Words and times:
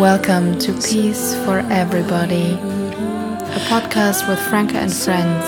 Welcome 0.00 0.58
to 0.60 0.72
Peace 0.72 1.34
for 1.44 1.58
Everybody, 1.70 2.52
a 2.54 3.60
podcast 3.68 4.26
with 4.26 4.38
Franca 4.48 4.78
and 4.78 4.90
friends, 4.90 5.44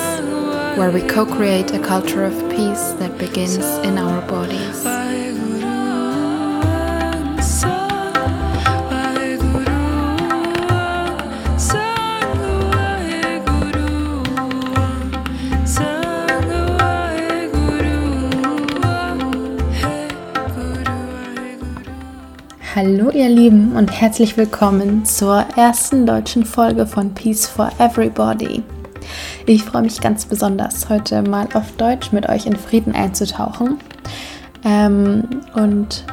where 0.78 0.90
we 0.90 1.00
co 1.00 1.24
create 1.24 1.72
a 1.72 1.78
culture 1.78 2.22
of 2.24 2.34
peace 2.50 2.92
that 2.98 3.16
begins 3.16 3.56
in 3.78 3.96
our 3.96 4.20
bodies. 4.28 4.95
Hallo 22.76 23.08
ihr 23.08 23.30
Lieben 23.30 23.74
und 23.74 23.90
herzlich 23.90 24.36
willkommen 24.36 25.06
zur 25.06 25.46
ersten 25.56 26.04
deutschen 26.04 26.44
Folge 26.44 26.86
von 26.86 27.14
Peace 27.14 27.46
for 27.46 27.70
Everybody. 27.78 28.62
Ich 29.46 29.64
freue 29.64 29.80
mich 29.80 29.98
ganz 29.98 30.26
besonders, 30.26 30.90
heute 30.90 31.22
mal 31.22 31.48
auf 31.54 31.72
Deutsch 31.78 32.12
mit 32.12 32.28
euch 32.28 32.44
in 32.44 32.54
Frieden 32.54 32.94
einzutauchen. 32.94 33.78
Ähm, 34.62 35.24
und 35.54 36.04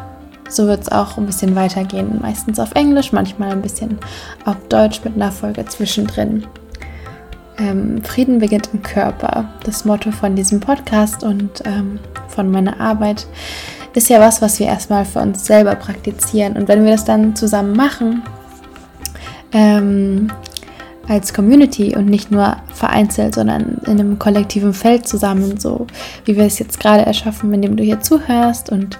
so 0.47 0.65
wird 0.65 0.83
es 0.83 0.89
auch 0.89 1.17
ein 1.17 1.25
bisschen 1.25 1.53
weitergehen, 1.53 2.21
meistens 2.21 2.57
auf 2.59 2.71
Englisch, 2.75 3.11
manchmal 3.11 3.51
ein 3.51 3.61
bisschen 3.61 3.99
auf 4.45 4.55
Deutsch 4.69 5.01
mit 5.03 5.15
einer 5.15 5.33
Folge 5.33 5.65
zwischendrin. 5.65 6.47
Ähm, 7.57 8.01
Frieden 8.05 8.39
beginnt 8.39 8.69
im 8.71 8.81
Körper, 8.81 9.49
das 9.65 9.83
Motto 9.83 10.11
von 10.11 10.37
diesem 10.37 10.61
Podcast 10.61 11.25
und 11.25 11.61
ähm, 11.65 11.99
von 12.29 12.49
meiner 12.49 12.79
Arbeit 12.79 13.27
ist 13.93 14.09
ja 14.09 14.19
was, 14.19 14.41
was 14.41 14.59
wir 14.59 14.67
erstmal 14.67 15.05
für 15.05 15.19
uns 15.19 15.45
selber 15.45 15.75
praktizieren. 15.75 16.57
Und 16.57 16.67
wenn 16.67 16.83
wir 16.83 16.91
das 16.91 17.05
dann 17.05 17.35
zusammen 17.35 17.75
machen, 17.75 18.23
ähm, 19.51 20.31
als 21.07 21.33
Community 21.33 21.95
und 21.95 22.05
nicht 22.05 22.31
nur 22.31 22.55
vereinzelt, 22.73 23.35
sondern 23.35 23.79
in 23.85 23.99
einem 23.99 24.19
kollektiven 24.19 24.73
Feld 24.73 25.07
zusammen, 25.07 25.59
so 25.59 25.87
wie 26.25 26.37
wir 26.37 26.45
es 26.45 26.59
jetzt 26.59 26.79
gerade 26.79 27.05
erschaffen, 27.05 27.53
indem 27.53 27.75
du 27.75 27.83
hier 27.83 27.99
zuhörst 27.99 28.71
und 28.71 28.97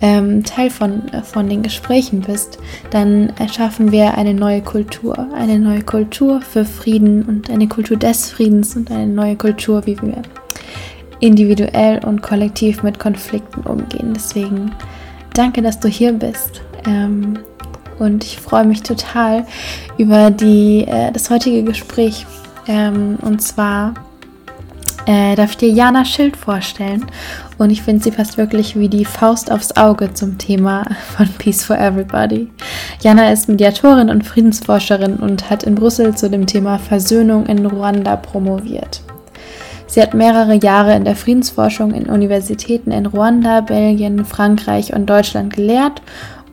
ähm, 0.00 0.44
Teil 0.44 0.70
von, 0.70 1.02
von 1.24 1.48
den 1.48 1.62
Gesprächen 1.62 2.22
bist, 2.22 2.58
dann 2.90 3.32
erschaffen 3.38 3.92
wir 3.92 4.14
eine 4.16 4.34
neue 4.34 4.62
Kultur, 4.62 5.28
eine 5.34 5.58
neue 5.58 5.82
Kultur 5.82 6.40
für 6.40 6.64
Frieden 6.64 7.22
und 7.24 7.50
eine 7.50 7.68
Kultur 7.68 7.98
des 7.98 8.30
Friedens 8.30 8.74
und 8.74 8.90
eine 8.90 9.06
neue 9.06 9.36
Kultur, 9.36 9.84
wie 9.86 10.00
wir 10.00 10.22
individuell 11.22 12.04
und 12.04 12.20
kollektiv 12.20 12.82
mit 12.82 12.98
Konflikten 12.98 13.62
umgehen. 13.62 14.12
Deswegen 14.14 14.72
danke, 15.34 15.62
dass 15.62 15.78
du 15.78 15.88
hier 15.88 16.12
bist. 16.12 16.62
Ähm, 16.84 17.38
und 17.98 18.24
ich 18.24 18.38
freue 18.38 18.64
mich 18.64 18.82
total 18.82 19.46
über 19.96 20.30
die, 20.30 20.84
äh, 20.86 21.12
das 21.12 21.30
heutige 21.30 21.62
Gespräch. 21.62 22.26
Ähm, 22.66 23.18
und 23.22 23.40
zwar 23.40 23.94
äh, 25.06 25.36
darf 25.36 25.52
ich 25.52 25.56
dir 25.58 25.68
Jana 25.68 26.04
Schild 26.04 26.36
vorstellen. 26.36 27.06
Und 27.56 27.70
ich 27.70 27.82
finde, 27.82 28.02
sie 28.02 28.10
passt 28.10 28.36
wirklich 28.36 28.76
wie 28.76 28.88
die 28.88 29.04
Faust 29.04 29.52
aufs 29.52 29.76
Auge 29.76 30.12
zum 30.12 30.38
Thema 30.38 30.84
von 31.16 31.28
Peace 31.38 31.64
for 31.64 31.78
Everybody. 31.78 32.48
Jana 33.00 33.30
ist 33.30 33.48
Mediatorin 33.48 34.10
und 34.10 34.26
Friedensforscherin 34.26 35.18
und 35.18 35.50
hat 35.50 35.62
in 35.62 35.76
Brüssel 35.76 36.16
zu 36.16 36.28
dem 36.28 36.46
Thema 36.46 36.80
Versöhnung 36.80 37.46
in 37.46 37.64
Ruanda 37.64 38.16
promoviert. 38.16 39.02
Sie 39.92 40.00
hat 40.00 40.14
mehrere 40.14 40.54
Jahre 40.54 40.96
in 40.96 41.04
der 41.04 41.14
Friedensforschung 41.14 41.92
in 41.92 42.06
Universitäten 42.06 42.92
in 42.92 43.04
Ruanda, 43.04 43.60
Belgien, 43.60 44.24
Frankreich 44.24 44.94
und 44.94 45.04
Deutschland 45.04 45.52
gelehrt 45.52 46.00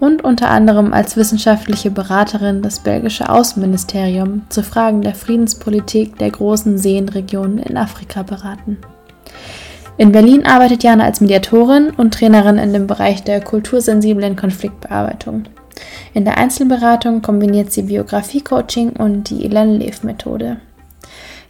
und 0.01 0.25
unter 0.25 0.49
anderem 0.49 0.91
als 0.91 1.15
wissenschaftliche 1.15 1.89
Beraterin 1.89 2.61
das 2.61 2.79
belgische 2.79 3.29
Außenministerium 3.29 4.41
zu 4.49 4.61
Fragen 4.61 5.03
der 5.03 5.15
Friedenspolitik 5.15 6.17
der 6.17 6.31
großen 6.31 6.77
Seenregionen 6.77 7.59
in 7.59 7.77
Afrika 7.77 8.23
beraten. 8.23 8.77
In 9.95 10.11
Berlin 10.11 10.45
arbeitet 10.45 10.83
Jana 10.83 11.05
als 11.05 11.21
Mediatorin 11.21 11.91
und 11.91 12.13
Trainerin 12.15 12.57
in 12.57 12.73
dem 12.73 12.87
Bereich 12.87 13.23
der 13.23 13.39
kultursensiblen 13.39 14.35
Konfliktbearbeitung. 14.35 15.43
In 16.13 16.25
der 16.25 16.37
Einzelberatung 16.37 17.21
kombiniert 17.21 17.71
sie 17.71 17.83
Biografie-Coaching 17.83 18.97
und 18.97 19.29
die 19.29 19.45
Ilan-Lev-Methode. 19.45 20.57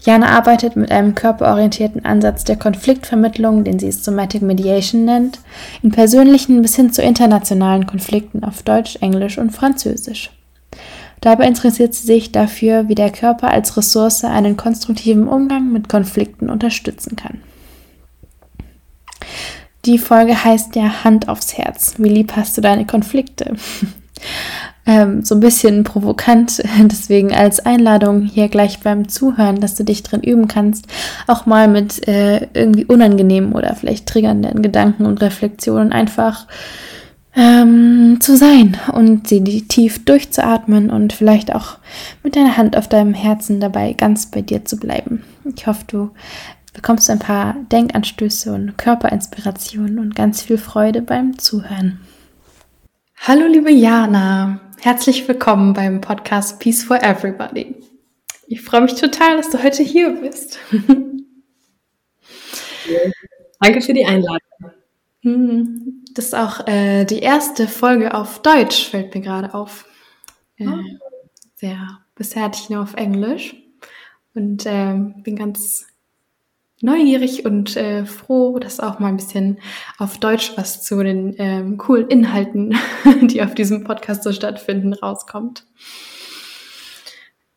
Jana 0.02 0.30
arbeitet 0.30 0.76
mit 0.76 0.92
einem 0.92 1.14
körperorientierten 1.14 2.06
Ansatz 2.06 2.46
der 2.46 2.56
Konfliktvermittlung, 2.56 3.64
den 3.64 3.80
sie 3.80 3.92
Somatic 3.92 4.42
Mediation 4.42 5.06
nennt, 5.06 5.40
in 5.84 5.92
persönlichen 5.92 6.62
bis 6.62 6.76
hin 6.76 6.94
zu 6.94 7.02
internationalen 7.02 7.86
Konflikten 7.86 8.44
auf 8.44 8.64
Deutsch, 8.64 8.98
Englisch 9.02 9.38
und 9.38 9.52
Französisch. 9.52 10.32
Dabei 11.22 11.48
interessiert 11.48 11.94
sie 11.94 12.08
sich 12.08 12.32
dafür, 12.32 12.88
wie 12.88 12.96
der 12.96 13.12
Körper 13.12 13.52
als 13.52 13.76
Ressource 13.76 14.24
einen 14.24 14.56
konstruktiven 14.56 15.28
Umgang 15.28 15.72
mit 15.74 15.90
Konflikten 15.90 16.50
unterstützen 16.50 17.18
kann. 17.18 17.42
Die 19.86 19.98
Folge 19.98 20.44
heißt 20.44 20.76
ja 20.76 21.04
Hand 21.04 21.28
aufs 21.28 21.58
Herz. 21.58 21.96
Wie 21.98 22.10
lieb 22.10 22.36
hast 22.36 22.58
du 22.58 22.62
deine 22.62 22.86
Konflikte? 22.86 23.56
Ähm, 24.90 25.24
so 25.24 25.36
ein 25.36 25.40
bisschen 25.40 25.84
provokant, 25.84 26.64
deswegen 26.80 27.32
als 27.32 27.60
Einladung 27.60 28.24
hier 28.24 28.50
gleich 28.50 28.80
beim 28.80 29.08
Zuhören, 29.08 29.60
dass 29.60 29.76
du 29.76 29.84
dich 29.84 30.02
drin 30.02 30.22
üben 30.22 30.48
kannst, 30.48 30.88
auch 31.28 31.46
mal 31.46 31.68
mit 31.68 32.08
äh, 32.08 32.48
irgendwie 32.56 32.86
unangenehmen 32.86 33.54
oder 33.54 33.76
vielleicht 33.76 34.08
triggernden 34.08 34.64
Gedanken 34.64 35.06
und 35.06 35.22
Reflexionen 35.22 35.94
einfach 35.94 36.48
ähm, 37.36 38.18
zu 38.20 38.36
sein 38.36 38.78
und 38.92 39.28
sie 39.28 39.44
tief 39.68 40.04
durchzuatmen 40.06 40.90
und 40.90 41.14
vielleicht 41.14 41.54
auch 41.54 41.78
mit 42.24 42.36
deiner 42.36 42.58
Hand 42.58 42.76
auf 42.76 42.88
deinem 42.88 43.14
Herzen 43.14 43.60
dabei 43.60 43.94
ganz 43.94 44.26
bei 44.26 44.42
dir 44.42 44.66
zu 44.66 44.78
bleiben. 44.78 45.24
Ich 45.56 45.68
hoffe, 45.68 45.84
du 45.86 46.10
bekommst 46.74 47.12
ein 47.12 47.20
paar 47.20 47.56
Denkanstöße 47.72 48.52
und 48.52 48.76
Körperinspirationen 48.80 50.00
und 50.00 50.16
ganz 50.16 50.42
viel 50.42 50.58
Freude 50.58 51.04
beim 51.04 51.38
Zuhören. 51.38 52.00
Hallo 53.28 53.48
liebe 53.48 53.72
Jana, 53.72 54.62
herzlich 54.82 55.28
willkommen 55.28 55.74
beim 55.74 56.00
Podcast 56.00 56.60
Peace 56.60 56.84
for 56.84 57.04
Everybody. 57.04 57.76
Ich 58.48 58.62
freue 58.62 58.82
mich 58.82 58.96
total, 58.96 59.36
dass 59.38 59.50
du 59.50 59.62
heute 59.62 59.84
hier 59.84 60.12
bist. 60.22 60.58
Danke 63.60 63.82
für 63.82 63.94
die 63.94 64.06
Einladung. 64.06 64.40
Hm, 65.22 66.06
das 66.14 66.26
ist 66.26 66.36
auch 66.36 66.66
äh, 66.66 67.04
die 67.04 67.20
erste 67.20 67.68
Folge 67.68 68.14
auf 68.14 68.42
Deutsch, 68.42 68.90
fällt 68.90 69.14
mir 69.14 69.22
gerade 69.22 69.54
auf. 69.54 69.86
Äh, 70.56 70.68
oh. 70.68 70.80
Sehr, 71.56 72.00
bisher 72.16 72.44
hatte 72.44 72.60
ich 72.62 72.70
nur 72.70 72.82
auf 72.82 72.94
Englisch 72.94 73.56
und 74.34 74.66
äh, 74.66 74.94
bin 74.94 75.36
ganz 75.36 75.88
neugierig 76.82 77.46
und 77.46 77.76
äh, 77.76 78.06
froh, 78.06 78.60
dass 78.60 78.80
auch 78.80 79.00
mal 79.00 79.08
ein 79.08 79.18
bisschen 79.18 79.60
auf 79.98 80.18
Deutsch 80.18 80.54
was 80.56 80.82
zu 80.84 81.04
den 81.04 81.36
ähm, 81.38 81.78
coolen 81.78 82.08
Inhalten, 82.08 82.76
die 83.22 83.42
auf 83.42 83.54
diesem 83.54 83.84
Podcast 83.84 84.24
so 84.24 84.32
stattfinden, 84.32 84.94
rauskommt. 84.94 85.66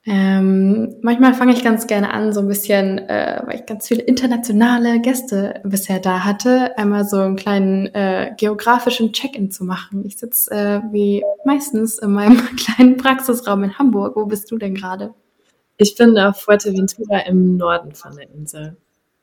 Ähm, 0.04 0.96
manchmal 1.00 1.32
fange 1.32 1.52
ich 1.52 1.62
ganz 1.62 1.86
gerne 1.86 2.12
an, 2.12 2.32
so 2.32 2.40
ein 2.40 2.48
bisschen, 2.48 2.98
äh, 2.98 3.40
weil 3.46 3.60
ich 3.60 3.66
ganz 3.66 3.86
viele 3.86 4.02
internationale 4.02 5.00
Gäste 5.00 5.60
bisher 5.62 6.00
da 6.00 6.24
hatte, 6.24 6.76
einmal 6.76 7.04
so 7.04 7.18
einen 7.18 7.36
kleinen 7.36 7.86
äh, 7.94 8.32
geografischen 8.36 9.12
Check-in 9.12 9.52
zu 9.52 9.64
machen. 9.64 10.04
Ich 10.04 10.18
sitze 10.18 10.50
äh, 10.52 10.80
wie 10.90 11.22
meistens 11.44 11.98
in 11.98 12.12
meinem 12.12 12.36
kleinen 12.56 12.96
Praxisraum 12.96 13.62
in 13.62 13.78
Hamburg. 13.78 14.16
Wo 14.16 14.26
bist 14.26 14.50
du 14.50 14.58
denn 14.58 14.74
gerade? 14.74 15.14
Ich 15.76 15.94
bin 15.94 16.18
auf 16.18 16.40
Fuerteventura 16.40 17.20
im 17.20 17.56
Norden 17.56 17.94
von 17.94 18.16
der 18.16 18.28
Insel 18.30 18.76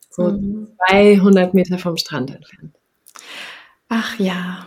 so 0.10 0.32
mhm. 0.32 0.68
200 0.90 1.54
Meter 1.54 1.78
vom 1.78 1.98
Strand 1.98 2.36
entfernt. 2.36 2.76
Ach 3.90 4.20
ja, 4.20 4.66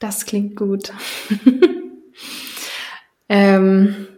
das 0.00 0.26
klingt 0.26 0.56
gut. 0.56 0.92
ähm, 3.28 4.08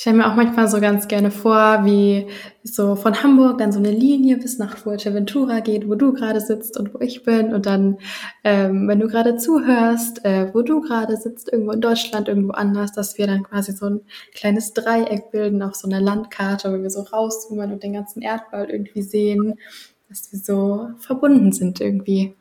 ich 0.00 0.02
stelle 0.02 0.16
mir 0.16 0.32
auch 0.32 0.34
manchmal 0.34 0.66
so 0.66 0.80
ganz 0.80 1.08
gerne 1.08 1.30
vor, 1.30 1.84
wie 1.84 2.26
so 2.64 2.96
von 2.96 3.22
Hamburg 3.22 3.58
dann 3.58 3.70
so 3.70 3.78
eine 3.78 3.90
Linie 3.90 4.38
bis 4.38 4.56
nach 4.56 4.78
Fuerteventura 4.78 5.60
geht, 5.60 5.90
wo 5.90 5.94
du 5.94 6.14
gerade 6.14 6.40
sitzt 6.40 6.78
und 6.78 6.94
wo 6.94 7.00
ich 7.00 7.22
bin. 7.22 7.52
Und 7.52 7.66
dann, 7.66 7.98
ähm, 8.42 8.88
wenn 8.88 8.98
du 8.98 9.08
gerade 9.08 9.36
zuhörst, 9.36 10.24
äh, 10.24 10.54
wo 10.54 10.62
du 10.62 10.80
gerade 10.80 11.18
sitzt, 11.18 11.52
irgendwo 11.52 11.72
in 11.72 11.82
Deutschland, 11.82 12.28
irgendwo 12.28 12.52
anders, 12.52 12.92
dass 12.92 13.18
wir 13.18 13.26
dann 13.26 13.42
quasi 13.42 13.72
so 13.72 13.90
ein 13.90 14.00
kleines 14.34 14.72
Dreieck 14.72 15.32
bilden 15.32 15.62
auf 15.62 15.74
so 15.74 15.86
einer 15.86 16.00
Landkarte, 16.00 16.72
wo 16.72 16.80
wir 16.82 16.88
so 16.88 17.02
rauszoomen 17.02 17.70
und 17.70 17.82
den 17.82 17.92
ganzen 17.92 18.22
Erdball 18.22 18.70
irgendwie 18.70 19.02
sehen, 19.02 19.58
dass 20.08 20.32
wir 20.32 20.38
so 20.38 20.88
verbunden 20.98 21.52
sind 21.52 21.78
irgendwie 21.82 22.34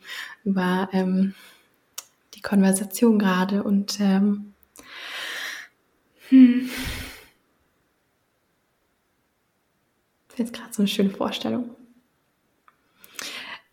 über 0.46 0.88
ähm, 0.94 1.34
die 2.36 2.42
Konversation 2.42 3.20
gerade. 3.20 3.64
Und 3.64 4.00
ähm, 4.00 4.54
hm. 6.30 6.70
Jetzt 10.40 10.54
gerade 10.54 10.70
so 10.72 10.82
eine 10.82 10.88
schöne 10.88 11.10
Vorstellung. 11.10 11.70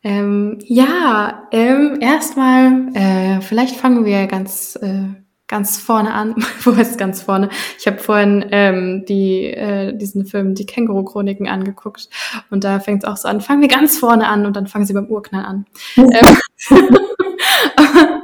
Ähm, 0.03 0.59
ja, 0.65 1.49
ähm, 1.51 1.99
erstmal, 2.01 2.95
äh, 2.95 3.41
vielleicht 3.41 3.75
fangen 3.75 4.05
wir 4.05 4.27
ganz, 4.29 4.77
äh, 4.81 5.09
ganz 5.49 5.79
vorne 5.79 6.15
an. 6.15 6.37
Wo 6.63 6.71
ist 6.71 6.97
ganz 6.97 7.23
vorne? 7.23 7.49
Ich 7.79 7.87
habe 7.89 7.99
vorhin 7.99 8.45
ähm, 8.53 9.05
die, 9.09 9.47
äh, 9.47 9.97
diesen 9.97 10.25
Film 10.27 10.55
Die 10.55 10.67
Känguru-Chroniken 10.67 11.49
angeguckt 11.49 12.09
und 12.51 12.63
da 12.63 12.79
fängt 12.79 13.03
es 13.03 13.09
auch 13.09 13.17
so 13.17 13.27
an. 13.27 13.41
Fangen 13.41 13.63
wir 13.63 13.69
ganz 13.69 13.99
vorne 13.99 14.29
an 14.29 14.47
und 14.47 14.55
dann 14.55 14.69
fangen 14.69 14.87
sie 14.87 14.93
beim 14.93 15.07
Urknall 15.07 15.45
an. 15.45 15.67
ähm, 15.97 16.37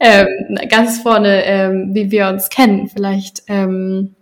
ähm, 0.00 0.58
ganz 0.68 1.00
vorne, 1.00 1.44
ähm, 1.46 1.94
wie 1.94 2.10
wir 2.10 2.28
uns 2.28 2.50
kennen, 2.50 2.88
vielleicht. 2.88 3.44
Ähm, 3.46 4.14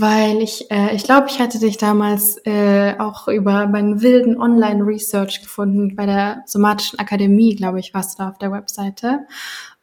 weil 0.00 0.42
ich, 0.42 0.70
äh, 0.70 0.94
ich 0.94 1.02
glaube, 1.02 1.26
ich 1.28 1.40
hatte 1.40 1.58
dich 1.58 1.76
damals 1.76 2.36
äh, 2.44 2.94
auch 2.98 3.26
über 3.26 3.66
meinen 3.66 4.00
wilden 4.00 4.40
Online-Research 4.40 5.42
gefunden 5.42 5.96
bei 5.96 6.06
der 6.06 6.44
Somatischen 6.46 7.00
Akademie, 7.00 7.56
glaube 7.56 7.80
ich, 7.80 7.92
warst 7.94 8.16
du 8.16 8.22
da 8.22 8.28
auf 8.28 8.38
der 8.38 8.52
Webseite. 8.52 9.26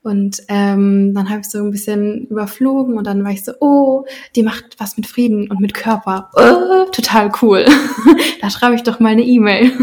Und 0.04 0.42
ähm, 0.48 1.14
dann 1.14 1.30
habe 1.30 1.42
ich 1.42 1.50
so 1.50 1.58
ein 1.58 1.72
bisschen 1.72 2.28
überflogen 2.28 2.98
und 2.98 3.06
dann 3.06 3.26
war 3.26 3.32
ich 3.32 3.44
so, 3.44 3.54
oh, 3.60 4.06
die 4.38 4.44
macht 4.44 4.76
was 4.78 4.96
mit 4.96 5.06
Frieden 5.06 5.52
und 5.52 5.60
mit 5.60 5.74
Körper. 5.74 6.30
Oh, 6.36 6.90
total 6.92 7.30
cool. 7.42 7.66
da 8.42 8.50
schreibe 8.50 8.76
ich 8.76 8.84
doch 8.84 9.02
mal 9.02 9.10
eine 9.10 9.24
E-Mail. 9.24 9.74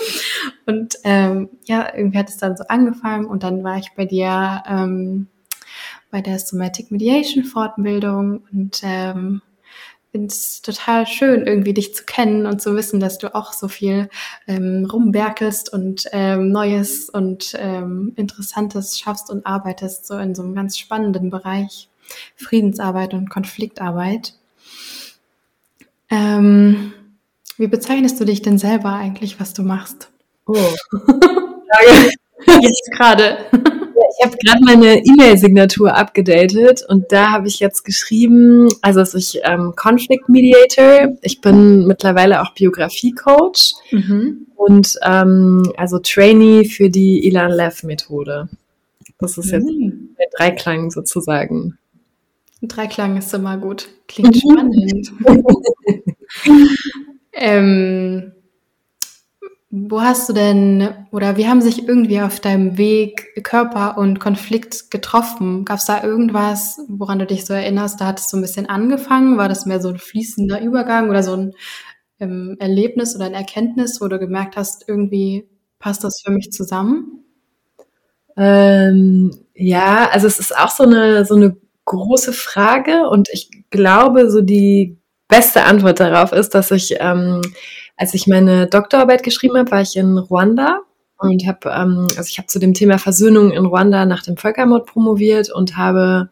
und 0.66 0.94
ähm, 1.04 1.50
ja, 1.64 1.94
irgendwie 1.94 2.18
hat 2.18 2.30
es 2.30 2.38
dann 2.38 2.56
so 2.56 2.64
angefangen 2.68 3.26
und 3.26 3.42
dann 3.42 3.62
war 3.62 3.76
ich 3.76 3.90
bei 3.94 4.06
dir 4.06 4.62
ähm, 4.66 5.26
bei 6.10 6.22
der 6.22 6.38
Somatic 6.38 6.90
Mediation 6.90 7.44
Fortbildung 7.44 8.44
und 8.50 8.80
ähm, 8.82 9.42
finde 10.18 10.34
es 10.34 10.62
total 10.62 11.06
schön, 11.06 11.46
irgendwie 11.46 11.74
dich 11.74 11.94
zu 11.94 12.04
kennen 12.04 12.46
und 12.46 12.60
zu 12.60 12.74
wissen, 12.74 12.98
dass 12.98 13.18
du 13.18 13.34
auch 13.36 13.52
so 13.52 13.68
viel 13.68 14.08
ähm, 14.48 14.84
rumwerkelst 14.90 15.72
und 15.72 16.06
ähm, 16.10 16.50
Neues 16.50 17.08
und 17.08 17.54
ähm, 17.56 18.12
Interessantes 18.16 18.98
schaffst 18.98 19.30
und 19.30 19.46
arbeitest, 19.46 20.06
so 20.06 20.18
in 20.18 20.34
so 20.34 20.42
einem 20.42 20.56
ganz 20.56 20.76
spannenden 20.76 21.30
Bereich 21.30 21.88
Friedensarbeit 22.34 23.14
und 23.14 23.30
Konfliktarbeit. 23.30 24.34
Ähm, 26.10 26.92
wie 27.56 27.68
bezeichnest 27.68 28.18
du 28.18 28.24
dich 28.24 28.42
denn 28.42 28.58
selber 28.58 28.94
eigentlich, 28.94 29.38
was 29.38 29.52
du 29.52 29.62
machst? 29.62 30.10
Oh. 30.46 30.56
Jetzt 32.60 32.90
gerade 32.96 33.38
ich 34.18 34.26
habe 34.26 34.36
gerade 34.36 34.64
meine 34.64 34.98
E-Mail-Signatur 34.98 35.94
abgedatet 35.94 36.84
und 36.88 37.12
da 37.12 37.30
habe 37.30 37.46
ich 37.46 37.60
jetzt 37.60 37.84
geschrieben, 37.84 38.68
also 38.82 39.00
dass 39.00 39.14
ich 39.14 39.40
ähm, 39.44 39.74
Conflict 39.76 40.28
Mediator, 40.28 41.16
ich 41.22 41.40
bin 41.40 41.86
mittlerweile 41.86 42.42
auch 42.42 42.52
Biografie-Coach 42.54 43.74
mhm. 43.92 44.46
und 44.56 44.98
ähm, 45.04 45.72
also 45.76 46.00
Trainee 46.00 46.64
für 46.64 46.90
die 46.90 47.26
Ilan 47.26 47.52
Lev 47.52 47.84
Methode. 47.84 48.48
Das 49.20 49.38
ist 49.38 49.52
jetzt 49.52 49.66
mhm. 49.66 50.16
der 50.18 50.26
Dreiklang 50.36 50.90
sozusagen. 50.90 51.78
Dreiklang 52.62 53.18
ist 53.18 53.32
immer 53.34 53.56
gut. 53.56 53.88
Klingt 54.08 54.34
mhm. 54.34 54.50
spannend. 54.50 55.12
ähm, 57.32 58.32
wo 59.70 60.00
hast 60.00 60.28
du 60.28 60.32
denn 60.32 60.88
oder 61.12 61.36
wie 61.36 61.46
haben 61.46 61.60
sich 61.60 61.86
irgendwie 61.86 62.20
auf 62.20 62.40
deinem 62.40 62.78
Weg 62.78 63.44
Körper 63.44 63.98
und 63.98 64.18
Konflikt 64.18 64.90
getroffen? 64.90 65.66
Gab 65.66 65.78
es 65.78 65.84
da 65.84 66.02
irgendwas, 66.02 66.80
woran 66.88 67.18
du 67.18 67.26
dich 67.26 67.44
so 67.44 67.52
erinnerst? 67.52 68.00
Da 68.00 68.06
hat 68.06 68.18
es 68.18 68.30
so 68.30 68.38
ein 68.38 68.40
bisschen 68.40 68.68
angefangen. 68.68 69.36
War 69.36 69.48
das 69.48 69.66
mehr 69.66 69.80
so 69.80 69.90
ein 69.90 69.98
fließender 69.98 70.62
Übergang 70.62 71.10
oder 71.10 71.22
so 71.22 71.34
ein 71.34 71.52
ähm, 72.18 72.56
Erlebnis 72.58 73.14
oder 73.14 73.26
ein 73.26 73.34
Erkenntnis, 73.34 74.00
wo 74.00 74.08
du 74.08 74.18
gemerkt 74.18 74.56
hast, 74.56 74.88
irgendwie 74.88 75.46
passt 75.78 76.02
das 76.02 76.22
für 76.24 76.32
mich 76.32 76.50
zusammen? 76.50 77.24
Ähm, 78.36 79.32
ja, 79.54 80.08
also 80.10 80.26
es 80.26 80.38
ist 80.38 80.56
auch 80.56 80.70
so 80.70 80.84
eine, 80.84 81.24
so 81.24 81.34
eine 81.34 81.56
große 81.84 82.32
Frage 82.32 83.08
und 83.08 83.28
ich 83.32 83.50
glaube, 83.70 84.30
so 84.30 84.40
die 84.40 84.98
beste 85.28 85.64
Antwort 85.64 86.00
darauf 86.00 86.32
ist, 86.32 86.54
dass 86.54 86.70
ich 86.70 86.96
ähm, 87.00 87.42
als 87.98 88.14
ich 88.14 88.26
meine 88.26 88.66
Doktorarbeit 88.68 89.22
geschrieben 89.22 89.58
habe, 89.58 89.70
war 89.72 89.82
ich 89.82 89.96
in 89.96 90.16
Ruanda 90.16 90.80
und 91.18 91.46
habe, 91.46 91.68
ähm, 91.68 92.06
also 92.16 92.28
ich 92.28 92.38
habe 92.38 92.46
zu 92.46 92.60
dem 92.60 92.72
Thema 92.72 92.98
Versöhnung 92.98 93.50
in 93.50 93.66
Ruanda 93.66 94.06
nach 94.06 94.22
dem 94.22 94.36
Völkermord 94.36 94.86
promoviert 94.86 95.50
und 95.52 95.76
habe 95.76 96.30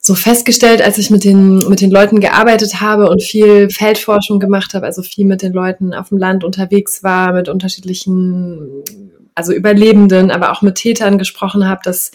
so 0.00 0.14
festgestellt, 0.14 0.80
als 0.82 0.98
ich 0.98 1.10
mit 1.10 1.24
den, 1.24 1.68
mit 1.68 1.80
den 1.80 1.90
Leuten 1.90 2.20
gearbeitet 2.20 2.80
habe 2.80 3.10
und 3.10 3.22
viel 3.22 3.68
Feldforschung 3.70 4.38
gemacht 4.38 4.72
habe, 4.72 4.86
also 4.86 5.02
viel 5.02 5.26
mit 5.26 5.42
den 5.42 5.52
Leuten 5.52 5.92
auf 5.92 6.10
dem 6.10 6.18
Land 6.18 6.44
unterwegs 6.44 7.02
war, 7.02 7.32
mit 7.32 7.48
unterschiedlichen, 7.48 8.84
also 9.34 9.52
Überlebenden, 9.52 10.30
aber 10.30 10.52
auch 10.52 10.62
mit 10.62 10.76
Tätern 10.76 11.18
gesprochen 11.18 11.66
habe, 11.66 11.80
dass 11.82 12.12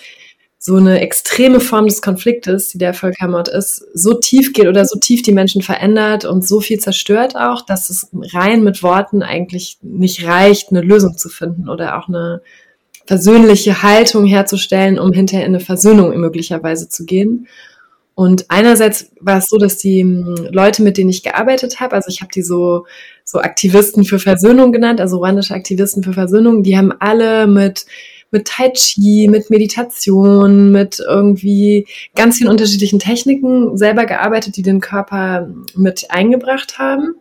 so 0.64 0.76
eine 0.76 1.02
extreme 1.02 1.60
Form 1.60 1.88
des 1.88 2.04
Konfliktes, 2.04 2.68
die 2.68 2.78
der 2.78 2.94
Völkermord 2.94 3.48
ist, 3.48 3.84
so 3.96 4.14
tief 4.14 4.54
geht 4.54 4.68
oder 4.68 4.86
so 4.86 5.00
tief 5.00 5.24
die 5.24 5.32
Menschen 5.32 5.64
verändert 5.64 6.24
und 6.24 6.48
so 6.48 6.60
viel 6.60 6.80
zerstört 6.80 7.36
auch, 7.36 7.66
dass 7.66 7.90
es 7.90 8.10
rein 8.32 8.64
mit 8.64 8.84
Worten 8.84 9.24
eigentlich 9.24 9.80
nicht 9.82 10.24
reicht, 10.28 10.70
eine 10.70 10.82
Lösung 10.82 11.18
zu 11.18 11.30
finden 11.30 11.68
oder 11.68 11.98
auch 11.98 12.08
eine 12.08 12.44
versöhnliche 13.08 13.82
Haltung 13.82 14.28
herzustellen, 14.28 15.00
um 15.00 15.12
hinterher 15.14 15.48
in 15.48 15.56
eine 15.56 15.66
Versöhnung 15.66 16.16
möglicherweise 16.20 16.88
zu 16.88 17.06
gehen. 17.06 17.48
Und 18.14 18.46
einerseits 18.50 19.08
war 19.20 19.40
es 19.40 19.48
so, 19.48 19.58
dass 19.58 19.78
die 19.78 20.02
hm, 20.02 20.50
Leute, 20.52 20.84
mit 20.84 20.98
denen 20.98 21.10
ich 21.10 21.24
gearbeitet 21.24 21.80
habe, 21.80 21.96
also 21.96 22.10
ich 22.10 22.22
habe 22.22 22.32
die 22.32 22.44
so, 22.44 22.86
so 23.24 23.40
Aktivisten 23.40 24.04
für 24.06 24.20
Versöhnung 24.20 24.72
genannt, 24.72 25.02
also 25.02 25.18
ruandische 25.18 25.56
Aktivisten 25.56 26.04
für 26.04 26.14
Versöhnung, 26.14 26.62
die 26.62 26.78
haben 26.78 26.94
alle 27.00 27.48
mit 27.48 27.88
mit 28.32 28.48
Tai 28.48 28.70
Chi, 28.70 29.28
mit 29.30 29.50
Meditation, 29.50 30.72
mit 30.72 31.00
irgendwie 31.00 31.86
ganz 32.16 32.38
vielen 32.38 32.50
unterschiedlichen 32.50 33.00
Techniken 33.00 33.78
selber 33.78 34.06
gearbeitet, 34.06 34.58
die 34.58 34.62
den 34.62 34.80
Körper 34.80 35.50
mit 35.76 36.10
eingebracht 36.10 36.80
haben. 36.80 37.16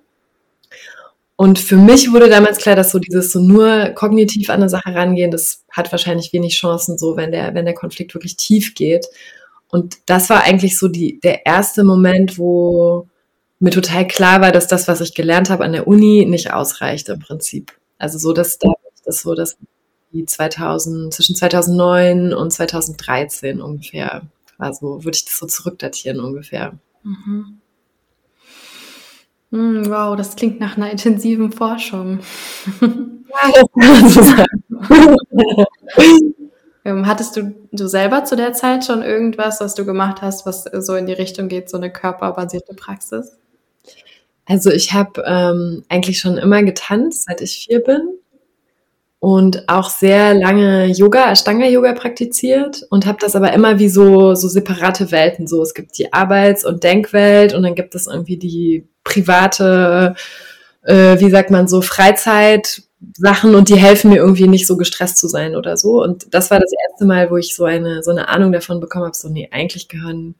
Und 1.36 1.58
für 1.58 1.76
mich 1.76 2.12
wurde 2.12 2.28
damals 2.28 2.58
klar, 2.58 2.76
dass 2.76 2.90
so 2.92 2.98
dieses 2.98 3.32
so 3.32 3.40
nur 3.40 3.90
kognitiv 3.94 4.50
an 4.50 4.60
eine 4.60 4.68
Sache 4.68 4.94
rangehen, 4.94 5.30
das 5.30 5.64
hat 5.70 5.90
wahrscheinlich 5.90 6.32
wenig 6.32 6.54
Chancen, 6.54 6.98
so 6.98 7.16
wenn 7.16 7.32
der, 7.32 7.54
wenn 7.54 7.64
der 7.64 7.74
Konflikt 7.74 8.14
wirklich 8.14 8.36
tief 8.36 8.74
geht. 8.74 9.06
Und 9.68 9.96
das 10.06 10.28
war 10.28 10.42
eigentlich 10.44 10.78
so 10.78 10.88
die, 10.88 11.18
der 11.20 11.46
erste 11.46 11.82
Moment, 11.82 12.38
wo 12.38 13.08
mir 13.58 13.70
total 13.70 14.06
klar 14.06 14.40
war, 14.40 14.52
dass 14.52 14.68
das, 14.68 14.86
was 14.86 15.00
ich 15.00 15.14
gelernt 15.14 15.48
habe 15.50 15.64
an 15.64 15.72
der 15.72 15.86
Uni, 15.86 16.26
nicht 16.26 16.52
ausreicht 16.52 17.08
im 17.08 17.20
Prinzip. 17.20 17.72
Also 17.98 18.18
so, 18.18 18.32
dass 18.32 18.58
da 18.58 18.68
das 19.04 19.22
so 19.22 19.34
das 19.34 19.56
die 20.12 20.24
2000, 20.24 21.12
zwischen 21.14 21.36
2009 21.36 22.32
und 22.32 22.50
2013 22.52 23.60
ungefähr. 23.60 24.22
Also 24.58 25.04
würde 25.04 25.16
ich 25.16 25.24
das 25.24 25.38
so 25.38 25.46
zurückdatieren 25.46 26.20
ungefähr. 26.20 26.74
Mhm. 27.02 27.60
Hm, 29.52 29.90
wow, 29.90 30.16
das 30.16 30.36
klingt 30.36 30.60
nach 30.60 30.76
einer 30.76 30.90
intensiven 30.90 31.52
Forschung. 31.52 32.20
Ähm, 36.82 37.06
hattest 37.06 37.36
du, 37.36 37.54
du 37.72 37.88
selber 37.88 38.24
zu 38.24 38.36
der 38.36 38.54
Zeit 38.54 38.86
schon 38.86 39.02
irgendwas, 39.02 39.60
was 39.60 39.74
du 39.74 39.84
gemacht 39.84 40.22
hast, 40.22 40.46
was 40.46 40.64
so 40.64 40.94
in 40.94 41.04
die 41.04 41.12
Richtung 41.12 41.48
geht, 41.48 41.68
so 41.68 41.76
eine 41.76 41.92
körperbasierte 41.92 42.72
Praxis? 42.74 43.36
Also 44.46 44.70
ich 44.70 44.94
habe 44.94 45.22
ähm, 45.26 45.84
eigentlich 45.90 46.18
schon 46.18 46.38
immer 46.38 46.62
getanzt, 46.62 47.26
seit 47.28 47.42
ich 47.42 47.66
vier 47.66 47.80
bin 47.80 48.19
und 49.20 49.68
auch 49.68 49.90
sehr 49.90 50.32
lange 50.32 50.86
Yoga, 50.86 51.30
Ashtanga-Yoga 51.30 51.92
praktiziert 51.92 52.86
und 52.88 53.04
habe 53.04 53.18
das 53.20 53.36
aber 53.36 53.52
immer 53.52 53.78
wie 53.78 53.90
so, 53.90 54.34
so 54.34 54.48
separate 54.48 55.12
Welten. 55.12 55.46
So, 55.46 55.62
es 55.62 55.74
gibt 55.74 55.98
die 55.98 56.10
Arbeits- 56.12 56.64
und 56.64 56.82
Denkwelt 56.82 57.52
und 57.52 57.62
dann 57.62 57.74
gibt 57.74 57.94
es 57.94 58.06
irgendwie 58.06 58.38
die 58.38 58.88
private, 59.04 60.14
äh, 60.84 61.20
wie 61.20 61.30
sagt 61.30 61.50
man 61.50 61.68
so, 61.68 61.82
Freizeitsachen 61.82 63.54
und 63.54 63.68
die 63.68 63.76
helfen 63.76 64.10
mir 64.10 64.16
irgendwie 64.16 64.48
nicht 64.48 64.66
so 64.66 64.78
gestresst 64.78 65.18
zu 65.18 65.28
sein 65.28 65.54
oder 65.54 65.76
so. 65.76 66.02
Und 66.02 66.34
das 66.34 66.50
war 66.50 66.58
das 66.58 66.72
erste 66.88 67.04
Mal, 67.04 67.30
wo 67.30 67.36
ich 67.36 67.54
so 67.54 67.64
eine, 67.64 68.02
so 68.02 68.10
eine 68.12 68.28
Ahnung 68.28 68.52
davon 68.52 68.80
bekommen 68.80 69.04
habe, 69.04 69.16
so, 69.16 69.28
nee, 69.28 69.50
eigentlich 69.52 69.88
gehören 69.88 70.34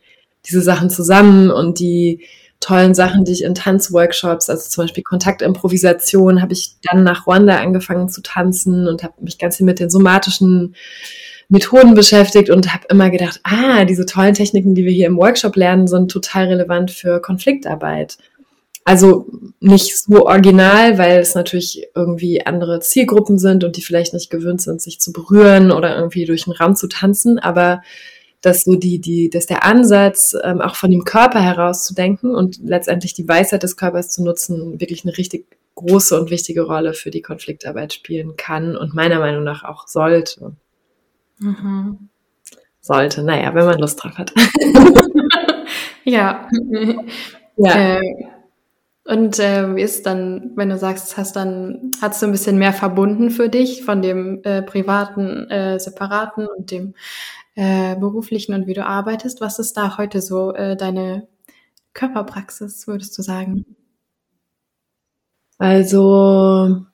diese 0.46 0.62
Sachen 0.62 0.88
zusammen 0.88 1.50
und 1.50 1.80
die 1.80 2.25
tollen 2.61 2.95
Sachen, 2.95 3.25
die 3.25 3.33
ich 3.33 3.43
in 3.43 3.55
Tanzworkshops, 3.55 4.50
also 4.50 4.69
zum 4.69 4.85
Beispiel 4.85 5.02
Kontaktimprovisation, 5.02 6.43
habe 6.43 6.52
ich 6.52 6.76
dann 6.83 7.02
nach 7.02 7.26
Rwanda 7.26 7.59
angefangen 7.59 8.09
zu 8.09 8.23
tanzen 8.23 8.87
und 8.87 9.02
habe 9.02 9.14
mich 9.21 9.38
ganz 9.38 9.57
viel 9.57 9.67
mit 9.67 9.81
den 9.81 9.90
somatischen 9.90 10.75
Methoden 11.49 11.95
beschäftigt 11.95 12.50
und 12.50 12.73
habe 12.73 12.85
immer 12.90 13.11
gedacht, 13.11 13.40
ah, 13.43 13.85
diese 13.85 14.07
tollen 14.07 14.35
Techniken, 14.35 14.75
die 14.75 14.85
wir 14.85 14.93
hier 14.93 15.07
im 15.07 15.17
Workshop 15.17 15.57
lernen, 15.57 15.88
sind 15.88 16.11
total 16.11 16.47
relevant 16.47 16.90
für 16.90 17.21
Konfliktarbeit. 17.21 18.19
Also 18.85 19.26
nicht 19.61 19.99
so 19.99 20.26
original, 20.26 20.97
weil 20.97 21.19
es 21.19 21.35
natürlich 21.35 21.88
irgendwie 21.95 22.45
andere 22.47 22.81
Zielgruppen 22.81 23.38
sind 23.38 23.64
und 23.64 23.76
die 23.76 23.83
vielleicht 23.83 24.14
nicht 24.14 24.31
gewöhnt 24.31 24.62
sind, 24.62 24.81
sich 24.81 25.00
zu 25.00 25.12
berühren 25.12 25.71
oder 25.73 25.97
irgendwie 25.97 26.25
durch 26.25 26.45
den 26.45 26.52
Raum 26.52 26.76
zu 26.76 26.88
tanzen, 26.88 27.38
aber 27.38 27.83
dass 28.40 28.64
so 28.64 28.75
die, 28.75 29.00
die, 29.00 29.28
dass 29.30 29.47
der 29.47 29.64
Ansatz, 29.64 30.35
ähm, 30.42 30.61
auch 30.61 30.75
von 30.75 30.90
dem 30.90 31.04
Körper 31.04 31.40
heraus 31.40 31.85
zu 31.85 31.94
denken 31.94 32.35
und 32.35 32.59
letztendlich 32.62 33.14
die 33.14 33.28
Weisheit 33.28 33.62
des 33.62 33.76
Körpers 33.76 34.11
zu 34.11 34.25
nutzen, 34.25 34.80
wirklich 34.80 35.04
eine 35.04 35.16
richtig 35.16 35.47
große 35.75 36.18
und 36.18 36.30
wichtige 36.30 36.62
Rolle 36.62 36.94
für 36.94 37.11
die 37.11 37.23
Konfliktarbeit 37.23 37.92
spielen 37.92 38.37
kann 38.37 38.76
und 38.76 38.94
meiner 38.94 39.18
Meinung 39.18 39.44
nach 39.44 39.64
auch 39.64 39.87
sollte. 39.87 40.52
Mhm. 41.38 42.09
Sollte, 42.80 43.23
naja, 43.23 43.54
wenn 43.54 43.66
man 43.66 43.78
Lust 43.78 44.02
drauf 44.02 44.16
hat. 44.16 44.32
ja. 46.04 46.49
ja. 47.56 47.99
Äh, 47.99 48.00
und 49.04 49.38
äh, 49.38 49.75
wie 49.75 49.82
ist 49.82 50.06
dann, 50.06 50.52
wenn 50.54 50.68
du 50.68 50.78
sagst, 50.78 51.16
hast 51.16 51.35
dann 51.35 51.90
hast 52.00 52.23
du 52.23 52.26
ein 52.26 52.32
bisschen 52.32 52.59
mehr 52.59 52.73
verbunden 52.73 53.30
für 53.30 53.49
dich 53.49 53.85
von 53.85 54.02
dem 54.02 54.40
äh, 54.44 54.62
privaten, 54.62 55.50
äh, 55.50 55.80
separaten 55.80 56.47
und 56.47 56.70
dem 56.70 56.94
äh, 57.61 57.95
beruflichen 57.95 58.55
und 58.55 58.67
wie 58.67 58.73
du 58.73 58.87
arbeitest? 58.87 59.43
Was 59.43 59.59
ist 59.59 59.76
da 59.76 59.99
heute 59.99 60.23
so 60.23 60.55
äh, 60.55 60.79
deine 60.79 61.29
Körperpraxis, 61.93 62.87
würdest 62.87 63.19
du 63.19 63.23
sagen? 63.23 63.67
Also 65.59 66.87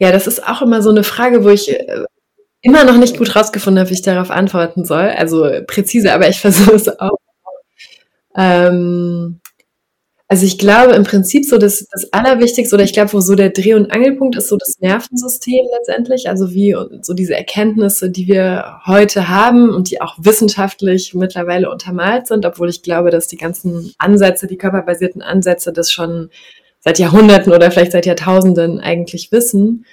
ja, 0.00 0.10
das 0.10 0.26
ist 0.26 0.44
auch 0.44 0.60
immer 0.60 0.82
so 0.82 0.90
eine 0.90 1.04
Frage, 1.04 1.44
wo 1.44 1.50
ich 1.50 1.70
äh, 1.70 2.04
immer 2.62 2.82
noch 2.82 2.96
nicht 2.96 3.16
gut 3.16 3.36
rausgefunden 3.36 3.78
habe, 3.78 3.90
wie 3.90 3.94
ich 3.94 4.02
darauf 4.02 4.32
antworten 4.32 4.84
soll. 4.84 5.10
Also 5.10 5.48
präzise, 5.68 6.12
aber 6.12 6.28
ich 6.28 6.40
versuche 6.40 6.74
es 6.74 6.88
auch. 6.98 7.18
Ähm, 8.34 9.40
also 10.30 10.44
ich 10.44 10.58
glaube 10.58 10.92
im 10.92 11.04
Prinzip 11.04 11.46
so 11.46 11.56
das, 11.56 11.86
das 11.90 12.12
Allerwichtigste 12.12 12.74
oder 12.74 12.84
ich 12.84 12.92
glaube, 12.92 13.14
wo 13.14 13.20
so 13.20 13.34
der 13.34 13.48
Dreh- 13.48 13.72
und 13.72 13.90
Angelpunkt 13.90 14.36
ist, 14.36 14.48
so 14.48 14.58
das 14.58 14.78
Nervensystem 14.78 15.66
letztendlich. 15.72 16.28
Also 16.28 16.52
wie 16.52 16.76
so 17.00 17.14
diese 17.14 17.34
Erkenntnisse, 17.34 18.10
die 18.10 18.28
wir 18.28 18.80
heute 18.84 19.30
haben 19.30 19.70
und 19.70 19.90
die 19.90 20.02
auch 20.02 20.16
wissenschaftlich 20.18 21.14
mittlerweile 21.14 21.70
untermalt 21.70 22.26
sind, 22.26 22.44
obwohl 22.44 22.68
ich 22.68 22.82
glaube, 22.82 23.10
dass 23.10 23.26
die 23.26 23.38
ganzen 23.38 23.94
Ansätze, 23.96 24.46
die 24.46 24.58
körperbasierten 24.58 25.22
Ansätze, 25.22 25.72
das 25.72 25.90
schon 25.90 26.28
seit 26.80 26.98
Jahrhunderten 26.98 27.52
oder 27.52 27.70
vielleicht 27.70 27.92
seit 27.92 28.04
Jahrtausenden 28.04 28.80
eigentlich 28.80 29.32
wissen. 29.32 29.86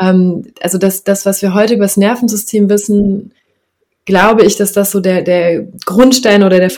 Ähm, 0.00 0.52
also 0.62 0.78
das, 0.78 1.04
das, 1.04 1.26
was 1.26 1.42
wir 1.42 1.52
heute 1.52 1.74
über 1.74 1.84
das 1.84 1.98
Nervensystem 1.98 2.70
wissen, 2.70 3.34
glaube 4.06 4.44
ich, 4.44 4.56
dass 4.56 4.72
das 4.72 4.90
so 4.90 5.00
der, 5.00 5.20
der 5.20 5.66
Grundstein 5.84 6.44
oder 6.44 6.60
der 6.60 6.70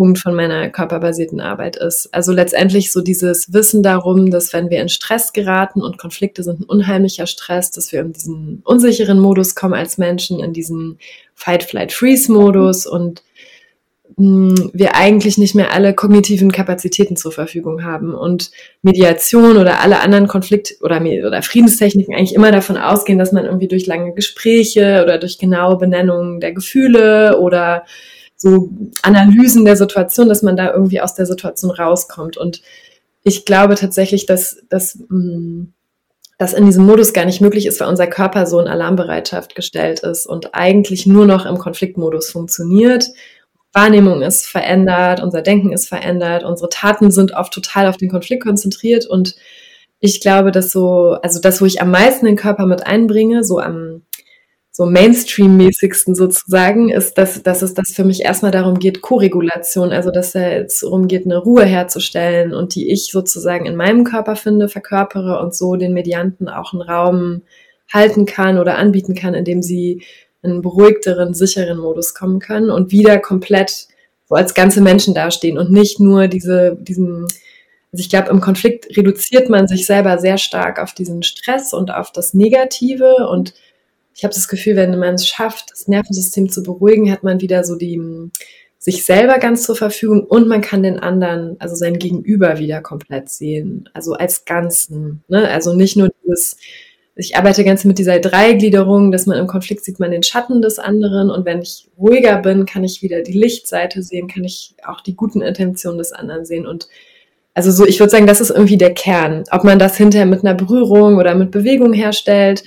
Fokuspunkt 0.00 0.18
von 0.18 0.34
meiner 0.34 0.70
körperbasierten 0.70 1.40
Arbeit 1.40 1.76
ist. 1.76 2.08
Also 2.12 2.32
letztendlich 2.32 2.90
so 2.90 3.02
dieses 3.02 3.52
Wissen 3.52 3.82
darum, 3.82 4.30
dass 4.30 4.52
wenn 4.54 4.70
wir 4.70 4.80
in 4.80 4.88
Stress 4.88 5.32
geraten 5.34 5.82
und 5.82 5.98
Konflikte 5.98 6.42
sind 6.42 6.60
ein 6.60 6.64
unheimlicher 6.64 7.26
Stress, 7.26 7.70
dass 7.70 7.92
wir 7.92 8.00
in 8.00 8.12
diesen 8.12 8.62
unsicheren 8.64 9.20
Modus 9.20 9.54
kommen 9.54 9.74
als 9.74 9.98
Menschen, 9.98 10.40
in 10.40 10.54
diesen 10.54 10.98
Fight-Flight-Freeze-Modus 11.34 12.86
und 12.86 13.22
wir 14.16 14.96
eigentlich 14.96 15.38
nicht 15.38 15.54
mehr 15.54 15.72
alle 15.72 15.94
kognitiven 15.94 16.50
Kapazitäten 16.50 17.16
zur 17.16 17.32
Verfügung 17.32 17.84
haben 17.84 18.12
und 18.14 18.50
Mediation 18.82 19.56
oder 19.56 19.80
alle 19.80 20.00
anderen 20.00 20.26
Konflikt- 20.26 20.76
oder, 20.82 21.00
oder 21.00 21.42
Friedenstechniken 21.42 22.14
eigentlich 22.14 22.34
immer 22.34 22.50
davon 22.50 22.76
ausgehen, 22.76 23.18
dass 23.18 23.32
man 23.32 23.44
irgendwie 23.44 23.68
durch 23.68 23.86
lange 23.86 24.12
Gespräche 24.12 25.02
oder 25.04 25.16
durch 25.18 25.38
genaue 25.38 25.78
Benennungen 25.78 26.40
der 26.40 26.52
Gefühle 26.52 27.38
oder 27.38 27.84
so 28.40 28.70
Analysen 29.02 29.64
der 29.64 29.76
Situation, 29.76 30.28
dass 30.28 30.42
man 30.42 30.56
da 30.56 30.72
irgendwie 30.72 31.00
aus 31.00 31.14
der 31.14 31.26
Situation 31.26 31.70
rauskommt. 31.70 32.36
Und 32.36 32.62
ich 33.22 33.44
glaube 33.44 33.74
tatsächlich, 33.74 34.24
dass, 34.24 34.62
dass 34.70 34.98
das 36.38 36.54
in 36.54 36.64
diesem 36.64 36.86
Modus 36.86 37.12
gar 37.12 37.26
nicht 37.26 37.42
möglich 37.42 37.66
ist, 37.66 37.80
weil 37.80 37.88
unser 37.88 38.06
Körper 38.06 38.46
so 38.46 38.58
in 38.58 38.66
Alarmbereitschaft 38.66 39.54
gestellt 39.54 40.00
ist 40.00 40.26
und 40.26 40.54
eigentlich 40.54 41.06
nur 41.06 41.26
noch 41.26 41.44
im 41.44 41.58
Konfliktmodus 41.58 42.30
funktioniert 42.30 43.10
Wahrnehmung 43.72 44.22
ist 44.22 44.46
verändert, 44.46 45.22
unser 45.22 45.42
Denken 45.42 45.72
ist 45.72 45.88
verändert, 45.88 46.42
unsere 46.42 46.68
Taten 46.68 47.10
sind 47.10 47.32
oft 47.32 47.52
total 47.52 47.86
auf 47.86 47.96
den 47.96 48.10
Konflikt 48.10 48.42
konzentriert 48.42 49.06
und 49.06 49.36
ich 50.00 50.20
glaube, 50.20 50.50
dass 50.50 50.72
so, 50.72 51.18
also 51.22 51.40
das, 51.40 51.60
wo 51.60 51.66
ich 51.66 51.80
am 51.80 51.90
meisten 51.90 52.26
den 52.26 52.36
Körper 52.36 52.66
mit 52.66 52.86
einbringe, 52.86 53.44
so 53.44 53.58
am 53.58 54.02
so 54.80 54.86
Mainstream-mäßigsten 54.86 56.14
sozusagen, 56.14 56.88
ist, 56.88 57.18
dass, 57.18 57.42
dass 57.42 57.60
es 57.60 57.74
das 57.74 57.92
für 57.92 58.02
mich 58.02 58.22
erstmal 58.22 58.50
darum 58.50 58.78
geht, 58.78 59.02
Koregulation, 59.02 59.92
also 59.92 60.10
dass 60.10 60.34
es 60.34 60.80
darum 60.80 61.06
geht, 61.06 61.26
eine 61.26 61.36
Ruhe 61.36 61.66
herzustellen 61.66 62.54
und 62.54 62.74
die 62.74 62.90
ich 62.90 63.08
sozusagen 63.08 63.66
in 63.66 63.76
meinem 63.76 64.04
Körper 64.04 64.36
finde, 64.36 64.70
verkörpere 64.70 65.38
und 65.38 65.54
so 65.54 65.76
den 65.76 65.92
Medianten 65.92 66.48
auch 66.48 66.72
einen 66.72 66.80
Raum 66.80 67.42
halten 67.92 68.24
kann 68.24 68.56
oder 68.56 68.78
anbieten 68.78 69.14
kann, 69.14 69.34
indem 69.34 69.60
sie 69.60 70.02
in 70.42 70.50
einen 70.50 70.62
beruhigteren, 70.62 71.34
sicheren 71.34 71.76
Modus 71.76 72.14
kommen 72.14 72.38
können 72.38 72.70
und 72.70 72.90
wieder 72.90 73.18
komplett 73.18 73.86
so 74.30 74.34
als 74.34 74.54
ganze 74.54 74.80
Menschen 74.80 75.12
dastehen 75.12 75.58
und 75.58 75.70
nicht 75.70 76.00
nur 76.00 76.26
diese, 76.26 76.74
diesen, 76.80 77.24
also 77.92 78.00
ich 78.00 78.08
glaube, 78.08 78.30
im 78.30 78.40
Konflikt 78.40 78.96
reduziert 78.96 79.50
man 79.50 79.68
sich 79.68 79.84
selber 79.84 80.16
sehr 80.16 80.38
stark 80.38 80.80
auf 80.80 80.94
diesen 80.94 81.22
Stress 81.22 81.74
und 81.74 81.92
auf 81.92 82.12
das 82.12 82.32
Negative 82.32 83.28
und 83.28 83.52
ich 84.20 84.24
habe 84.24 84.34
das 84.34 84.48
Gefühl, 84.48 84.76
wenn 84.76 84.98
man 84.98 85.14
es 85.14 85.26
schafft, 85.26 85.70
das 85.70 85.88
Nervensystem 85.88 86.50
zu 86.50 86.62
beruhigen, 86.62 87.10
hat 87.10 87.22
man 87.22 87.40
wieder 87.40 87.64
so 87.64 87.74
die 87.74 87.98
sich 88.76 89.06
selber 89.06 89.38
ganz 89.38 89.62
zur 89.62 89.76
Verfügung 89.76 90.24
und 90.24 90.46
man 90.46 90.60
kann 90.60 90.82
den 90.82 90.98
anderen, 90.98 91.56
also 91.58 91.74
sein 91.74 91.98
Gegenüber 91.98 92.58
wieder 92.58 92.82
komplett 92.82 93.30
sehen, 93.30 93.88
also 93.94 94.12
als 94.12 94.44
Ganzen. 94.44 95.24
Ne? 95.28 95.48
Also 95.48 95.74
nicht 95.74 95.96
nur 95.96 96.10
dieses 96.22 96.58
ich 97.16 97.36
arbeite 97.36 97.64
ganz 97.64 97.86
mit 97.86 97.98
dieser 97.98 98.18
Dreigliederung, 98.18 99.10
dass 99.10 99.24
man 99.24 99.38
im 99.38 99.46
Konflikt 99.46 99.86
sieht 99.86 100.00
man 100.00 100.10
den 100.10 100.22
Schatten 100.22 100.60
des 100.60 100.78
anderen 100.78 101.30
und 101.30 101.46
wenn 101.46 101.62
ich 101.62 101.88
ruhiger 101.98 102.36
bin, 102.42 102.66
kann 102.66 102.84
ich 102.84 103.00
wieder 103.00 103.22
die 103.22 103.32
Lichtseite 103.32 104.02
sehen, 104.02 104.28
kann 104.28 104.44
ich 104.44 104.74
auch 104.86 105.00
die 105.00 105.16
guten 105.16 105.40
Intentionen 105.40 105.98
des 105.98 106.12
anderen 106.12 106.44
sehen 106.44 106.66
und 106.66 106.88
also 107.54 107.70
so, 107.70 107.86
ich 107.86 107.98
würde 107.98 108.10
sagen, 108.10 108.26
das 108.26 108.40
ist 108.40 108.50
irgendwie 108.50 108.76
der 108.76 108.94
Kern. 108.94 109.44
Ob 109.50 109.64
man 109.64 109.78
das 109.78 109.96
hinterher 109.96 110.26
mit 110.26 110.44
einer 110.44 110.54
Berührung 110.54 111.16
oder 111.16 111.34
mit 111.34 111.50
Bewegung 111.50 111.92
herstellt, 111.92 112.62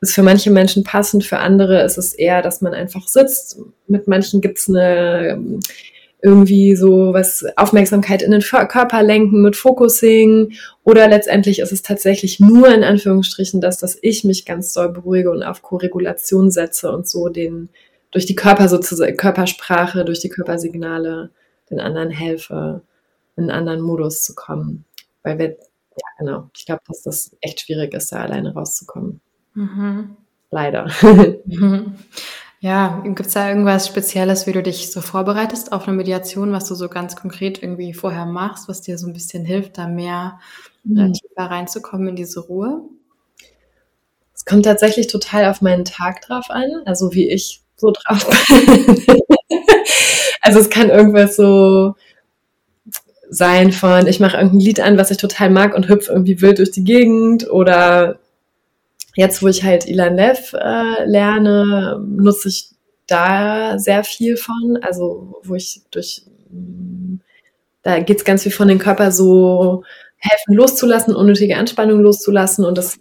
ist 0.00 0.14
für 0.14 0.22
manche 0.22 0.50
Menschen 0.50 0.84
passend, 0.84 1.24
für 1.24 1.38
andere 1.38 1.82
ist 1.82 1.98
es 1.98 2.14
eher, 2.14 2.42
dass 2.42 2.60
man 2.62 2.74
einfach 2.74 3.06
sitzt. 3.06 3.58
Mit 3.86 4.08
manchen 4.08 4.40
gibt 4.40 4.58
es 4.58 4.68
eine 4.68 5.60
irgendwie 6.22 6.76
so 6.76 7.14
was 7.14 7.46
Aufmerksamkeit 7.56 8.22
in 8.22 8.30
den 8.30 8.42
Körper 8.42 9.02
lenken 9.02 9.42
mit 9.42 9.56
Focusing 9.56 10.52
oder 10.84 11.08
letztendlich 11.08 11.60
ist 11.60 11.72
es 11.72 11.82
tatsächlich 11.82 12.40
nur 12.40 12.68
in 12.68 12.84
Anführungsstrichen 12.84 13.60
das, 13.60 13.78
dass 13.78 13.98
ich 14.02 14.24
mich 14.24 14.44
ganz 14.44 14.72
doll 14.72 14.90
beruhige 14.90 15.30
und 15.30 15.42
auf 15.42 15.62
Korregulation 15.62 16.50
setze 16.50 16.92
und 16.92 17.08
so 17.08 17.28
den 17.28 17.70
durch 18.10 18.26
die 18.26 18.34
Körper 18.34 18.68
sozusagen 18.68 19.16
Körpersprache, 19.16 20.04
durch 20.04 20.20
die 20.20 20.28
Körpersignale 20.28 21.30
den 21.70 21.80
anderen 21.80 22.10
helfe, 22.10 22.82
in 23.36 23.44
einen 23.44 23.50
anderen 23.50 23.80
Modus 23.80 24.22
zu 24.22 24.34
kommen, 24.34 24.84
weil 25.22 25.38
wir 25.38 25.48
ja 25.48 26.06
genau, 26.18 26.50
ich 26.56 26.66
glaube, 26.66 26.82
dass 26.88 27.02
das 27.02 27.36
echt 27.40 27.60
schwierig 27.60 27.94
ist, 27.94 28.12
da 28.12 28.22
alleine 28.22 28.52
rauszukommen. 28.52 29.20
Mhm. 29.60 30.16
Leider. 30.50 30.90
Mhm. 31.44 31.94
Ja, 32.62 33.00
gibt 33.06 33.20
es 33.20 33.32
da 33.32 33.48
irgendwas 33.48 33.86
Spezielles, 33.86 34.46
wie 34.46 34.52
du 34.52 34.62
dich 34.62 34.92
so 34.92 35.00
vorbereitest 35.00 35.72
auf 35.72 35.88
eine 35.88 35.96
Mediation, 35.96 36.52
was 36.52 36.66
du 36.66 36.74
so 36.74 36.90
ganz 36.90 37.16
konkret 37.16 37.62
irgendwie 37.62 37.94
vorher 37.94 38.26
machst, 38.26 38.68
was 38.68 38.82
dir 38.82 38.98
so 38.98 39.06
ein 39.06 39.14
bisschen 39.14 39.46
hilft, 39.46 39.78
da 39.78 39.88
mehr 39.88 40.38
mhm. 40.84 41.14
tiefer 41.14 41.50
reinzukommen 41.50 42.08
in 42.08 42.16
diese 42.16 42.40
Ruhe? 42.40 42.82
Es 44.34 44.44
kommt 44.44 44.66
tatsächlich 44.66 45.06
total 45.06 45.46
auf 45.46 45.62
meinen 45.62 45.86
Tag 45.86 46.20
drauf 46.20 46.50
an, 46.50 46.68
also 46.84 47.14
wie 47.14 47.30
ich 47.30 47.62
so 47.76 47.92
drauf 47.92 48.28
bin. 48.50 49.22
also 50.42 50.58
es 50.58 50.68
kann 50.68 50.90
irgendwas 50.90 51.36
so 51.36 51.94
sein 53.30 53.72
von, 53.72 54.06
ich 54.06 54.20
mache 54.20 54.36
irgendein 54.36 54.60
Lied 54.60 54.80
an, 54.80 54.98
was 54.98 55.10
ich 55.10 55.16
total 55.16 55.48
mag 55.48 55.74
und 55.74 55.88
hüpfe 55.88 56.12
irgendwie 56.12 56.42
wild 56.42 56.58
durch 56.58 56.72
die 56.72 56.84
Gegend 56.84 57.50
oder 57.50 58.18
jetzt, 59.20 59.42
wo 59.42 59.48
ich 59.48 59.62
halt 59.62 59.86
Ilan 59.86 60.16
Lev 60.16 60.54
äh, 60.54 61.04
lerne, 61.04 62.02
nutze 62.08 62.48
ich 62.48 62.70
da 63.06 63.78
sehr 63.78 64.02
viel 64.02 64.38
von. 64.38 64.78
Also, 64.80 65.40
wo 65.42 65.54
ich 65.54 65.82
durch, 65.90 66.22
da 67.82 68.00
geht 68.00 68.16
es 68.16 68.24
ganz 68.24 68.42
viel 68.42 68.52
von 68.52 68.66
den 68.66 68.78
Körper 68.78 69.12
so 69.12 69.84
helfen 70.16 70.54
loszulassen, 70.54 71.14
unnötige 71.14 71.58
Anspannung 71.58 72.00
loszulassen 72.00 72.64
und 72.64 72.78
das 72.78 72.98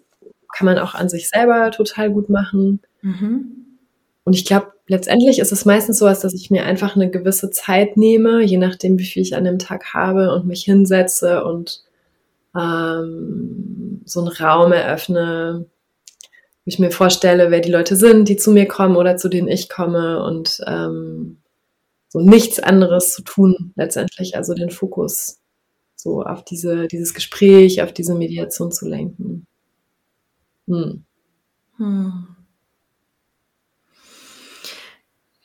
kann 0.53 0.65
man 0.65 0.77
auch 0.77 0.93
an 0.93 1.07
sich 1.07 1.29
selber 1.29 1.71
total 1.71 2.11
gut 2.11 2.29
machen. 2.29 2.81
Mhm. 3.01 3.77
Und 4.25 4.33
ich 4.33 4.43
glaube, 4.43 4.73
letztendlich 4.87 5.39
ist 5.39 5.53
es 5.53 5.63
meistens 5.63 5.99
so, 5.99 6.05
dass 6.05 6.33
ich 6.33 6.51
mir 6.51 6.65
einfach 6.65 6.97
eine 6.97 7.09
gewisse 7.09 7.49
Zeit 7.49 7.95
nehme, 7.95 8.43
je 8.43 8.57
nachdem, 8.57 8.99
wie 8.99 9.05
viel 9.05 9.21
ich 9.21 9.37
an 9.37 9.45
dem 9.45 9.59
Tag 9.59 9.93
habe 9.93 10.33
und 10.33 10.47
mich 10.47 10.63
hinsetze 10.63 11.45
und 11.45 11.81
ähm, 12.57 14.01
so 14.05 14.19
einen 14.19 14.29
Raum 14.29 14.73
eröffne, 14.73 15.65
ich 16.69 16.79
mir 16.79 16.91
vorstelle, 16.91 17.51
wer 17.51 17.59
die 17.59 17.71
Leute 17.71 17.95
sind, 17.95 18.29
die 18.29 18.37
zu 18.37 18.51
mir 18.51 18.67
kommen 18.67 18.95
oder 18.95 19.17
zu 19.17 19.29
denen 19.29 19.47
ich 19.47 19.69
komme 19.69 20.23
und 20.23 20.61
ähm, 20.67 21.41
so 22.07 22.19
nichts 22.19 22.59
anderes 22.59 23.13
zu 23.13 23.23
tun 23.23 23.73
letztendlich, 23.75 24.35
also 24.35 24.53
den 24.53 24.69
Fokus 24.69 25.39
so 25.95 26.23
auf 26.23 26.45
diese, 26.45 26.87
dieses 26.87 27.13
Gespräch, 27.13 27.81
auf 27.81 27.91
diese 27.91 28.15
Mediation 28.15 28.71
zu 28.71 28.87
lenken. 28.87 29.45
Hm. 30.67 31.03
Hm. 31.77 32.27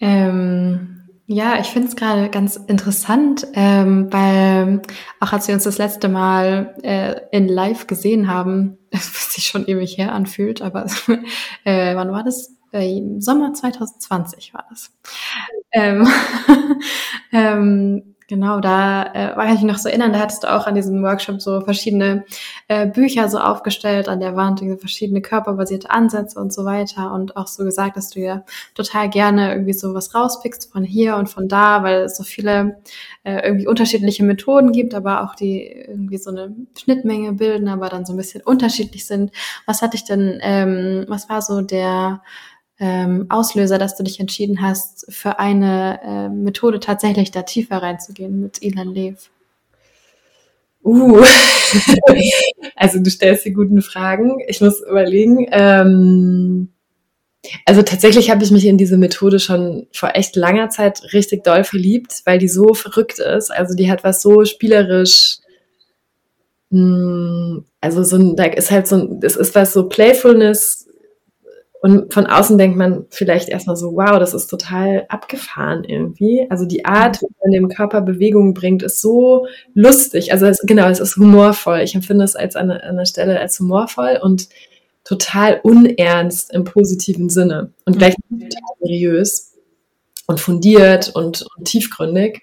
Ähm, 0.00 1.03
Ja, 1.26 1.58
ich 1.58 1.68
finde 1.68 1.88
es 1.88 1.96
gerade 1.96 2.28
ganz 2.28 2.56
interessant, 2.56 3.46
ähm, 3.54 4.12
weil 4.12 4.82
auch 5.20 5.32
als 5.32 5.48
wir 5.48 5.54
uns 5.54 5.64
das 5.64 5.78
letzte 5.78 6.08
Mal 6.10 6.74
äh, 6.82 7.14
in 7.32 7.48
Live 7.48 7.86
gesehen 7.86 8.28
haben, 8.28 8.76
was 8.92 9.32
sich 9.32 9.46
schon 9.46 9.66
ewig 9.66 9.96
her 9.96 10.12
anfühlt, 10.12 10.60
aber 10.60 10.84
äh, 11.64 11.96
wann 11.96 12.12
war 12.12 12.24
das? 12.24 12.54
Äh, 12.72 12.98
Im 12.98 13.20
Sommer 13.22 13.54
2020 13.54 14.52
war 14.52 14.66
das. 14.68 14.92
Ähm, 15.72 16.06
ähm, 17.32 18.13
Genau, 18.26 18.60
da 18.60 19.02
äh, 19.12 19.36
war 19.36 19.52
ich 19.52 19.60
noch 19.60 19.76
so 19.76 19.90
erinnern, 19.90 20.14
da 20.14 20.20
hattest 20.20 20.44
du 20.44 20.52
auch 20.52 20.66
an 20.66 20.74
diesem 20.74 21.02
Workshop 21.02 21.42
so 21.42 21.60
verschiedene 21.60 22.24
äh, 22.68 22.86
Bücher 22.86 23.28
so 23.28 23.38
aufgestellt 23.38 24.08
an 24.08 24.18
der 24.18 24.34
Wand, 24.34 24.62
diese 24.62 24.78
verschiedene 24.78 25.20
körperbasierte 25.20 25.90
Ansätze 25.90 26.40
und 26.40 26.50
so 26.50 26.64
weiter 26.64 27.12
und 27.12 27.36
auch 27.36 27.46
so 27.46 27.64
gesagt, 27.64 27.98
dass 27.98 28.08
du 28.08 28.20
ja 28.20 28.42
total 28.74 29.10
gerne 29.10 29.52
irgendwie 29.52 29.74
so 29.74 29.92
was 29.92 30.14
rauspickst 30.14 30.72
von 30.72 30.84
hier 30.84 31.16
und 31.16 31.28
von 31.28 31.48
da, 31.48 31.82
weil 31.82 32.04
es 32.04 32.16
so 32.16 32.22
viele 32.22 32.78
äh, 33.24 33.46
irgendwie 33.46 33.66
unterschiedliche 33.66 34.24
Methoden 34.24 34.72
gibt, 34.72 34.94
aber 34.94 35.22
auch 35.24 35.34
die 35.34 35.66
irgendwie 35.66 36.16
so 36.16 36.30
eine 36.30 36.54
Schnittmenge 36.78 37.34
bilden, 37.34 37.68
aber 37.68 37.90
dann 37.90 38.06
so 38.06 38.14
ein 38.14 38.16
bisschen 38.16 38.40
unterschiedlich 38.40 39.06
sind. 39.06 39.32
Was 39.66 39.82
hatte 39.82 39.96
ich 39.96 40.04
denn, 40.04 40.38
ähm, 40.40 41.04
was 41.08 41.28
war 41.28 41.42
so 41.42 41.60
der 41.60 42.22
ähm, 42.80 43.26
Auslöser, 43.28 43.78
dass 43.78 43.96
du 43.96 44.02
dich 44.02 44.20
entschieden 44.20 44.60
hast, 44.60 45.06
für 45.08 45.38
eine 45.38 46.00
äh, 46.02 46.28
Methode 46.28 46.80
tatsächlich 46.80 47.30
da 47.30 47.42
tiefer 47.42 47.78
reinzugehen 47.78 48.40
mit 48.40 48.62
Ilan 48.62 48.92
Lev? 48.92 49.30
Uh, 50.84 51.24
also 52.76 52.98
du 52.98 53.10
stellst 53.10 53.44
die 53.44 53.52
guten 53.52 53.80
Fragen. 53.80 54.38
Ich 54.48 54.60
muss 54.60 54.82
überlegen. 54.82 55.46
Ähm, 55.50 56.68
also 57.64 57.82
tatsächlich 57.82 58.30
habe 58.30 58.44
ich 58.44 58.50
mich 58.50 58.66
in 58.66 58.76
diese 58.76 58.98
Methode 58.98 59.38
schon 59.38 59.86
vor 59.92 60.10
echt 60.14 60.36
langer 60.36 60.68
Zeit 60.68 61.02
richtig 61.12 61.44
doll 61.44 61.64
verliebt, 61.64 62.22
weil 62.26 62.38
die 62.38 62.48
so 62.48 62.74
verrückt 62.74 63.18
ist. 63.18 63.50
Also 63.50 63.74
die 63.74 63.90
hat 63.90 64.04
was 64.04 64.20
so 64.20 64.44
spielerisch. 64.44 65.38
Mh, 66.70 66.80
hm, 66.80 67.64
also 67.80 68.02
so 68.02 68.16
ein, 68.16 68.36
da 68.36 68.44
ist 68.44 68.70
halt 68.70 68.86
so 68.86 68.96
ein, 68.96 69.20
es 69.22 69.36
ist 69.36 69.54
was 69.54 69.72
so 69.72 69.88
Playfulness 69.88 70.88
und 71.84 72.14
von 72.14 72.24
außen 72.24 72.56
denkt 72.56 72.78
man 72.78 73.04
vielleicht 73.10 73.50
erstmal 73.50 73.76
so, 73.76 73.94
wow, 73.94 74.18
das 74.18 74.32
ist 74.32 74.46
total 74.46 75.04
abgefahren 75.10 75.84
irgendwie. 75.84 76.46
Also 76.48 76.64
die 76.64 76.86
Art, 76.86 77.20
wie 77.20 77.26
man 77.42 77.52
dem 77.52 77.68
Körper 77.68 78.00
Bewegung 78.00 78.54
bringt, 78.54 78.82
ist 78.82 79.02
so 79.02 79.46
lustig. 79.74 80.32
Also 80.32 80.46
es, 80.46 80.60
genau, 80.60 80.88
es 80.88 80.98
ist 80.98 81.18
humorvoll. 81.18 81.80
Ich 81.80 81.94
empfinde 81.94 82.24
es 82.24 82.36
als 82.36 82.56
an, 82.56 82.70
an 82.70 82.80
einer 82.80 83.04
Stelle 83.04 83.38
als 83.38 83.60
humorvoll 83.60 84.18
und 84.22 84.48
total 85.04 85.60
unernst 85.62 86.54
im 86.54 86.64
positiven 86.64 87.28
Sinne 87.28 87.74
und 87.84 87.98
gleichzeitig 87.98 88.48
total 88.48 88.76
seriös 88.80 89.52
und 90.26 90.40
fundiert 90.40 91.10
und, 91.14 91.46
und 91.54 91.66
tiefgründig. 91.66 92.40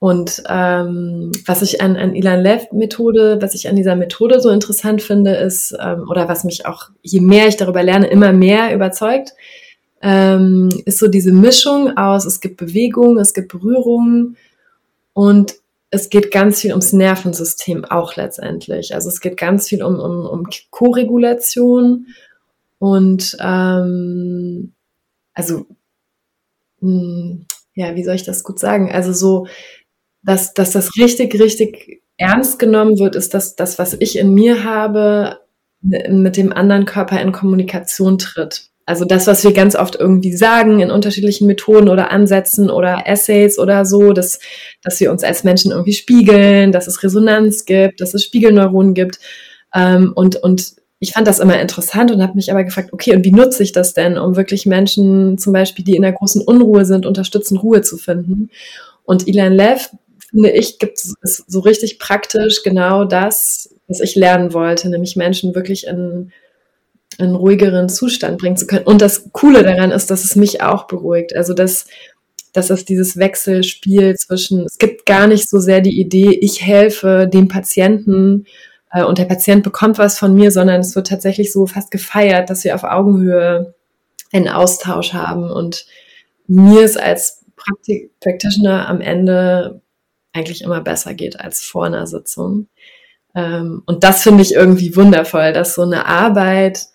Und 0.00 0.44
ähm, 0.48 1.32
was 1.44 1.62
ich 1.62 1.80
an, 1.80 1.96
an 1.96 2.14
Ilan 2.14 2.40
Lev 2.40 2.70
Methode, 2.72 3.38
was 3.40 3.54
ich 3.54 3.68
an 3.68 3.74
dieser 3.74 3.96
Methode 3.96 4.40
so 4.40 4.50
interessant 4.50 5.02
finde, 5.02 5.34
ist, 5.34 5.76
ähm, 5.80 6.06
oder 6.08 6.28
was 6.28 6.44
mich 6.44 6.66
auch, 6.66 6.90
je 7.02 7.20
mehr 7.20 7.48
ich 7.48 7.56
darüber 7.56 7.82
lerne, 7.82 8.06
immer 8.06 8.32
mehr 8.32 8.72
überzeugt, 8.72 9.32
ähm, 10.00 10.68
ist 10.84 10.98
so 10.98 11.08
diese 11.08 11.32
Mischung 11.32 11.96
aus, 11.96 12.24
es 12.26 12.40
gibt 12.40 12.58
Bewegung, 12.58 13.18
es 13.18 13.34
gibt 13.34 13.48
Berührung 13.48 14.36
und 15.14 15.54
es 15.90 16.10
geht 16.10 16.30
ganz 16.30 16.60
viel 16.60 16.70
ums 16.70 16.92
Nervensystem 16.92 17.84
auch 17.84 18.14
letztendlich. 18.14 18.94
Also 18.94 19.08
es 19.08 19.20
geht 19.20 19.36
ganz 19.36 19.68
viel 19.68 19.82
um, 19.82 19.98
um, 19.98 20.26
um 20.26 20.46
Koregulation 20.70 22.06
und 22.78 23.36
ähm, 23.40 24.74
also 25.34 25.66
mh, 26.80 26.90
hm, 26.90 27.46
ja, 27.74 27.94
wie 27.94 28.04
soll 28.04 28.16
ich 28.16 28.24
das 28.24 28.42
gut 28.42 28.58
sagen? 28.58 28.90
Also 28.90 29.12
so 29.12 29.46
dass, 30.28 30.52
dass 30.52 30.72
das 30.72 30.90
richtig, 30.98 31.40
richtig 31.40 32.02
ernst 32.18 32.58
genommen 32.58 32.98
wird, 32.98 33.16
ist, 33.16 33.32
dass 33.32 33.56
das, 33.56 33.78
was 33.78 33.96
ich 33.98 34.18
in 34.18 34.34
mir 34.34 34.62
habe, 34.62 35.38
mit 35.80 36.36
dem 36.36 36.52
anderen 36.52 36.84
Körper 36.84 37.18
in 37.20 37.32
Kommunikation 37.32 38.18
tritt. 38.18 38.68
Also 38.84 39.06
das, 39.06 39.26
was 39.26 39.42
wir 39.44 39.54
ganz 39.54 39.74
oft 39.74 39.96
irgendwie 39.96 40.36
sagen 40.36 40.80
in 40.80 40.90
unterschiedlichen 40.90 41.46
Methoden 41.46 41.88
oder 41.88 42.10
Ansätzen 42.10 42.68
oder 42.68 43.06
Essays 43.06 43.58
oder 43.58 43.86
so, 43.86 44.12
dass, 44.12 44.38
dass 44.82 45.00
wir 45.00 45.10
uns 45.10 45.24
als 45.24 45.44
Menschen 45.44 45.70
irgendwie 45.70 45.94
spiegeln, 45.94 46.72
dass 46.72 46.88
es 46.88 47.02
Resonanz 47.02 47.64
gibt, 47.64 48.02
dass 48.02 48.12
es 48.12 48.22
Spiegelneuronen 48.22 48.92
gibt. 48.92 49.20
Ähm, 49.74 50.12
und, 50.14 50.36
und 50.36 50.74
ich 50.98 51.12
fand 51.12 51.26
das 51.26 51.38
immer 51.38 51.58
interessant 51.58 52.10
und 52.10 52.22
habe 52.22 52.34
mich 52.34 52.50
aber 52.50 52.64
gefragt, 52.64 52.92
okay, 52.92 53.16
und 53.16 53.24
wie 53.24 53.32
nutze 53.32 53.62
ich 53.62 53.72
das 53.72 53.94
denn, 53.94 54.18
um 54.18 54.36
wirklich 54.36 54.66
Menschen 54.66 55.38
zum 55.38 55.54
Beispiel, 55.54 55.86
die 55.86 55.96
in 55.96 56.02
der 56.02 56.12
großen 56.12 56.42
Unruhe 56.42 56.84
sind, 56.84 57.06
unterstützen, 57.06 57.56
Ruhe 57.56 57.80
zu 57.80 57.96
finden? 57.96 58.50
Und 59.04 59.26
Ilan 59.26 59.54
Lev 59.54 59.88
finde 60.30 60.50
ich, 60.50 60.78
gibt 60.78 60.98
es 60.98 61.44
so 61.46 61.60
richtig 61.60 61.98
praktisch 61.98 62.62
genau 62.62 63.04
das, 63.04 63.74
was 63.86 64.00
ich 64.00 64.14
lernen 64.14 64.52
wollte, 64.52 64.88
nämlich 64.90 65.16
Menschen 65.16 65.54
wirklich 65.54 65.86
in 65.86 66.32
einen 67.18 67.34
ruhigeren 67.34 67.88
Zustand 67.88 68.38
bringen 68.38 68.56
zu 68.56 68.66
können. 68.66 68.86
Und 68.86 69.02
das 69.02 69.30
Coole 69.32 69.62
daran 69.62 69.90
ist, 69.90 70.10
dass 70.10 70.24
es 70.24 70.36
mich 70.36 70.62
auch 70.62 70.86
beruhigt. 70.86 71.34
Also, 71.34 71.52
dass, 71.54 71.86
dass 72.52 72.70
es 72.70 72.84
dieses 72.84 73.16
Wechselspiel 73.16 74.14
zwischen, 74.16 74.64
es 74.66 74.78
gibt 74.78 75.06
gar 75.06 75.26
nicht 75.26 75.48
so 75.48 75.58
sehr 75.58 75.80
die 75.80 75.98
Idee, 75.98 76.38
ich 76.40 76.62
helfe 76.62 77.28
dem 77.32 77.48
Patienten 77.48 78.46
äh, 78.92 79.02
und 79.02 79.18
der 79.18 79.24
Patient 79.24 79.62
bekommt 79.62 79.98
was 79.98 80.18
von 80.18 80.34
mir, 80.34 80.50
sondern 80.52 80.80
es 80.80 80.94
wird 80.94 81.08
tatsächlich 81.08 81.52
so 81.52 81.66
fast 81.66 81.90
gefeiert, 81.90 82.50
dass 82.50 82.64
wir 82.64 82.74
auf 82.74 82.84
Augenhöhe 82.84 83.74
einen 84.32 84.48
Austausch 84.48 85.12
haben 85.14 85.50
und 85.50 85.86
mir 86.46 86.82
es 86.82 86.96
als 86.96 87.44
Praktik 87.56 88.12
Practitioner 88.20 88.88
am 88.88 89.00
Ende 89.00 89.80
eigentlich 90.32 90.62
immer 90.62 90.80
besser 90.80 91.14
geht 91.14 91.40
als 91.40 91.62
vor 91.62 91.86
einer 91.86 92.06
Sitzung. 92.06 92.68
Ähm, 93.34 93.82
und 93.86 94.04
das 94.04 94.22
finde 94.22 94.42
ich 94.42 94.54
irgendwie 94.54 94.96
wundervoll, 94.96 95.52
dass 95.52 95.74
so 95.74 95.82
eine 95.82 96.06
Arbeit 96.06 96.86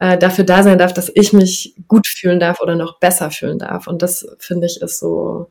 äh, 0.00 0.18
dafür 0.18 0.44
da 0.44 0.62
sein 0.62 0.78
darf, 0.78 0.92
dass 0.92 1.10
ich 1.14 1.32
mich 1.32 1.74
gut 1.88 2.06
fühlen 2.06 2.40
darf 2.40 2.60
oder 2.60 2.74
noch 2.74 2.98
besser 2.98 3.30
fühlen 3.30 3.58
darf. 3.58 3.86
Und 3.86 4.02
das 4.02 4.26
finde 4.38 4.66
ich 4.66 4.82
ist 4.82 4.98
so, 4.98 5.48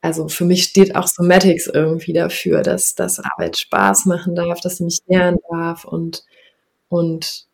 also 0.00 0.28
für 0.28 0.44
mich 0.44 0.64
steht 0.64 0.96
auch 0.96 1.06
Somatics 1.06 1.66
irgendwie 1.66 2.12
dafür, 2.12 2.62
dass, 2.62 2.94
dass 2.94 3.20
Arbeit 3.20 3.58
Spaß 3.58 4.06
machen 4.06 4.34
darf, 4.34 4.60
dass 4.60 4.78
sie 4.78 4.84
mich 4.84 5.00
lernen 5.06 5.38
darf 5.50 5.84
und, 5.84 6.24
und 6.88 7.47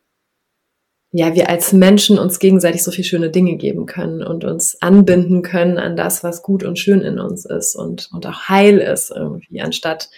ja, 1.16 1.32
wir 1.32 1.48
als 1.48 1.72
Menschen 1.72 2.18
uns 2.18 2.40
gegenseitig 2.40 2.82
so 2.82 2.90
viele 2.90 3.06
schöne 3.06 3.30
Dinge 3.30 3.54
geben 3.54 3.86
können 3.86 4.20
und 4.20 4.44
uns 4.44 4.82
anbinden 4.82 5.42
können 5.42 5.78
an 5.78 5.94
das, 5.94 6.24
was 6.24 6.42
gut 6.42 6.64
und 6.64 6.76
schön 6.76 7.02
in 7.02 7.20
uns 7.20 7.44
ist 7.44 7.76
und, 7.76 8.10
und 8.12 8.26
auch 8.26 8.48
heil 8.48 8.78
ist 8.78 9.12
irgendwie, 9.14 9.60
anstatt 9.60 10.10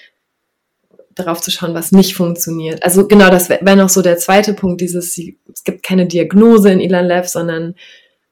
darauf 1.14 1.42
zu 1.42 1.50
schauen, 1.50 1.74
was 1.74 1.92
nicht 1.92 2.14
funktioniert. 2.14 2.82
Also 2.82 3.06
genau, 3.06 3.28
das 3.28 3.50
wäre 3.50 3.62
wär 3.62 3.76
noch 3.76 3.90
so 3.90 4.00
der 4.00 4.16
zweite 4.16 4.54
Punkt, 4.54 4.80
dieses, 4.80 5.18
es 5.18 5.64
gibt 5.64 5.82
keine 5.82 6.06
Diagnose 6.06 6.72
in 6.72 6.80
Elan 6.80 7.08
Lev, 7.08 7.28
sondern 7.28 7.74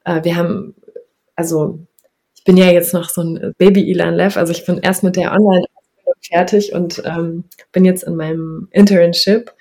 äh, 0.03 0.23
wir 0.23 0.35
haben, 0.35 0.73
also 1.35 1.77
ich 2.33 2.45
bin 2.45 2.57
ja 2.57 2.71
jetzt 2.71 2.95
noch 2.95 3.09
so 3.09 3.21
ein 3.21 3.53
Baby 3.59 3.91
Elan 3.91 4.15
Lev, 4.15 4.37
also 4.37 4.51
ich 4.51 4.65
bin 4.65 4.79
erst 4.79 5.03
mit 5.03 5.17
der 5.17 5.33
Online 5.33 5.65
fertig 6.27 6.73
und 6.73 7.03
ähm, 7.05 7.43
bin 7.71 7.85
jetzt 7.85 8.01
in 8.01 8.15
meinem 8.15 8.69
Internship 8.71 9.53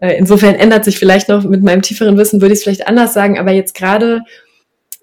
insofern 0.00 0.54
ändert 0.54 0.84
sich 0.84 0.98
vielleicht 0.98 1.28
noch 1.28 1.44
mit 1.44 1.62
meinem 1.62 1.82
tieferen 1.82 2.18
Wissen, 2.18 2.40
würde 2.40 2.52
ich 2.52 2.60
es 2.60 2.64
vielleicht 2.64 2.86
anders 2.86 3.14
sagen, 3.14 3.38
aber 3.38 3.52
jetzt 3.52 3.74
gerade 3.74 4.20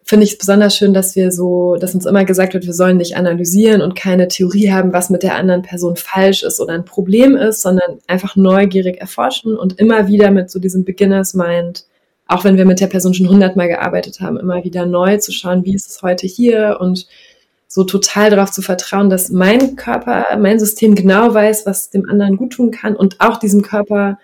finde 0.03 0.25
ich 0.25 0.33
es 0.33 0.37
besonders 0.37 0.75
schön, 0.75 0.93
dass 0.93 1.15
wir 1.15 1.31
so, 1.31 1.75
dass 1.77 1.95
uns 1.95 2.05
immer 2.05 2.25
gesagt 2.25 2.53
wird, 2.53 2.65
wir 2.65 2.73
sollen 2.73 2.97
nicht 2.97 3.15
analysieren 3.15 3.81
und 3.81 3.95
keine 3.95 4.27
Theorie 4.27 4.71
haben, 4.71 4.93
was 4.93 5.09
mit 5.09 5.23
der 5.23 5.35
anderen 5.35 5.61
Person 5.61 5.95
falsch 5.95 6.43
ist 6.43 6.59
oder 6.59 6.73
ein 6.73 6.85
Problem 6.85 7.35
ist, 7.35 7.61
sondern 7.61 7.99
einfach 8.07 8.35
neugierig 8.35 8.99
erforschen 8.99 9.57
und 9.57 9.79
immer 9.79 10.07
wieder 10.07 10.29
mit 10.29 10.51
so 10.51 10.59
diesem 10.59 10.83
Beginners 10.83 11.33
Mind, 11.33 11.85
auch 12.27 12.43
wenn 12.43 12.57
wir 12.57 12.65
mit 12.65 12.79
der 12.79 12.87
Person 12.87 13.13
schon 13.13 13.29
hundertmal 13.29 13.69
gearbeitet 13.69 14.19
haben, 14.19 14.37
immer 14.37 14.63
wieder 14.63 14.85
neu 14.85 15.17
zu 15.17 15.31
schauen, 15.31 15.65
wie 15.65 15.75
ist 15.75 15.89
es 15.89 16.01
heute 16.01 16.27
hier 16.27 16.77
und 16.79 17.07
so 17.67 17.83
total 17.83 18.29
darauf 18.29 18.51
zu 18.51 18.61
vertrauen, 18.61 19.09
dass 19.09 19.29
mein 19.29 19.75
Körper, 19.75 20.37
mein 20.37 20.59
System 20.59 20.93
genau 20.93 21.33
weiß, 21.33 21.65
was 21.65 21.89
dem 21.89 22.07
anderen 22.09 22.37
gut 22.37 22.53
tun 22.53 22.71
kann 22.71 22.95
und 22.95 23.19
auch 23.19 23.37
diesem 23.37 23.63
Körper 23.63 24.19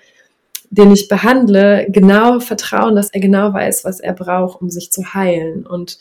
den 0.70 0.92
ich 0.92 1.08
behandle, 1.08 1.88
genau 1.90 2.40
vertrauen, 2.40 2.96
dass 2.96 3.10
er 3.10 3.20
genau 3.20 3.54
weiß, 3.54 3.86
was 3.86 4.00
er 4.00 4.14
braucht, 4.14 4.62
um 4.62 4.70
sich 4.70 4.92
zu 4.92 5.14
heilen. 5.14 5.66
Und 5.66 6.00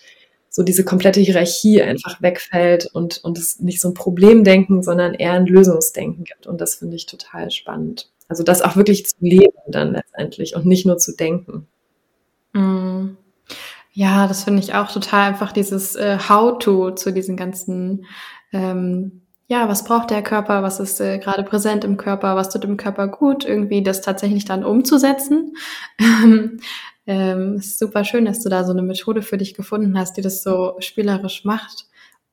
so 0.51 0.63
diese 0.63 0.85
komplette 0.85 1.21
Hierarchie 1.21 1.83
einfach 1.83 2.21
wegfällt 2.21 2.87
und, 2.87 3.19
und 3.23 3.39
es 3.39 3.61
nicht 3.61 3.81
so 3.81 3.89
ein 3.89 3.95
Problemdenken, 3.95 4.83
sondern 4.83 5.15
eher 5.15 5.33
ein 5.33 5.47
Lösungsdenken 5.47 6.25
gibt. 6.25 6.47
Und 6.47 6.61
das 6.61 6.77
finde 6.77 6.97
ich 6.97 7.07
total 7.07 7.51
spannend. 7.51 8.11
Also 8.29 8.43
das 8.43 8.63
auch 8.63 8.77
wirklich 8.77 9.07
zu 9.07 9.17
leben 9.21 9.53
dann 9.69 9.93
letztendlich 9.93 10.55
und 10.55 10.67
nicht 10.67 10.85
nur 10.85 10.99
zu 10.99 11.17
denken. 11.17 11.67
Mm. 12.53 13.17
Ja, 13.93 14.29
das 14.29 14.45
finde 14.45 14.63
ich 14.63 14.75
auch 14.75 14.93
total 14.93 15.29
einfach 15.29 15.51
dieses 15.51 15.97
äh, 15.97 16.19
How-to 16.29 16.93
zu 16.93 17.13
diesen 17.13 17.37
ganzen 17.37 18.05
ähm, 18.53 19.23
ja, 19.49 19.67
was 19.67 19.85
braucht 19.85 20.11
der 20.11 20.23
Körper, 20.23 20.63
was 20.63 20.79
ist 20.79 21.01
äh, 21.01 21.19
gerade 21.19 21.43
präsent 21.43 21.83
im 21.83 21.97
Körper, 21.97 22.37
was 22.37 22.51
tut 22.51 22.65
dem 22.65 22.77
Körper 22.77 23.09
gut, 23.09 23.47
irgendwie 23.47 23.83
das 23.83 24.03
tatsächlich 24.03 24.45
dann 24.45 24.63
umzusetzen. 24.63 25.57
ähm, 27.07 27.55
ist 27.57 27.79
super 27.79 28.05
schön, 28.05 28.27
dass 28.27 28.43
du 28.43 28.51
da 28.51 28.65
so 28.65 28.73
eine 28.73 28.83
Methode 28.83 29.23
für 29.23 29.39
dich 29.39 29.55
gefunden 29.55 29.99
hast, 29.99 30.19
die 30.19 30.23
das 30.23 30.43
so 30.43 30.77
spielerisch 30.81 31.45
macht. 31.45 31.87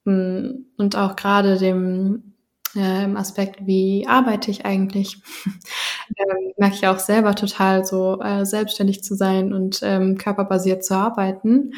Mm, 0.04 0.65
und 0.78 0.97
auch 0.97 1.15
gerade 1.15 1.58
dem 1.58 2.34
äh, 2.75 3.06
Aspekt, 3.15 3.65
wie 3.65 4.06
arbeite 4.08 4.51
ich 4.51 4.65
eigentlich, 4.65 5.21
ähm, 6.17 6.51
merke 6.58 6.75
ich 6.75 6.88
auch 6.88 6.99
selber 6.99 7.34
total 7.36 7.86
so 7.86 8.19
äh, 8.21 8.45
selbstständig 8.45 9.04
zu 9.06 9.15
sein 9.15 9.54
und 9.54 9.80
ähm, 9.84 10.17
körperbasiert 10.17 10.84
zu 10.84 10.95
arbeiten. 10.95 11.71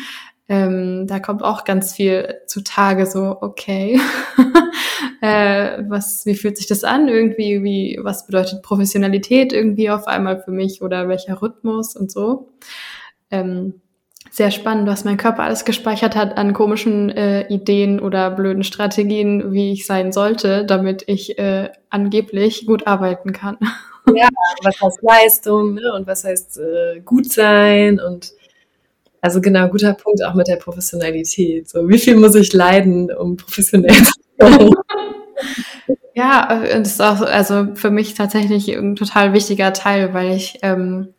Ähm, 0.50 1.08
da 1.08 1.20
kommt 1.20 1.44
auch 1.44 1.66
ganz 1.66 1.94
viel 1.94 2.42
zutage, 2.48 3.06
so, 3.06 3.38
okay, 3.42 4.00
äh, 5.22 5.84
was, 5.88 6.26
wie 6.26 6.36
fühlt 6.36 6.58
sich 6.58 6.68
das 6.68 6.86
an 6.86 7.10
irgendwie, 7.10 7.64
wie, 7.64 8.00
was 8.02 8.26
bedeutet 8.26 8.62
Professionalität 8.62 9.52
irgendwie 9.52 9.90
auf 9.90 10.08
einmal 10.08 10.42
für 10.42 10.52
mich 10.52 10.82
oder 10.82 11.10
welcher 11.10 11.42
Rhythmus 11.42 11.96
und 11.96 12.12
so. 12.12 12.54
Ähm, 13.30 13.82
sehr 14.32 14.52
spannend, 14.52 14.88
was 14.88 15.04
mein 15.04 15.18
Körper 15.18 15.44
alles 15.44 15.66
gespeichert 15.66 16.16
hat 16.16 16.38
an 16.38 16.54
komischen 16.54 17.10
äh, 17.10 17.48
Ideen 17.48 18.00
oder 18.00 18.32
blöden 18.32 18.64
Strategien, 18.64 19.52
wie 19.52 19.72
ich 19.72 19.86
sein 19.86 20.12
sollte, 20.12 20.66
damit 20.66 21.04
ich 21.08 21.40
äh, 21.40 21.72
angeblich 21.90 22.66
gut 22.66 22.88
arbeiten 22.88 23.34
kann. 23.34 23.58
Ja, 24.16 24.30
was 24.64 24.80
heißt 24.82 25.00
Leistung 25.02 25.74
ne? 25.74 25.92
und 25.94 26.08
was 26.08 26.24
heißt 26.24 26.60
äh, 26.60 27.02
gut 27.02 27.30
sein 27.30 28.00
und 28.00 28.32
also 29.21 29.41
genau, 29.41 29.67
guter 29.67 29.93
Punkt 29.93 30.23
auch 30.23 30.36
mit 30.36 30.47
der 30.47 30.58
Professionalität. 30.58 31.69
So, 31.69 31.88
wie 31.89 31.97
viel 31.97 32.15
muss 32.15 32.36
ich 32.36 32.53
leiden, 32.53 33.12
um 33.12 33.38
professionell 33.38 33.93
zu 33.93 34.12
sein? 34.39 34.69
ja, 36.13 36.63
äh, 36.63 36.80
das 36.80 36.93
ist 36.93 37.01
auch 37.01 37.21
also 37.21 37.75
für 37.75 37.91
mich 37.91 38.13
tatsächlich 38.13 38.69
ein 38.75 38.95
total 38.95 39.34
wichtiger 39.34 39.73
Teil, 39.73 40.13
weil 40.13 40.36
ich 40.36 40.60
ähm, 40.62 41.13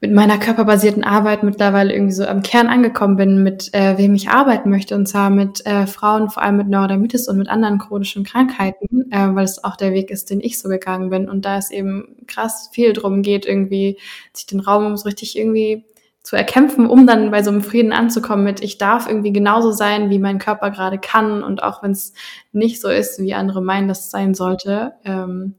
mit 0.00 0.12
meiner 0.12 0.36
körperbasierten 0.36 1.04
Arbeit 1.04 1.44
mittlerweile 1.44 1.92
irgendwie 1.92 2.12
so 2.12 2.26
am 2.26 2.42
Kern 2.42 2.66
angekommen 2.66 3.16
bin, 3.16 3.44
mit 3.44 3.72
äh, 3.72 3.96
wem 3.98 4.16
ich 4.16 4.30
arbeiten 4.30 4.68
möchte, 4.68 4.96
und 4.96 5.06
zwar 5.06 5.30
mit 5.30 5.64
äh, 5.64 5.86
Frauen, 5.86 6.28
vor 6.28 6.42
allem 6.42 6.56
mit 6.56 6.68
Neurodermitis 6.68 7.28
und 7.28 7.38
mit 7.38 7.48
anderen 7.48 7.78
chronischen 7.78 8.24
Krankheiten, 8.24 9.12
äh, 9.12 9.28
weil 9.32 9.44
es 9.44 9.62
auch 9.62 9.76
der 9.76 9.92
Weg 9.92 10.10
ist, 10.10 10.30
den 10.30 10.40
ich 10.40 10.58
so 10.58 10.68
gegangen 10.68 11.10
bin. 11.10 11.28
Und 11.28 11.44
da 11.44 11.56
es 11.56 11.70
eben 11.70 12.16
krass 12.26 12.68
viel 12.72 12.94
drum 12.94 13.22
geht, 13.22 13.46
irgendwie 13.46 13.96
sich 14.32 14.46
den 14.46 14.58
Raum 14.58 14.96
so 14.96 15.04
richtig 15.04 15.38
irgendwie 15.38 15.84
zu 16.22 16.36
erkämpfen, 16.36 16.86
um 16.86 17.06
dann 17.06 17.30
bei 17.30 17.42
so 17.42 17.50
einem 17.50 17.62
Frieden 17.62 17.92
anzukommen 17.92 18.44
mit, 18.44 18.62
ich 18.62 18.78
darf 18.78 19.08
irgendwie 19.08 19.32
genauso 19.32 19.72
sein, 19.72 20.08
wie 20.10 20.20
mein 20.20 20.38
Körper 20.38 20.70
gerade 20.70 20.98
kann 20.98 21.42
und 21.42 21.62
auch 21.62 21.82
wenn 21.82 21.90
es 21.90 22.12
nicht 22.52 22.80
so 22.80 22.88
ist, 22.88 23.20
wie 23.20 23.34
andere 23.34 23.60
meinen, 23.60 23.88
dass 23.88 24.06
es 24.06 24.10
sein 24.10 24.34
sollte. 24.34 24.92
Ähm, 25.04 25.56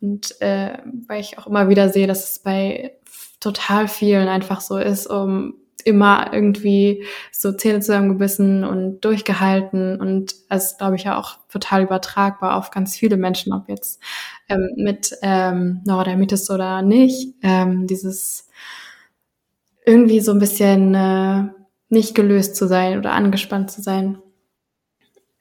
und 0.00 0.40
äh, 0.40 0.78
weil 1.08 1.20
ich 1.20 1.38
auch 1.38 1.48
immer 1.48 1.68
wieder 1.68 1.88
sehe, 1.88 2.06
dass 2.06 2.30
es 2.30 2.38
bei 2.38 2.92
total 3.40 3.88
vielen 3.88 4.28
einfach 4.28 4.60
so 4.60 4.78
ist, 4.78 5.08
um 5.08 5.54
immer 5.84 6.32
irgendwie 6.32 7.04
so 7.32 7.52
Zähne 7.52 7.80
zusammengebissen 7.80 8.64
und 8.64 9.00
durchgehalten 9.00 10.00
und 10.00 10.34
es 10.48 10.76
glaube 10.76 10.96
ich 10.96 11.04
ja 11.04 11.16
auch 11.16 11.38
total 11.48 11.82
übertragbar 11.82 12.56
auf 12.56 12.70
ganz 12.70 12.96
viele 12.96 13.16
Menschen, 13.16 13.52
ob 13.52 13.68
jetzt 13.68 14.00
ähm, 14.48 14.68
mit 14.76 15.16
ähm, 15.22 15.80
Neurodermitis 15.86 16.50
oder 16.50 16.82
nicht, 16.82 17.34
ähm, 17.42 17.86
dieses 17.86 18.47
irgendwie 19.88 20.20
so 20.20 20.32
ein 20.32 20.38
bisschen 20.38 20.94
äh, 20.94 21.44
nicht 21.88 22.14
gelöst 22.14 22.56
zu 22.56 22.68
sein 22.68 22.98
oder 22.98 23.12
angespannt 23.12 23.70
zu 23.70 23.80
sein. 23.80 24.18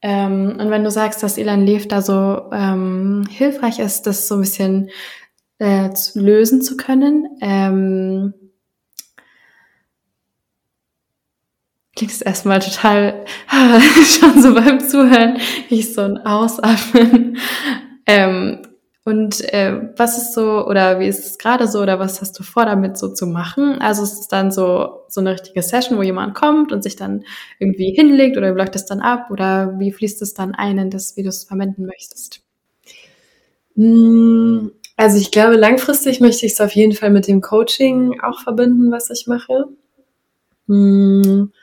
Ähm, 0.02 0.56
und 0.58 0.70
wenn 0.70 0.86
du 0.86 0.90
sagst, 0.90 1.22
dass 1.22 1.38
Elan 1.38 1.66
Lev 1.66 1.88
da 1.88 2.02
so 2.02 2.50
ähm, 2.54 3.26
hilfreich 3.30 3.80
ist, 3.80 4.04
das 4.04 4.28
so 4.28 4.36
ein 4.36 4.42
bisschen 4.42 4.90
äh, 5.60 5.92
zu 5.92 6.22
lösen 6.22 6.62
zu 6.62 6.78
können. 6.78 7.28
Ähm, 7.42 8.34
klingt 11.98 12.14
es 12.14 12.22
erstmal 12.22 12.60
total 12.60 13.26
schon 14.06 14.42
so 14.42 14.54
beim 14.54 14.80
Zuhören, 14.80 15.40
wie 15.68 15.80
ich 15.80 15.94
so 15.94 16.02
ein 16.02 16.18
Ausatmen. 16.20 17.38
Ähm, 18.06 18.62
und 19.08 19.42
äh, 19.54 19.90
was 19.96 20.18
ist 20.18 20.34
so, 20.34 20.68
oder 20.68 21.00
wie 21.00 21.08
ist 21.08 21.26
es 21.26 21.38
gerade 21.38 21.70
so, 21.70 21.80
oder 21.80 21.98
was 21.98 22.20
hast 22.20 22.38
du 22.38 22.44
vor, 22.44 22.66
damit 22.66 22.98
so 22.98 23.08
zu 23.08 23.26
machen? 23.26 23.80
Also 23.80 24.04
ist 24.04 24.20
es 24.20 24.28
dann 24.28 24.52
so, 24.52 25.00
so 25.08 25.22
eine 25.22 25.32
richtige 25.32 25.64
Session, 25.64 25.98
wo 25.98 26.02
jemand 26.02 26.36
kommt 26.36 26.74
und 26.74 26.84
sich 26.84 26.98
dann 26.98 27.24
irgendwie 27.58 27.94
hinlegt 27.96 28.36
oder 28.36 28.52
läuft 28.54 28.76
es 28.76 28.86
dann 28.86 29.00
ab 29.00 29.32
oder 29.32 29.80
wie 29.80 29.94
fließt 29.94 30.22
es 30.22 30.34
dann 30.34 30.56
ein 30.56 30.78
in 30.78 30.90
das, 30.90 31.16
wie 31.16 31.24
du 31.24 31.30
es 31.30 31.46
verwenden 31.46 31.86
möchtest? 31.86 32.42
Hm, 33.78 34.74
also 34.98 35.18
ich 35.18 35.32
glaube, 35.32 35.56
langfristig 35.56 36.20
möchte 36.20 36.46
ich 36.46 36.52
es 36.52 36.60
auf 36.60 36.74
jeden 36.74 36.92
Fall 36.92 37.10
mit 37.10 37.30
dem 37.30 37.40
Coaching 37.40 38.20
auch 38.20 38.42
verbinden, 38.42 38.92
was 38.92 39.10
ich 39.10 39.26
mache. 39.26 39.70
Hm. 40.68 41.54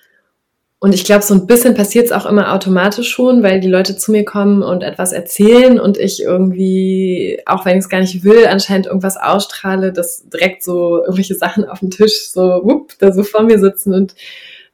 Und 0.84 0.94
ich 0.94 1.04
glaube, 1.04 1.24
so 1.24 1.32
ein 1.32 1.46
bisschen 1.46 1.72
passiert 1.72 2.04
es 2.04 2.12
auch 2.12 2.26
immer 2.26 2.52
automatisch 2.52 3.08
schon, 3.08 3.42
weil 3.42 3.58
die 3.58 3.70
Leute 3.70 3.96
zu 3.96 4.12
mir 4.12 4.22
kommen 4.22 4.62
und 4.62 4.82
etwas 4.82 5.12
erzählen 5.12 5.80
und 5.80 5.96
ich 5.96 6.22
irgendwie, 6.22 7.40
auch 7.46 7.64
wenn 7.64 7.78
ich 7.78 7.84
es 7.84 7.88
gar 7.88 8.00
nicht 8.00 8.22
will, 8.22 8.46
anscheinend 8.46 8.84
irgendwas 8.84 9.16
ausstrahle, 9.16 9.94
dass 9.94 10.28
direkt 10.28 10.62
so 10.62 10.98
irgendwelche 10.98 11.36
Sachen 11.36 11.64
auf 11.64 11.78
dem 11.78 11.88
Tisch 11.88 12.28
so, 12.30 12.60
wupp, 12.64 12.98
da 12.98 13.14
so 13.14 13.22
vor 13.22 13.44
mir 13.44 13.58
sitzen 13.58 13.94
und 13.94 14.14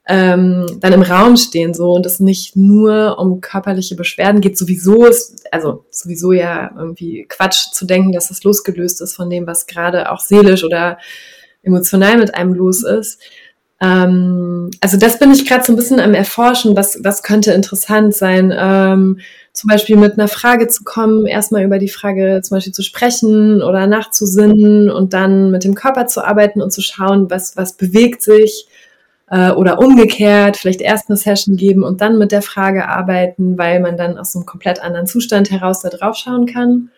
ähm, 0.08 0.80
dann 0.80 0.94
im 0.94 1.02
Raum 1.02 1.36
stehen 1.36 1.74
so 1.74 1.92
und 1.92 2.04
es 2.06 2.18
nicht 2.18 2.56
nur 2.56 3.16
um 3.20 3.40
körperliche 3.40 3.94
Beschwerden 3.94 4.40
geht, 4.40 4.58
sowieso 4.58 5.06
ist, 5.06 5.46
also 5.52 5.84
sowieso 5.90 6.32
ja 6.32 6.72
irgendwie 6.76 7.24
Quatsch 7.28 7.70
zu 7.72 7.86
denken, 7.86 8.10
dass 8.10 8.32
es 8.32 8.42
losgelöst 8.42 9.00
ist 9.00 9.14
von 9.14 9.30
dem, 9.30 9.46
was 9.46 9.68
gerade 9.68 10.10
auch 10.10 10.18
seelisch 10.18 10.64
oder 10.64 10.98
emotional 11.62 12.18
mit 12.18 12.34
einem 12.34 12.52
los 12.54 12.82
ist. 12.82 13.20
Ähm, 13.80 14.70
also 14.80 14.96
das 14.98 15.18
bin 15.18 15.32
ich 15.32 15.46
gerade 15.46 15.64
so 15.64 15.72
ein 15.72 15.76
bisschen 15.76 16.00
am 16.00 16.14
Erforschen, 16.14 16.76
was, 16.76 17.00
was 17.02 17.22
könnte 17.22 17.52
interessant 17.52 18.14
sein. 18.14 18.52
Ähm, 18.56 19.20
zum 19.52 19.68
Beispiel 19.68 19.96
mit 19.96 20.12
einer 20.12 20.28
Frage 20.28 20.68
zu 20.68 20.84
kommen, 20.84 21.26
erstmal 21.26 21.64
über 21.64 21.78
die 21.78 21.88
Frage 21.88 22.40
zum 22.42 22.56
Beispiel 22.56 22.72
zu 22.72 22.82
sprechen 22.82 23.62
oder 23.62 23.86
nachzusinnen 23.86 24.90
und 24.90 25.12
dann 25.12 25.50
mit 25.50 25.64
dem 25.64 25.74
Körper 25.74 26.06
zu 26.06 26.24
arbeiten 26.24 26.62
und 26.62 26.72
zu 26.72 26.82
schauen, 26.82 27.30
was, 27.30 27.56
was 27.56 27.72
bewegt 27.72 28.22
sich 28.22 28.68
äh, 29.30 29.50
oder 29.50 29.78
umgekehrt, 29.78 30.56
vielleicht 30.56 30.80
erst 30.82 31.08
eine 31.08 31.16
Session 31.16 31.56
geben 31.56 31.82
und 31.82 32.00
dann 32.00 32.18
mit 32.18 32.32
der 32.32 32.42
Frage 32.42 32.88
arbeiten, 32.88 33.58
weil 33.58 33.80
man 33.80 33.96
dann 33.96 34.18
aus 34.18 34.36
einem 34.36 34.46
komplett 34.46 34.82
anderen 34.82 35.06
Zustand 35.06 35.50
heraus 35.50 35.80
da 35.80 35.88
drauf 35.88 36.16
schauen 36.16 36.46
kann. 36.46 36.90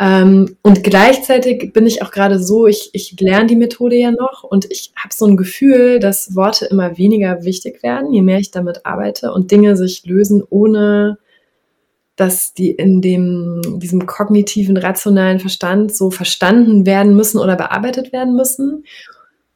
Ähm, 0.00 0.56
und 0.62 0.84
gleichzeitig 0.84 1.72
bin 1.72 1.86
ich 1.86 2.02
auch 2.02 2.12
gerade 2.12 2.38
so, 2.38 2.68
ich, 2.68 2.90
ich 2.92 3.18
lerne 3.20 3.46
die 3.46 3.56
Methode 3.56 3.96
ja 3.96 4.12
noch 4.12 4.44
und 4.44 4.70
ich 4.70 4.92
habe 4.96 5.12
so 5.12 5.26
ein 5.26 5.36
Gefühl, 5.36 5.98
dass 5.98 6.36
Worte 6.36 6.66
immer 6.66 6.96
weniger 6.98 7.42
wichtig 7.42 7.82
werden, 7.82 8.12
je 8.12 8.22
mehr 8.22 8.38
ich 8.38 8.52
damit 8.52 8.86
arbeite 8.86 9.32
und 9.32 9.50
Dinge 9.50 9.76
sich 9.76 10.06
lösen, 10.06 10.44
ohne 10.48 11.18
dass 12.14 12.54
die 12.54 12.70
in 12.70 13.00
dem, 13.00 13.60
diesem 13.78 14.06
kognitiven, 14.06 14.76
rationalen 14.76 15.40
Verstand 15.40 15.94
so 15.94 16.10
verstanden 16.10 16.86
werden 16.86 17.14
müssen 17.14 17.38
oder 17.38 17.56
bearbeitet 17.56 18.12
werden 18.12 18.34
müssen. 18.34 18.84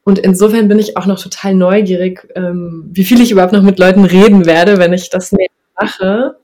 Und 0.04 0.18
insofern 0.18 0.66
bin 0.68 0.78
ich 0.78 0.96
auch 0.96 1.06
noch 1.06 1.20
total 1.20 1.54
neugierig, 1.54 2.28
ähm, 2.34 2.88
wie 2.90 3.04
viel 3.04 3.20
ich 3.20 3.30
überhaupt 3.30 3.52
noch 3.52 3.62
mit 3.62 3.78
Leuten 3.78 4.04
reden 4.04 4.46
werde, 4.46 4.78
wenn 4.78 4.92
ich 4.92 5.10
das 5.10 5.30
mehr 5.30 5.48
mache. 5.80 6.36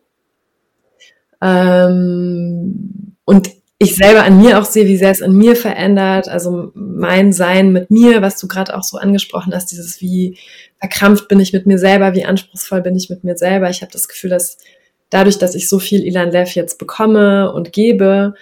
Ähm, 1.40 3.16
und 3.24 3.57
ich 3.80 3.94
selber 3.94 4.24
an 4.24 4.40
mir 4.40 4.58
auch 4.58 4.64
sehe, 4.64 4.86
wie 4.86 4.96
sehr 4.96 5.12
es 5.12 5.22
an 5.22 5.34
mir 5.34 5.54
verändert. 5.54 6.28
Also 6.28 6.72
mein 6.74 7.32
Sein 7.32 7.72
mit 7.72 7.90
mir, 7.90 8.22
was 8.22 8.38
du 8.38 8.48
gerade 8.48 8.76
auch 8.76 8.82
so 8.82 8.98
angesprochen 8.98 9.54
hast, 9.54 9.70
dieses 9.70 10.00
wie 10.00 10.36
verkrampft 10.80 11.28
bin 11.28 11.38
ich 11.38 11.52
mit 11.52 11.66
mir 11.66 11.78
selber, 11.78 12.14
wie 12.14 12.24
anspruchsvoll 12.24 12.82
bin 12.82 12.96
ich 12.96 13.08
mit 13.08 13.22
mir 13.22 13.36
selber. 13.36 13.70
Ich 13.70 13.82
habe 13.82 13.92
das 13.92 14.08
Gefühl, 14.08 14.30
dass 14.30 14.58
dadurch, 15.10 15.38
dass 15.38 15.54
ich 15.54 15.68
so 15.68 15.78
viel 15.78 16.04
Ilan 16.04 16.32
Lev 16.32 16.54
jetzt 16.54 16.78
bekomme 16.78 17.52
und 17.52 17.72
gebe, 17.72 18.34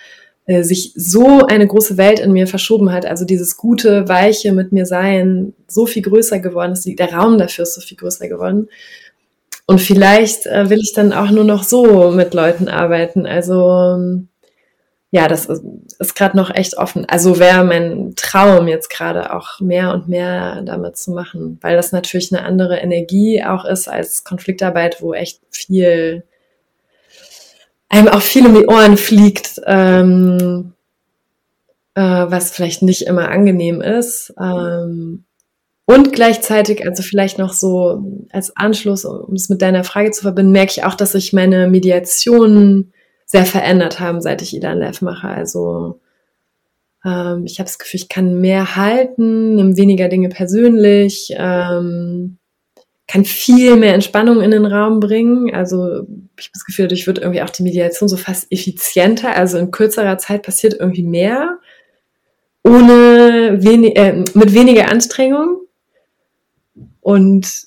äh, 0.47 0.63
sich 0.63 0.93
so 0.97 1.45
eine 1.47 1.67
große 1.67 1.99
Welt 1.99 2.19
in 2.19 2.33
mir 2.33 2.47
verschoben 2.47 2.91
hat, 2.93 3.05
also 3.05 3.27
dieses 3.27 3.59
gute, 3.59 4.09
weiche 4.09 4.53
mit 4.53 4.73
mir 4.73 4.87
sein, 4.87 5.53
so 5.69 5.85
viel 5.85 6.03
größer 6.03 6.39
geworden 6.41 6.73
ist, 6.73 6.87
der 6.87 7.13
Raum 7.13 7.37
dafür 7.37 7.65
ist 7.65 7.75
so 7.75 7.83
viel 7.83 7.99
größer 7.99 8.29
geworden. 8.29 8.69
Und 9.67 9.81
vielleicht 9.81 10.47
äh, 10.47 10.71
will 10.71 10.79
ich 10.79 10.93
dann 10.95 11.13
auch 11.13 11.31
nur 11.31 11.45
noch 11.45 11.65
so 11.65 12.11
mit 12.13 12.33
Leuten 12.33 12.69
arbeiten. 12.69 13.27
Also 13.27 13.69
ähm, 13.69 14.29
ja, 15.11 15.29
das 15.29 15.47
ist, 15.47 15.63
ist 15.99 16.17
gerade 16.17 16.37
noch 16.37 16.55
echt 16.55 16.77
offen. 16.77 17.07
Also 17.09 17.39
wäre 17.39 17.65
mein 17.65 18.15
Traum 18.17 18.69
jetzt 18.69 18.91
gerade 18.91 19.35
auch 19.35 19.61
mehr 19.61 19.93
und 19.95 20.09
mehr 20.09 20.63
damit 20.63 20.97
zu 20.97 21.13
machen, 21.13 21.59
weil 21.63 21.77
das 21.77 21.93
natürlich 21.93 22.33
eine 22.33 22.45
andere 22.45 22.79
Energie 22.79 23.43
auch 23.45 23.65
ist 23.65 23.89
als 23.89 24.25
Konfliktarbeit, 24.25 25.01
wo 25.01 25.15
echt 25.15 25.41
viel 25.51 26.25
einem 27.89 28.09
auch 28.09 28.23
viel 28.23 28.47
um 28.47 28.55
die 28.55 28.67
Ohren 28.67 28.97
fliegt, 28.97 29.61
ähm, 29.65 30.73
äh, 31.95 32.01
was 32.01 32.51
vielleicht 32.51 32.83
nicht 32.83 33.03
immer 33.07 33.29
angenehm 33.29 33.81
ist. 33.81 34.35
Ähm, 34.41 35.25
und 35.87 36.13
gleichzeitig, 36.13 36.85
also 36.85 37.05
vielleicht 37.05 37.39
noch 37.39 37.53
so 37.53 38.03
als 38.33 38.57
Anschluss, 38.57 39.05
um 39.05 39.35
es 39.35 39.49
mit 39.49 39.63
deiner 39.63 39.85
Frage 39.85 40.11
zu 40.11 40.23
verbinden, 40.23 40.51
merke 40.51 40.73
ich 40.73 40.85
auch, 40.85 40.95
dass 40.95 41.13
sich 41.13 41.33
meine 41.33 41.69
Mediationen 41.69 42.93
sehr 43.27 43.45
verändert 43.45 44.01
haben, 44.01 44.21
seit 44.23 44.41
ich 44.41 44.55
Ilan 44.57 44.79
Lev 44.79 45.03
mache. 45.03 45.29
Also 45.29 46.01
ähm, 47.05 47.45
ich 47.45 47.59
habe 47.59 47.67
das 47.67 47.79
Gefühl, 47.79 48.01
ich 48.01 48.09
kann 48.09 48.41
mehr 48.41 48.77
halten, 48.77 49.57
nehme 49.57 49.77
weniger 49.77 50.09
Dinge 50.09 50.29
persönlich. 50.29 51.35
Ähm, 51.37 52.39
kann 53.09 53.25
viel 53.25 53.77
mehr 53.77 53.95
Entspannung 53.95 54.41
in 54.41 54.51
den 54.51 54.67
Raum 54.67 54.99
bringen. 54.99 55.55
Also 55.55 56.03
ich 56.37 56.47
habe 56.47 56.53
das 56.55 56.65
Gefühl, 56.65 56.87
dadurch 56.87 57.07
wird 57.07 57.19
irgendwie 57.19 57.43
auch 57.43 57.51
die 57.51 57.63
Mediation 57.63 58.09
so 58.09 58.17
fast 58.17 58.51
effizienter. 58.51 59.37
Also 59.37 59.59
in 59.59 59.71
kürzerer 59.71 60.19
Zeit 60.19 60.43
passiert 60.43 60.75
irgendwie 60.75 61.05
mehr, 61.05 61.59
ohne 62.65 63.59
wenig, 63.63 63.97
äh, 63.97 64.25
mit 64.35 64.55
weniger 64.55 64.91
Anstrengung. 64.91 65.61
Und 67.01 67.66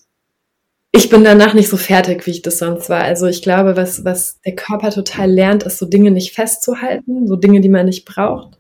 ich 0.91 1.09
bin 1.09 1.23
danach 1.23 1.53
nicht 1.53 1.69
so 1.69 1.77
fertig, 1.77 2.25
wie 2.25 2.31
ich 2.31 2.41
das 2.41 2.57
sonst 2.57 2.89
war. 2.89 3.03
Also 3.03 3.27
ich 3.27 3.41
glaube, 3.41 3.77
was, 3.77 4.03
was 4.05 4.39
der 4.45 4.55
Körper 4.55 4.89
total 4.89 5.29
lernt, 5.29 5.63
ist 5.63 5.77
so 5.77 5.85
Dinge 5.85 6.11
nicht 6.11 6.33
festzuhalten, 6.33 7.27
so 7.27 7.35
Dinge, 7.35 7.61
die 7.61 7.69
man 7.69 7.85
nicht 7.85 8.05
braucht. 8.05 8.57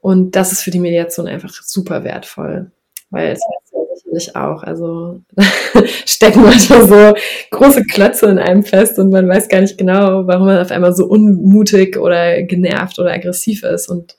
Und 0.00 0.32
das 0.36 0.52
ist 0.52 0.62
für 0.62 0.70
die 0.70 0.80
Mediation 0.80 1.26
einfach 1.26 1.52
super 1.62 2.04
wertvoll, 2.04 2.70
weil 3.10 3.32
es 3.32 3.40
sicherlich 4.14 4.36
auch. 4.36 4.62
Also 4.62 5.20
stecken 6.06 6.42
manchmal 6.42 6.86
so 6.86 7.14
große 7.50 7.84
Klötze 7.84 8.26
in 8.26 8.38
einem 8.38 8.64
fest 8.64 8.98
und 8.98 9.10
man 9.10 9.28
weiß 9.28 9.48
gar 9.48 9.60
nicht 9.60 9.78
genau, 9.78 10.26
warum 10.26 10.46
man 10.46 10.58
auf 10.58 10.70
einmal 10.70 10.94
so 10.94 11.06
unmutig 11.06 11.98
oder 11.98 12.42
genervt 12.42 12.98
oder 12.98 13.12
aggressiv 13.12 13.62
ist. 13.62 13.88
Und 13.88 14.16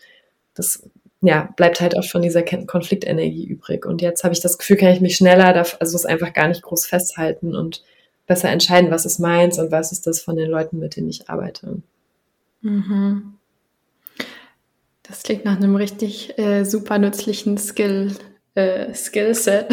das 0.54 0.84
ja, 1.26 1.50
bleibt 1.56 1.82
halt 1.82 1.98
auch 1.98 2.04
von 2.04 2.22
dieser 2.22 2.44
Konfliktenergie 2.44 3.46
übrig. 3.46 3.86
Und 3.86 4.02
jetzt 4.02 4.24
habe 4.24 4.34
ich 4.34 4.42
das 4.42 4.58
Gefühl, 4.58 4.78
kann 4.78 4.94
ich 4.94 5.02
mich 5.02 5.16
schneller, 5.16 5.56
also 5.80 5.96
es 5.96 6.06
einfach 6.06 6.34
gar 6.34 6.48
nicht 6.48 6.62
groß 6.62 6.86
festhalten 6.86 7.56
und 7.56 7.84
besser 8.28 8.50
entscheiden, 8.50 8.92
was 8.92 9.06
ist 9.06 9.20
meins 9.20 9.60
und 9.60 9.72
was 9.72 9.92
ist 9.92 10.08
das 10.08 10.22
von 10.22 10.36
den 10.36 10.50
Leuten, 10.50 10.80
mit 10.80 10.96
denen 10.96 11.10
ich 11.10 11.30
arbeite. 11.30 11.82
Mhm. 12.62 13.36
Das 15.04 15.24
klingt 15.24 15.46
nach 15.46 15.58
einem 15.58 15.76
richtig 15.76 16.38
äh, 16.40 16.64
super 16.64 16.98
nützlichen 16.98 17.58
Skill, 17.58 18.16
äh, 18.56 18.94
Skillset. 18.94 19.68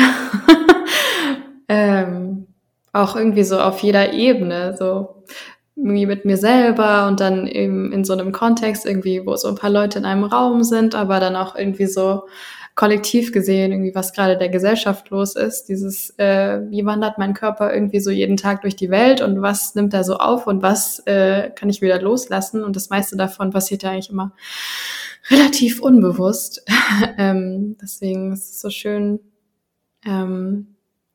ähm, 1.68 2.46
auch 2.92 3.16
irgendwie 3.16 3.44
so 3.44 3.58
auf 3.58 3.80
jeder 3.80 4.12
Ebene, 4.12 4.76
so 4.78 5.24
irgendwie 5.76 6.06
mit 6.06 6.24
mir 6.24 6.36
selber 6.36 7.06
und 7.08 7.20
dann 7.20 7.46
eben 7.46 7.92
in 7.92 8.04
so 8.04 8.12
einem 8.12 8.32
Kontext 8.32 8.84
irgendwie, 8.86 9.24
wo 9.24 9.36
so 9.36 9.48
ein 9.48 9.54
paar 9.54 9.70
Leute 9.70 9.98
in 9.98 10.04
einem 10.04 10.24
Raum 10.24 10.64
sind, 10.64 10.94
aber 10.94 11.18
dann 11.18 11.36
auch 11.36 11.56
irgendwie 11.56 11.86
so 11.86 12.24
kollektiv 12.74 13.32
gesehen, 13.32 13.72
irgendwie 13.72 13.94
was 13.94 14.12
gerade 14.12 14.38
der 14.38 14.48
Gesellschaft 14.48 15.10
los 15.10 15.36
ist, 15.36 15.64
dieses, 15.64 16.10
äh, 16.18 16.60
wie 16.70 16.86
wandert 16.86 17.18
mein 17.18 17.34
Körper 17.34 17.72
irgendwie 17.72 18.00
so 18.00 18.10
jeden 18.10 18.36
Tag 18.36 18.62
durch 18.62 18.76
die 18.76 18.90
Welt 18.90 19.20
und 19.20 19.42
was 19.42 19.74
nimmt 19.74 19.92
er 19.92 20.04
so 20.04 20.16
auf 20.16 20.46
und 20.46 20.62
was 20.62 21.00
äh, 21.00 21.50
kann 21.50 21.68
ich 21.68 21.82
wieder 21.82 22.00
loslassen 22.00 22.64
und 22.64 22.76
das 22.76 22.88
meiste 22.88 23.16
davon 23.16 23.50
passiert 23.50 23.82
ja 23.82 23.90
eigentlich 23.90 24.10
immer 24.10 24.32
relativ 25.28 25.80
unbewusst. 25.82 26.64
ähm, 27.18 27.76
deswegen 27.80 28.32
ist 28.32 28.50
es 28.50 28.60
so 28.60 28.70
schön, 28.70 29.20
ähm, 30.06 30.71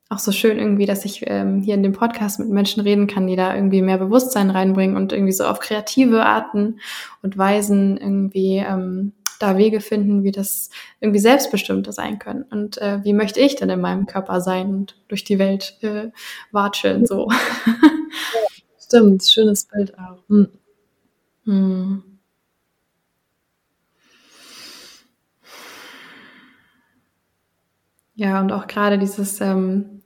auch 0.09 0.19
so 0.19 0.31
schön 0.31 0.57
irgendwie, 0.57 0.85
dass 0.85 1.03
ich 1.05 1.23
ähm, 1.27 1.61
hier 1.61 1.75
in 1.75 1.83
dem 1.83 1.93
Podcast 1.93 2.39
mit 2.39 2.49
Menschen 2.49 2.81
reden 2.81 3.07
kann, 3.07 3.27
die 3.27 3.35
da 3.35 3.53
irgendwie 3.53 3.81
mehr 3.81 3.97
Bewusstsein 3.97 4.49
reinbringen 4.49 4.95
und 4.95 5.11
irgendwie 5.11 5.33
so 5.33 5.45
auf 5.45 5.59
kreative 5.59 6.25
Arten 6.25 6.79
und 7.21 7.37
Weisen 7.37 7.97
irgendwie 7.97 8.57
ähm, 8.57 9.13
da 9.39 9.57
Wege 9.57 9.81
finden, 9.81 10.23
wie 10.23 10.31
das 10.31 10.69
irgendwie 10.99 11.19
selbstbestimmter 11.19 11.91
sein 11.91 12.19
können. 12.19 12.43
Und 12.43 12.77
äh, 12.77 13.03
wie 13.03 13.13
möchte 13.13 13.39
ich 13.39 13.55
denn 13.55 13.69
in 13.69 13.81
meinem 13.81 14.05
Körper 14.05 14.41
sein 14.41 14.69
und 14.69 14.97
durch 15.09 15.23
die 15.23 15.39
Welt 15.39 15.77
äh, 15.81 16.09
watscheln 16.51 17.05
so. 17.05 17.29
Stimmt, 18.79 19.23
schönes 19.23 19.65
Bild 19.65 19.97
auch. 19.99 20.23
Hm. 20.29 20.47
Hm. 21.43 22.03
Ja, 28.15 28.39
und 28.39 28.51
auch 28.51 28.65
gerade 28.65 28.97
dieses, 28.97 29.39
ähm, 29.41 29.96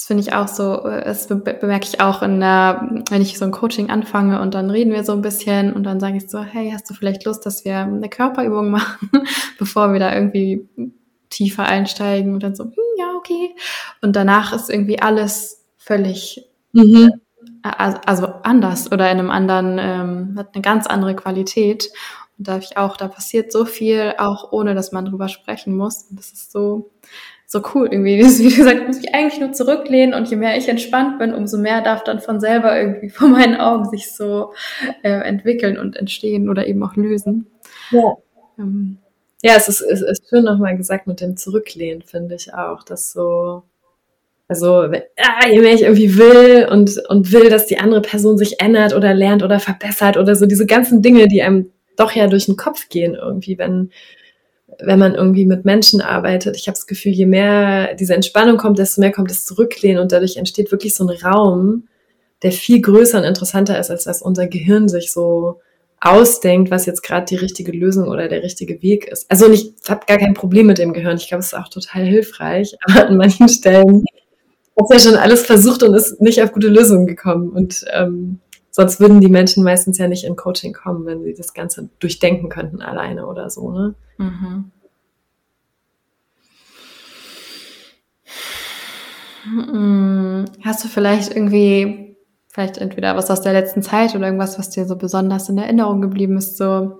das 0.00 0.06
finde 0.06 0.22
ich 0.22 0.32
auch 0.32 0.48
so, 0.48 0.86
äh, 0.86 1.04
das 1.04 1.26
bemerke 1.26 1.86
ich 1.86 2.00
auch 2.00 2.22
in 2.22 2.40
der, 2.40 2.88
wenn 3.10 3.20
ich 3.20 3.36
so 3.36 3.44
ein 3.44 3.50
Coaching 3.50 3.90
anfange 3.90 4.40
und 4.40 4.54
dann 4.54 4.70
reden 4.70 4.92
wir 4.92 5.04
so 5.04 5.12
ein 5.12 5.20
bisschen 5.20 5.74
und 5.74 5.82
dann 5.82 6.00
sage 6.00 6.16
ich 6.16 6.30
so, 6.30 6.40
hey, 6.40 6.70
hast 6.72 6.88
du 6.88 6.94
vielleicht 6.94 7.26
Lust, 7.26 7.44
dass 7.44 7.66
wir 7.66 7.80
eine 7.80 8.08
Körperübung 8.08 8.70
machen, 8.70 9.10
bevor 9.58 9.92
wir 9.92 10.00
da 10.00 10.14
irgendwie 10.14 10.66
tiefer 11.28 11.66
einsteigen 11.66 12.32
und 12.32 12.42
dann 12.42 12.54
so, 12.54 12.64
hm, 12.64 12.72
ja, 12.96 13.12
okay. 13.14 13.54
Und 14.00 14.16
danach 14.16 14.54
ist 14.54 14.70
irgendwie 14.70 15.02
alles 15.02 15.66
völlig, 15.76 16.48
mhm. 16.72 17.20
also, 17.60 17.98
also 18.06 18.26
anders 18.42 18.90
oder 18.90 19.10
in 19.12 19.18
einem 19.18 19.30
anderen, 19.30 19.76
ähm, 19.78 20.34
hat 20.38 20.54
eine 20.54 20.62
ganz 20.62 20.86
andere 20.86 21.14
Qualität. 21.14 21.90
Und 22.38 22.48
da 22.48 22.56
ich 22.56 22.78
auch, 22.78 22.96
da 22.96 23.06
passiert 23.06 23.52
so 23.52 23.66
viel, 23.66 24.14
auch 24.16 24.50
ohne 24.50 24.74
dass 24.74 24.92
man 24.92 25.04
drüber 25.04 25.28
sprechen 25.28 25.76
muss. 25.76 26.04
Und 26.04 26.18
das 26.18 26.32
ist 26.32 26.52
so, 26.52 26.90
so 27.52 27.60
cool 27.74 27.88
irgendwie. 27.90 28.18
Wie 28.20 28.54
gesagt, 28.54 28.80
ich 28.80 28.86
muss 28.86 28.96
mich 28.98 29.12
eigentlich 29.12 29.40
nur 29.40 29.52
zurücklehnen 29.52 30.14
und 30.14 30.30
je 30.30 30.36
mehr 30.36 30.56
ich 30.56 30.68
entspannt 30.68 31.18
bin, 31.18 31.34
umso 31.34 31.58
mehr 31.58 31.82
darf 31.82 32.04
dann 32.04 32.20
von 32.20 32.38
selber 32.40 32.80
irgendwie 32.80 33.10
vor 33.10 33.28
meinen 33.28 33.56
Augen 33.56 33.90
sich 33.90 34.12
so 34.12 34.52
äh, 35.02 35.10
entwickeln 35.10 35.76
und 35.76 35.96
entstehen 35.96 36.48
oder 36.48 36.66
eben 36.66 36.82
auch 36.84 36.94
lösen. 36.94 37.46
Ja. 37.90 38.14
Ähm, 38.56 38.98
ja, 39.42 39.54
es 39.56 39.68
ist, 39.68 39.80
es 39.80 40.00
ist 40.00 40.28
schön 40.28 40.44
nochmal 40.44 40.76
gesagt 40.76 41.08
mit 41.08 41.20
dem 41.20 41.36
Zurücklehnen, 41.36 42.02
finde 42.02 42.36
ich 42.36 42.54
auch, 42.54 42.84
dass 42.84 43.12
so, 43.12 43.64
also 44.46 44.82
ah, 44.82 45.48
je 45.50 45.60
mehr 45.60 45.74
ich 45.74 45.82
irgendwie 45.82 46.16
will 46.16 46.68
und, 46.70 47.02
und 47.08 47.32
will, 47.32 47.48
dass 47.50 47.66
die 47.66 47.78
andere 47.78 48.02
Person 48.02 48.38
sich 48.38 48.60
ändert 48.60 48.94
oder 48.94 49.12
lernt 49.12 49.42
oder 49.42 49.58
verbessert 49.58 50.16
oder 50.16 50.36
so 50.36 50.46
diese 50.46 50.66
ganzen 50.66 51.02
Dinge, 51.02 51.26
die 51.26 51.42
einem 51.42 51.72
doch 51.96 52.12
ja 52.12 52.28
durch 52.28 52.46
den 52.46 52.56
Kopf 52.56 52.88
gehen 52.90 53.14
irgendwie, 53.14 53.58
wenn, 53.58 53.90
wenn 54.78 54.98
man 54.98 55.14
irgendwie 55.14 55.46
mit 55.46 55.64
Menschen 55.64 56.00
arbeitet. 56.00 56.56
Ich 56.56 56.66
habe 56.66 56.76
das 56.76 56.86
Gefühl, 56.86 57.12
je 57.12 57.26
mehr 57.26 57.94
diese 57.94 58.14
Entspannung 58.14 58.56
kommt, 58.56 58.78
desto 58.78 59.00
mehr 59.00 59.12
kommt 59.12 59.30
das 59.30 59.44
Zurücklehnen 59.44 60.00
und 60.00 60.12
dadurch 60.12 60.36
entsteht 60.36 60.70
wirklich 60.70 60.94
so 60.94 61.06
ein 61.06 61.16
Raum, 61.16 61.88
der 62.42 62.52
viel 62.52 62.80
größer 62.80 63.18
und 63.18 63.24
interessanter 63.24 63.78
ist, 63.78 63.90
als 63.90 64.04
dass 64.04 64.22
unser 64.22 64.46
Gehirn 64.46 64.88
sich 64.88 65.12
so 65.12 65.60
ausdenkt, 66.00 66.70
was 66.70 66.86
jetzt 66.86 67.02
gerade 67.02 67.26
die 67.26 67.36
richtige 67.36 67.72
Lösung 67.72 68.08
oder 68.08 68.28
der 68.28 68.42
richtige 68.42 68.82
Weg 68.82 69.06
ist. 69.06 69.30
Also 69.30 69.50
ich 69.50 69.74
habe 69.88 70.06
gar 70.06 70.16
kein 70.16 70.32
Problem 70.32 70.66
mit 70.66 70.78
dem 70.78 70.94
Gehirn. 70.94 71.18
Ich 71.18 71.28
glaube, 71.28 71.40
es 71.40 71.48
ist 71.48 71.58
auch 71.58 71.68
total 71.68 72.04
hilfreich. 72.04 72.74
Aber 72.84 73.06
an 73.06 73.16
manchen 73.18 73.48
Stellen 73.48 74.04
hat 74.78 74.86
ja 74.90 74.98
schon 74.98 75.16
alles 75.16 75.44
versucht 75.44 75.82
und 75.82 75.94
ist 75.94 76.20
nicht 76.20 76.42
auf 76.42 76.52
gute 76.52 76.68
Lösungen 76.68 77.06
gekommen. 77.06 77.50
Und 77.50 77.84
ähm, 77.92 78.40
Sonst 78.70 79.00
würden 79.00 79.20
die 79.20 79.28
Menschen 79.28 79.64
meistens 79.64 79.98
ja 79.98 80.06
nicht 80.06 80.24
in 80.24 80.36
Coaching 80.36 80.72
kommen, 80.72 81.04
wenn 81.04 81.24
sie 81.24 81.34
das 81.34 81.54
Ganze 81.54 81.88
durchdenken 81.98 82.48
könnten 82.48 82.82
alleine 82.82 83.26
oder 83.26 83.50
so. 83.50 83.70
Ne? 83.72 83.94
Mhm. 84.18 84.70
Mm, 89.44 90.44
hast 90.64 90.84
du 90.84 90.88
vielleicht 90.88 91.34
irgendwie, 91.34 92.16
vielleicht 92.48 92.78
entweder 92.78 93.16
was 93.16 93.30
aus 93.30 93.40
der 93.40 93.54
letzten 93.54 93.82
Zeit 93.82 94.14
oder 94.14 94.26
irgendwas, 94.26 94.58
was 94.58 94.70
dir 94.70 94.84
so 94.84 94.96
besonders 94.96 95.48
in 95.48 95.58
Erinnerung 95.58 96.00
geblieben 96.00 96.36
ist, 96.36 96.56
so, 96.56 96.98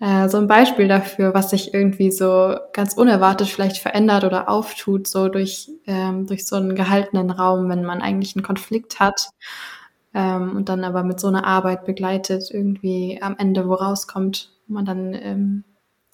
äh, 0.00 0.28
so 0.28 0.38
ein 0.38 0.48
Beispiel 0.48 0.88
dafür, 0.88 1.34
was 1.34 1.50
sich 1.50 1.72
irgendwie 1.72 2.10
so 2.10 2.56
ganz 2.72 2.94
unerwartet 2.94 3.48
vielleicht 3.48 3.78
verändert 3.78 4.24
oder 4.24 4.48
auftut, 4.48 5.06
so 5.06 5.28
durch, 5.28 5.70
ähm, 5.86 6.26
durch 6.26 6.46
so 6.46 6.56
einen 6.56 6.74
gehaltenen 6.74 7.30
Raum, 7.30 7.68
wenn 7.68 7.84
man 7.84 8.02
eigentlich 8.02 8.34
einen 8.34 8.44
Konflikt 8.44 8.98
hat 8.98 9.30
ähm, 10.16 10.56
und 10.56 10.70
dann 10.70 10.82
aber 10.82 11.04
mit 11.04 11.20
so 11.20 11.28
einer 11.28 11.46
Arbeit 11.46 11.84
begleitet 11.84 12.50
irgendwie 12.50 13.18
am 13.20 13.36
Ende 13.38 13.68
wo 13.68 13.74
rauskommt, 13.74 14.50
wo 14.66 14.72
man 14.72 14.86
dann 14.86 15.12
ähm, 15.12 15.64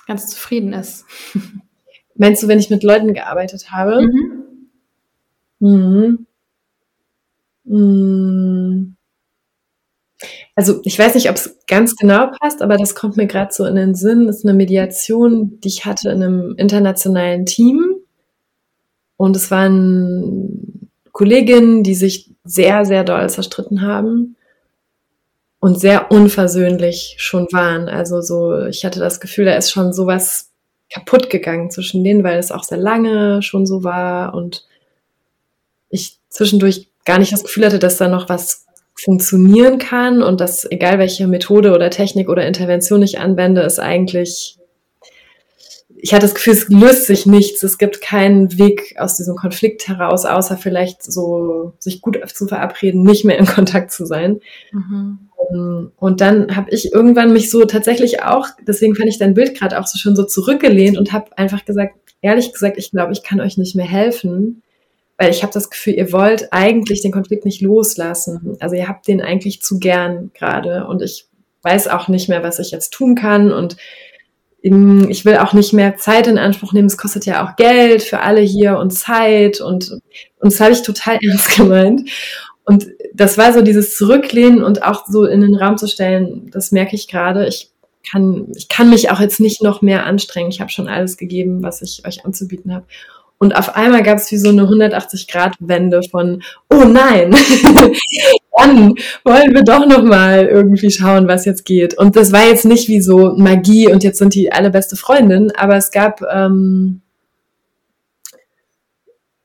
ganz 0.09 0.27
zufrieden 0.27 0.73
ist. 0.73 1.07
Meinst 2.17 2.43
du, 2.43 2.49
wenn 2.49 2.59
ich 2.59 2.69
mit 2.69 2.83
Leuten 2.83 3.15
gearbeitet 3.15 3.71
habe? 3.71 4.05
Mhm. 5.61 6.27
Mhm. 7.65 8.97
Also 10.57 10.81
ich 10.83 10.99
weiß 10.99 11.15
nicht, 11.15 11.31
ob 11.31 11.37
es 11.37 11.61
ganz 11.69 11.95
genau 11.95 12.29
passt, 12.41 12.61
aber 12.61 12.77
das 12.77 12.97
kommt 12.97 13.17
mir 13.17 13.29
gerade 13.29 13.53
so 13.53 13.65
in 13.65 13.77
den 13.77 13.95
Sinn. 13.95 14.27
Das 14.27 14.39
ist 14.39 14.45
eine 14.45 14.55
Mediation, 14.55 15.61
die 15.61 15.69
ich 15.69 15.87
hatte 15.87 16.11
in 16.11 16.23
einem 16.25 16.55
internationalen 16.57 17.47
Team. 17.47 17.95
Und 19.17 19.37
es 19.37 19.53
waren 19.53 20.72
Kolleginnen, 21.13 21.83
die 21.83 21.95
sich 21.95 22.31
sehr, 22.45 22.85
sehr 22.85 23.05
doll 23.05 23.29
zerstritten 23.31 23.83
haben 23.83 24.37
und 25.61 25.79
sehr 25.79 26.11
unversöhnlich 26.11 27.17
schon 27.19 27.47
waren. 27.53 27.89
Also 27.89 28.21
so, 28.21 28.67
ich 28.67 28.85
hatte 28.85 28.99
das 28.99 29.21
Gefühl, 29.21 29.45
da 29.45 29.55
ist 29.55 29.71
schon 29.71 29.93
sowas 29.93 30.51
kaputt 30.93 31.31
gegangen 31.31 31.71
zwischen 31.71 32.03
denen, 32.03 32.25
weil 32.25 32.39
es 32.39 32.51
auch 32.51 32.65
sehr 32.65 32.79
lange 32.79 33.43
schon 33.43 33.67
so 33.67 33.85
war 33.85 34.35
und 34.35 34.67
ich 35.89 36.19
zwischendurch 36.29 36.89
gar 37.05 37.19
nicht 37.19 37.33
das 37.33 37.45
Gefühl 37.45 37.67
hatte, 37.67 37.79
dass 37.79 37.99
da 37.99 38.09
noch 38.09 38.29
was 38.29 38.67
funktionieren 38.95 39.79
kann 39.79 40.23
und 40.23 40.41
dass 40.41 40.71
egal 40.71 40.99
welche 40.99 41.27
Methode 41.27 41.73
oder 41.73 41.91
Technik 41.91 42.29
oder 42.29 42.47
Intervention 42.47 43.03
ich 43.03 43.19
anwende, 43.19 43.63
ist 43.63 43.79
eigentlich 43.79 44.59
ich 46.05 46.13
hatte 46.13 46.27
das 46.27 46.35
Gefühl, 46.35 46.55
es 46.55 46.69
löst 46.69 47.07
sich 47.07 47.27
nichts. 47.27 47.63
Es 47.63 47.79
gibt 47.79 48.01
keinen 48.01 48.59
Weg 48.59 48.97
aus 48.99 49.17
diesem 49.17 49.37
Konflikt 49.37 49.87
heraus, 49.87 50.25
außer 50.25 50.57
vielleicht 50.57 51.01
so 51.01 51.75
sich 51.79 52.03
gut 52.03 52.19
zu 52.35 52.49
verabreden, 52.49 53.05
nicht 53.05 53.25
mehr 53.25 53.39
in 53.39 53.47
Kontakt 53.47 53.93
zu 53.93 54.05
sein. 54.05 54.41
Mhm. 54.73 55.31
Ähm, 55.51 55.93
und 55.97 56.21
dann 56.21 56.57
habe 56.57 56.73
ich 56.73 56.93
irgendwann 56.93 57.33
mich 57.33 57.51
so 57.53 57.65
tatsächlich 57.67 58.25
auch, 58.25 58.49
deswegen 58.67 58.97
fand 58.97 59.11
ich 59.11 59.19
dein 59.19 59.35
Bild 59.35 59.57
gerade 59.57 59.79
auch 59.79 59.87
so 59.87 59.97
schön 59.97 60.17
so 60.17 60.25
zurückgelehnt 60.25 60.99
und 60.99 61.13
habe 61.13 61.39
einfach 61.39 61.65
gesagt, 61.65 61.95
ehrlich 62.21 62.53
gesagt, 62.53 62.79
ich 62.79 62.91
glaube, 62.91 63.13
ich 63.13 63.23
kann 63.23 63.41
euch 63.41 63.57
nicht 63.57 63.77
mehr 63.77 63.87
helfen, 63.87 64.65
weil 65.19 65.31
ich 65.31 65.45
habe 65.45 65.53
das 65.53 65.71
Gefühl, 65.71 65.95
ihr 65.95 66.11
wollt 66.11 66.53
eigentlich 66.53 67.03
den 67.03 67.13
Konflikt 67.13 67.45
nicht 67.45 67.61
loslassen. 67.61 68.57
Also 68.59 68.75
ihr 68.75 68.89
habt 68.89 69.07
den 69.07 69.21
eigentlich 69.21 69.63
zu 69.63 69.79
gern 69.79 70.33
gerade 70.35 70.85
und 70.89 71.01
ich 71.01 71.27
weiß 71.63 71.87
auch 71.87 72.09
nicht 72.09 72.29
mehr, 72.29 72.43
was 72.43 72.59
ich 72.59 72.73
jetzt 72.73 72.93
tun 72.93 73.15
kann 73.15 73.53
und 73.53 73.77
ich 74.63 75.25
will 75.25 75.37
auch 75.37 75.53
nicht 75.53 75.73
mehr 75.73 75.97
Zeit 75.97 76.29
in 76.29 76.39
Anspruch 76.39 76.73
nehmen. 76.73 76.87
Es 76.87 76.97
kostet 76.97 77.27
ja 77.27 77.45
auch 77.45 77.57
Geld 77.57 78.03
für 78.03 78.21
alle 78.21 78.41
hier 78.41 78.79
und 78.79 78.93
Zeit 78.93 79.61
und, 79.61 79.91
und 79.91 80.53
das 80.53 80.61
habe 80.61 80.73
ich 80.73 80.83
total 80.83 81.19
ernst 81.23 81.57
gemeint. 81.57 82.09
Und 82.65 82.87
das 83.13 83.39
war 83.39 83.53
so 83.53 83.63
dieses 83.63 83.97
Zurücklehnen 83.97 84.63
und 84.63 84.85
auch 84.85 85.07
so 85.07 85.25
in 85.25 85.41
den 85.41 85.57
Raum 85.57 85.79
zu 85.79 85.89
stellen, 85.89 86.49
das 86.53 86.71
merke 86.71 86.95
ich 86.95 87.09
gerade. 87.09 87.47
Ich 87.49 87.71
kann, 88.09 88.53
ich 88.57 88.69
kann 88.69 88.91
mich 88.91 89.11
auch 89.11 89.21
jetzt 89.21 89.41
nicht 89.41 89.63
noch 89.63 89.83
mehr 89.83 90.07
anstrengen. 90.07 90.51
Ich 90.51 90.61
habe 90.61 90.71
schon 90.71 90.89
alles 90.89 91.17
gegeben, 91.17 91.63
was 91.63 91.83
ich 91.83 92.07
euch 92.07 92.25
anzubieten 92.25 92.73
habe. 92.73 92.87
Und 93.39 93.57
auf 93.57 93.75
einmal 93.75 94.05
gab 94.05 94.19
es 94.19 94.31
wie 94.31 94.37
so 94.37 94.51
eine 94.51 94.63
180-Grad-Wende 94.63 96.03
von, 96.09 96.45
oh 96.71 96.85
nein, 96.85 97.35
dann 98.53 98.95
wollen 99.25 99.55
wir 99.55 99.63
doch 99.63 99.87
noch 99.87 100.03
mal 100.03 100.47
irgendwie 100.47 100.91
schauen, 100.91 101.29
was 101.29 101.45
jetzt 101.45 101.65
geht. 101.65 101.97
Und 101.97 102.17
das 102.17 102.33
war 102.33 102.47
jetzt 102.47 102.65
nicht 102.65 102.89
wie 102.89 103.01
so 103.01 103.35
Magie 103.37 103.91
und 103.91 104.05
jetzt 104.05 104.19
sind 104.19 104.35
die 104.35 104.53
alle 104.53 104.71
beste 104.71 104.97
Freundin, 104.97 105.53
aber 105.57 105.77
es 105.77 105.91
gab, 105.91 106.23
ähm, 106.23 107.01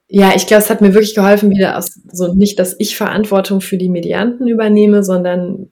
ja, 0.10 0.32
ich 0.36 0.48
glaube, 0.48 0.64
es 0.64 0.70
hat 0.70 0.82
mir 0.82 0.94
wirklich 0.94 1.16
geholfen, 1.16 1.50
wieder 1.50 1.78
aus, 1.78 2.00
so 2.12 2.34
nicht, 2.34 2.60
dass 2.60 2.76
ich 2.80 2.96
Verantwortung 2.96 3.62
für 3.62 3.78
die 3.78 3.90
Medianten 3.90 4.48
übernehme, 4.48 5.04
sondern 5.04 5.70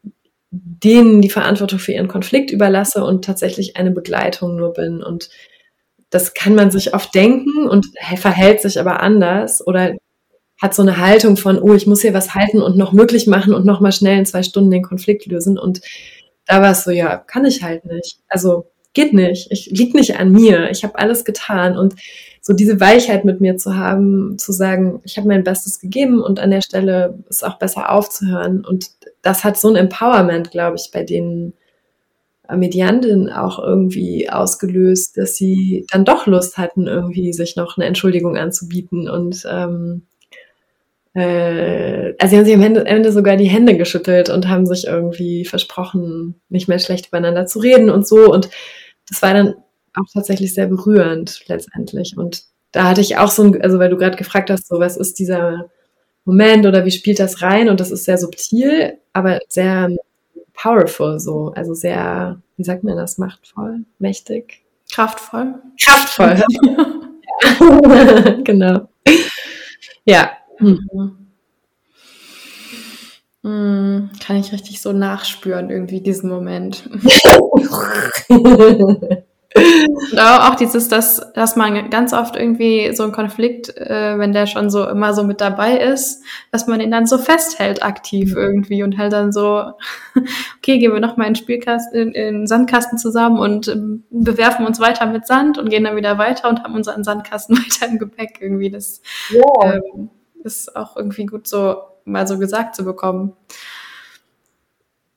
denen 0.52 1.22
die 1.22 1.30
Verantwortung 1.30 1.80
für 1.80 1.94
ihren 1.94 2.08
Konflikt 2.08 2.52
überlasse 2.52 3.04
und 3.04 3.26
tatsächlich 3.26 3.78
eine 3.78 3.92
Begleitung 3.92 4.56
nur 4.56 4.74
bin 4.74 5.04
und 5.04 5.30
das 6.10 6.34
kann 6.34 6.56
man 6.56 6.72
sich 6.72 6.94
oft 6.94 7.14
denken 7.14 7.68
und 7.68 7.88
verhält 8.18 8.62
sich 8.62 8.80
aber 8.80 9.02
anders 9.02 9.66
oder 9.66 9.96
hat 10.62 10.74
so 10.74 10.82
eine 10.82 10.98
Haltung 10.98 11.38
von, 11.38 11.60
oh, 11.62 11.74
ich 11.74 11.88
muss 11.88 12.02
hier 12.02 12.14
was 12.14 12.34
halten 12.34 12.62
und 12.62 12.78
noch 12.78 12.94
möglich 12.94 13.28
machen 13.28 13.54
und 13.54 13.66
noch 13.66 13.82
mal 13.82 13.92
schnell 13.92 14.18
in 14.18 14.26
zwei 14.26 14.44
Stunden 14.44 14.72
den 14.72 14.84
Konflikt 14.84 15.26
lösen. 15.26 15.58
Und 15.58 15.82
da 16.46 16.62
war 16.62 16.72
es 16.72 16.84
so, 16.84 16.92
ja, 16.92 17.18
kann 17.18 17.46
ich 17.46 17.64
halt 17.64 17.86
nicht. 17.86 18.20
Also 18.30 18.68
geht 18.94 19.14
nicht. 19.14 19.52
Ich 19.52 19.68
liegt 19.68 19.94
nicht 19.94 20.18
an 20.18 20.32
mir. 20.32 20.72
Ich 20.72 20.84
habe 20.84 20.98
alles 20.98 21.26
getan 21.26 21.78
und 21.78 21.96
so 22.42 22.54
diese 22.54 22.80
Weichheit 22.80 23.26
mit 23.26 23.42
mir 23.42 23.58
zu 23.58 23.76
haben, 23.76 24.38
zu 24.38 24.52
sagen, 24.52 25.02
ich 25.04 25.18
habe 25.18 25.28
mein 25.28 25.44
Bestes 25.44 25.80
gegeben 25.80 26.22
und 26.22 26.40
an 26.40 26.52
der 26.52 26.62
Stelle 26.62 27.24
ist 27.28 27.44
auch 27.44 27.58
besser 27.58 27.92
aufzuhören. 27.92 28.64
Und 28.64 28.92
das 29.24 29.44
hat 29.44 29.58
so 29.58 29.68
ein 29.68 29.76
Empowerment, 29.76 30.52
glaube 30.52 30.78
ich, 30.78 30.92
bei 30.94 31.04
denen 31.04 31.54
Mediantin 32.48 33.32
auch 33.32 33.58
irgendwie 33.58 34.30
ausgelöst, 34.30 35.18
dass 35.18 35.36
sie 35.36 35.88
dann 35.92 36.06
doch 36.06 36.28
Lust 36.28 36.60
hatten, 36.60 36.86
irgendwie 36.86 37.34
sich 37.34 37.56
noch 37.56 37.78
eine 37.78 37.88
Entschuldigung 37.88 38.38
anzubieten. 38.38 39.10
Und 39.10 39.44
ähm, 39.50 40.04
äh, 41.16 42.14
also 42.20 42.32
sie 42.32 42.38
haben 42.38 42.46
sich 42.46 42.56
am 42.56 42.62
Ende, 42.62 42.86
Ende 42.86 43.12
sogar 43.12 43.38
die 43.38 43.48
Hände 43.48 43.78
geschüttelt 43.78 44.30
und 44.30 44.50
haben 44.50 44.66
sich 44.66 44.86
irgendwie 44.86 45.46
versprochen, 45.46 46.42
nicht 46.50 46.68
mehr 46.68 46.80
schlecht 46.80 47.08
übereinander 47.08 47.46
zu 47.46 47.60
reden 47.60 47.90
und 47.90 48.06
so. 48.06 48.32
Und 48.32 48.50
das 49.10 49.22
war 49.22 49.34
dann 49.34 49.56
auch 49.94 50.06
tatsächlich 50.14 50.54
sehr 50.54 50.68
berührend 50.68 51.42
letztendlich. 51.48 52.18
Und 52.18 52.44
da 52.74 52.84
hatte 52.90 53.00
ich 53.02 53.18
auch 53.18 53.32
so 53.32 53.44
ein, 53.44 53.62
also 53.62 53.80
weil 53.80 53.90
du 53.90 53.98
gerade 53.98 54.18
gefragt 54.18 54.50
hast, 54.50 54.68
so 54.68 54.80
was 54.80 54.98
ist 54.98 55.18
dieser 55.18 55.70
Moment 56.26 56.66
oder 56.66 56.84
wie 56.84 56.92
spielt 56.92 57.20
das 57.20 57.42
rein? 57.42 57.70
Und 57.70 57.80
das 57.80 57.92
ist 57.92 58.04
sehr 58.04 58.18
subtil, 58.18 58.98
aber 59.14 59.40
sehr 59.48 59.90
powerful 60.54 61.20
so, 61.20 61.54
also 61.56 61.74
sehr, 61.74 62.42
wie 62.58 62.64
sagt 62.64 62.84
man 62.84 62.98
das, 62.98 63.18
machtvoll, 63.18 63.86
mächtig? 64.00 64.64
Kraftvoll. 64.92 65.56
Kraftvoll. 65.82 66.44
genau. 68.44 68.90
Ja. 70.06 70.32
Mhm. 70.60 71.18
Mhm. 73.44 74.10
Kann 74.26 74.38
ich 74.38 74.52
richtig 74.52 74.82
so 74.82 74.92
nachspüren, 74.92 75.70
irgendwie 75.70 76.02
diesen 76.02 76.30
Moment. 76.30 76.90
Und 79.56 80.20
auch 80.20 80.56
dieses, 80.56 80.90
dass, 80.90 81.32
dass 81.34 81.56
man 81.56 81.90
ganz 81.90 82.12
oft 82.12 82.36
irgendwie 82.36 82.94
so 82.94 83.04
ein 83.04 83.14
Konflikt, 83.14 83.76
äh, 83.78 84.20
wenn 84.20 84.34
der 84.34 84.48
schon 84.48 84.70
so 84.70 84.86
immer 84.86 85.14
so 85.14 85.24
mit 85.24 85.40
dabei 85.40 85.78
ist, 85.78 86.22
dass 86.52 86.68
man 86.68 86.82
ihn 86.82 86.92
dann 86.92 87.08
so 87.08 87.18
festhält 87.18 87.82
aktiv 87.82 88.34
irgendwie 88.36 88.84
und 88.84 88.98
halt 88.98 89.14
dann 89.14 89.32
so, 89.32 89.72
okay, 90.58 90.78
gehen 90.78 90.92
wir 90.92 91.00
nochmal 91.00 91.28
in 91.28 91.36
Spielkasten, 91.36 91.98
in, 91.98 92.14
in 92.14 92.48
Sandkasten 92.48 92.98
zusammen 92.98 93.40
und 93.40 93.70
ähm, 93.70 94.04
bewerfen 94.10 94.66
uns 94.66 94.82
weiter 94.82 95.06
mit 95.06 95.26
Sand 95.26 95.58
und 95.58 95.70
gehen 95.70 95.86
dann 95.86 95.96
wieder 95.96 96.18
weiter 96.18 96.50
und 96.50 96.64
haben 96.64 96.76
unseren 96.76 97.06
Sandkasten 97.06 97.58
weiter 97.58 97.90
im 97.90 97.98
Gepäck 97.98 98.40
irgendwie. 98.42 98.70
Das 98.70 99.02
ja. 99.30 99.76
ähm, 99.76 100.10
ist 100.46 100.76
auch 100.76 100.96
irgendwie 100.96 101.26
gut 101.26 101.48
so 101.48 101.78
mal 102.06 102.28
so 102.28 102.38
gesagt 102.38 102.76
zu 102.76 102.86
bekommen. 102.86 103.34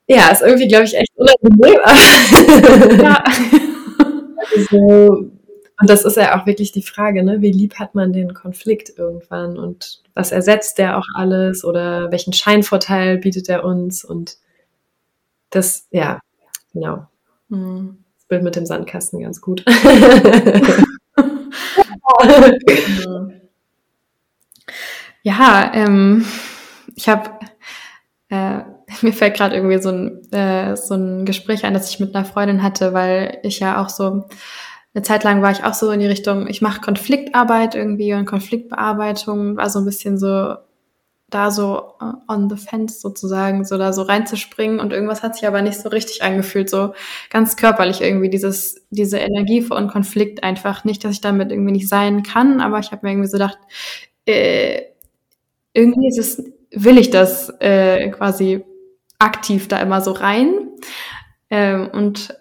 Ja, 0.09 0.31
ist 0.31 0.41
irgendwie, 0.41 0.69
glaube 0.69 0.85
ich, 0.85 0.95
echt 0.97 1.13
unangenehm. 1.17 1.81
ja. 3.03 3.25
Also, 4.51 5.31
und 5.81 5.91
das 5.91 6.05
ist 6.05 6.17
ja 6.17 6.41
auch 6.41 6.47
wirklich 6.47 6.73
die 6.73 6.83
Frage, 6.83 7.23
ne? 7.23 7.43
wie 7.43 7.53
lieb 7.53 7.75
hat 7.75 7.95
man 7.95 8.13
den 8.13 8.35
Konflikt 8.35 8.93
irgendwann 8.97 9.59
und 9.59 10.03
was 10.15 10.33
ersetzt 10.33 10.79
der 10.79 10.97
auch 10.97 11.05
alles 11.15 11.65
oder 11.65 12.11
welchen 12.11 12.33
Scheinvorteil 12.33 13.19
bietet 13.19 13.49
er 13.49 13.65
uns 13.65 14.05
und 14.05 14.39
das, 15.51 15.87
ja, 15.91 16.21
genau. 16.73 17.07
Mhm. 17.49 17.99
Das 18.17 18.25
Bild 18.27 18.43
mit 18.43 18.57
dem 18.57 18.67
Sandkasten 18.67 19.21
ganz 19.21 19.41
gut. 19.41 19.65
ja, 23.05 23.29
ähm, 25.73 26.25
ich 26.95 27.09
habe, 27.09 27.31
äh, 28.29 28.61
mir 29.03 29.13
fällt 29.13 29.37
gerade 29.37 29.55
irgendwie 29.55 29.81
so 29.81 29.91
ein, 29.91 30.33
äh, 30.33 30.77
so 30.77 30.95
ein 30.95 31.25
Gespräch 31.25 31.65
ein, 31.65 31.75
das 31.75 31.91
ich 31.91 32.01
mit 32.01 32.15
einer 32.15 32.25
Freundin 32.25 32.63
hatte, 32.63 32.93
weil 32.93 33.39
ich 33.43 33.61
ja 33.61 33.83
auch 33.83 33.89
so, 33.89 34.29
eine 34.95 35.03
Zeit 35.03 35.25
lang 35.25 35.43
war 35.43 35.53
ich 35.53 35.65
auch 35.65 35.75
so 35.75 35.91
in 35.91 36.01
die 36.01 36.07
Richtung, 36.07 36.49
ich 36.49 36.63
mache 36.63 36.81
Konfliktarbeit 36.81 37.75
irgendwie 37.75 38.15
und 38.15 38.27
Konfliktbearbeitung, 38.27 39.57
war 39.57 39.71
so 39.71 39.81
ein 39.81 39.85
bisschen 39.85 40.19
so 40.19 40.55
da 41.31 41.51
so 41.51 41.93
uh, 42.01 42.15
on 42.27 42.49
the 42.49 42.57
fence 42.57 43.01
sozusagen, 43.01 43.65
so 43.65 43.77
da 43.77 43.93
so 43.93 44.03
reinzuspringen 44.03 44.81
und 44.81 44.93
irgendwas 44.93 45.23
hat 45.23 45.35
sich 45.35 45.47
aber 45.47 45.61
nicht 45.61 45.79
so 45.79 45.91
richtig 45.91 46.23
angefühlt, 46.23 46.71
so 46.71 46.95
ganz 47.29 47.57
körperlich 47.57 48.01
irgendwie 48.01 48.31
dieses, 48.31 48.87
diese 48.91 49.19
Energie 49.19 49.63
und 49.69 49.89
Konflikt 49.89 50.43
einfach. 50.43 50.85
Nicht, 50.85 51.05
dass 51.05 51.13
ich 51.13 51.21
damit 51.21 51.53
irgendwie 51.53 51.73
nicht 51.73 51.89
sein 51.89 52.23
kann, 52.23 52.61
aber 52.61 52.79
ich 52.79 52.93
habe 52.93 53.07
mir 53.07 53.13
irgendwie 53.13 53.29
so 53.29 53.37
gedacht, 53.37 53.59
äh, 54.25 54.85
irgendwie 55.79 56.09
ist 56.09 56.19
es, 56.19 56.45
will 56.73 56.99
ich 56.99 57.11
das 57.11 57.51
äh, 57.61 58.11
quasi 58.11 58.65
aktiv 59.19 59.69
da 59.69 59.79
immer 59.79 60.01
so 60.01 60.13
rein. 60.13 60.69
Ähm, 61.51 61.89
und 61.93 62.35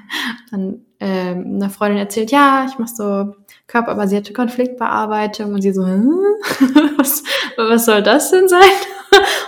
dann 0.50 0.86
ähm, 1.00 1.56
eine 1.56 1.70
Freundin 1.70 1.98
erzählt, 1.98 2.30
ja, 2.30 2.66
ich 2.68 2.78
mache 2.78 2.94
so 2.94 3.34
körperbasierte 3.66 4.32
Konfliktbearbeitung 4.32 5.52
und 5.52 5.62
sie 5.62 5.72
so, 5.72 5.82
was, 6.96 7.24
was 7.56 7.84
soll 7.84 8.02
das 8.02 8.30
denn 8.30 8.48
sein? 8.48 8.60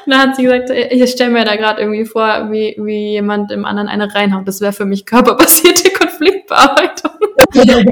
Und 0.07 0.13
dann 0.13 0.21
hat 0.21 0.37
sie 0.37 0.45
gesagt, 0.45 0.71
ich 0.71 1.11
stelle 1.11 1.33
mir 1.33 1.45
da 1.45 1.57
gerade 1.57 1.81
irgendwie 1.81 2.05
vor, 2.05 2.53
wie, 2.53 2.77
wie 2.79 3.11
jemand 3.11 3.51
im 3.51 3.65
anderen 3.65 3.89
eine 3.89 4.15
reinhaut. 4.15 4.47
Das 4.47 4.61
wäre 4.61 4.73
für 4.73 4.85
mich 4.85 5.07
körperbasierte 5.07 5.91
Konfliktbearbeitung. 6.27 7.11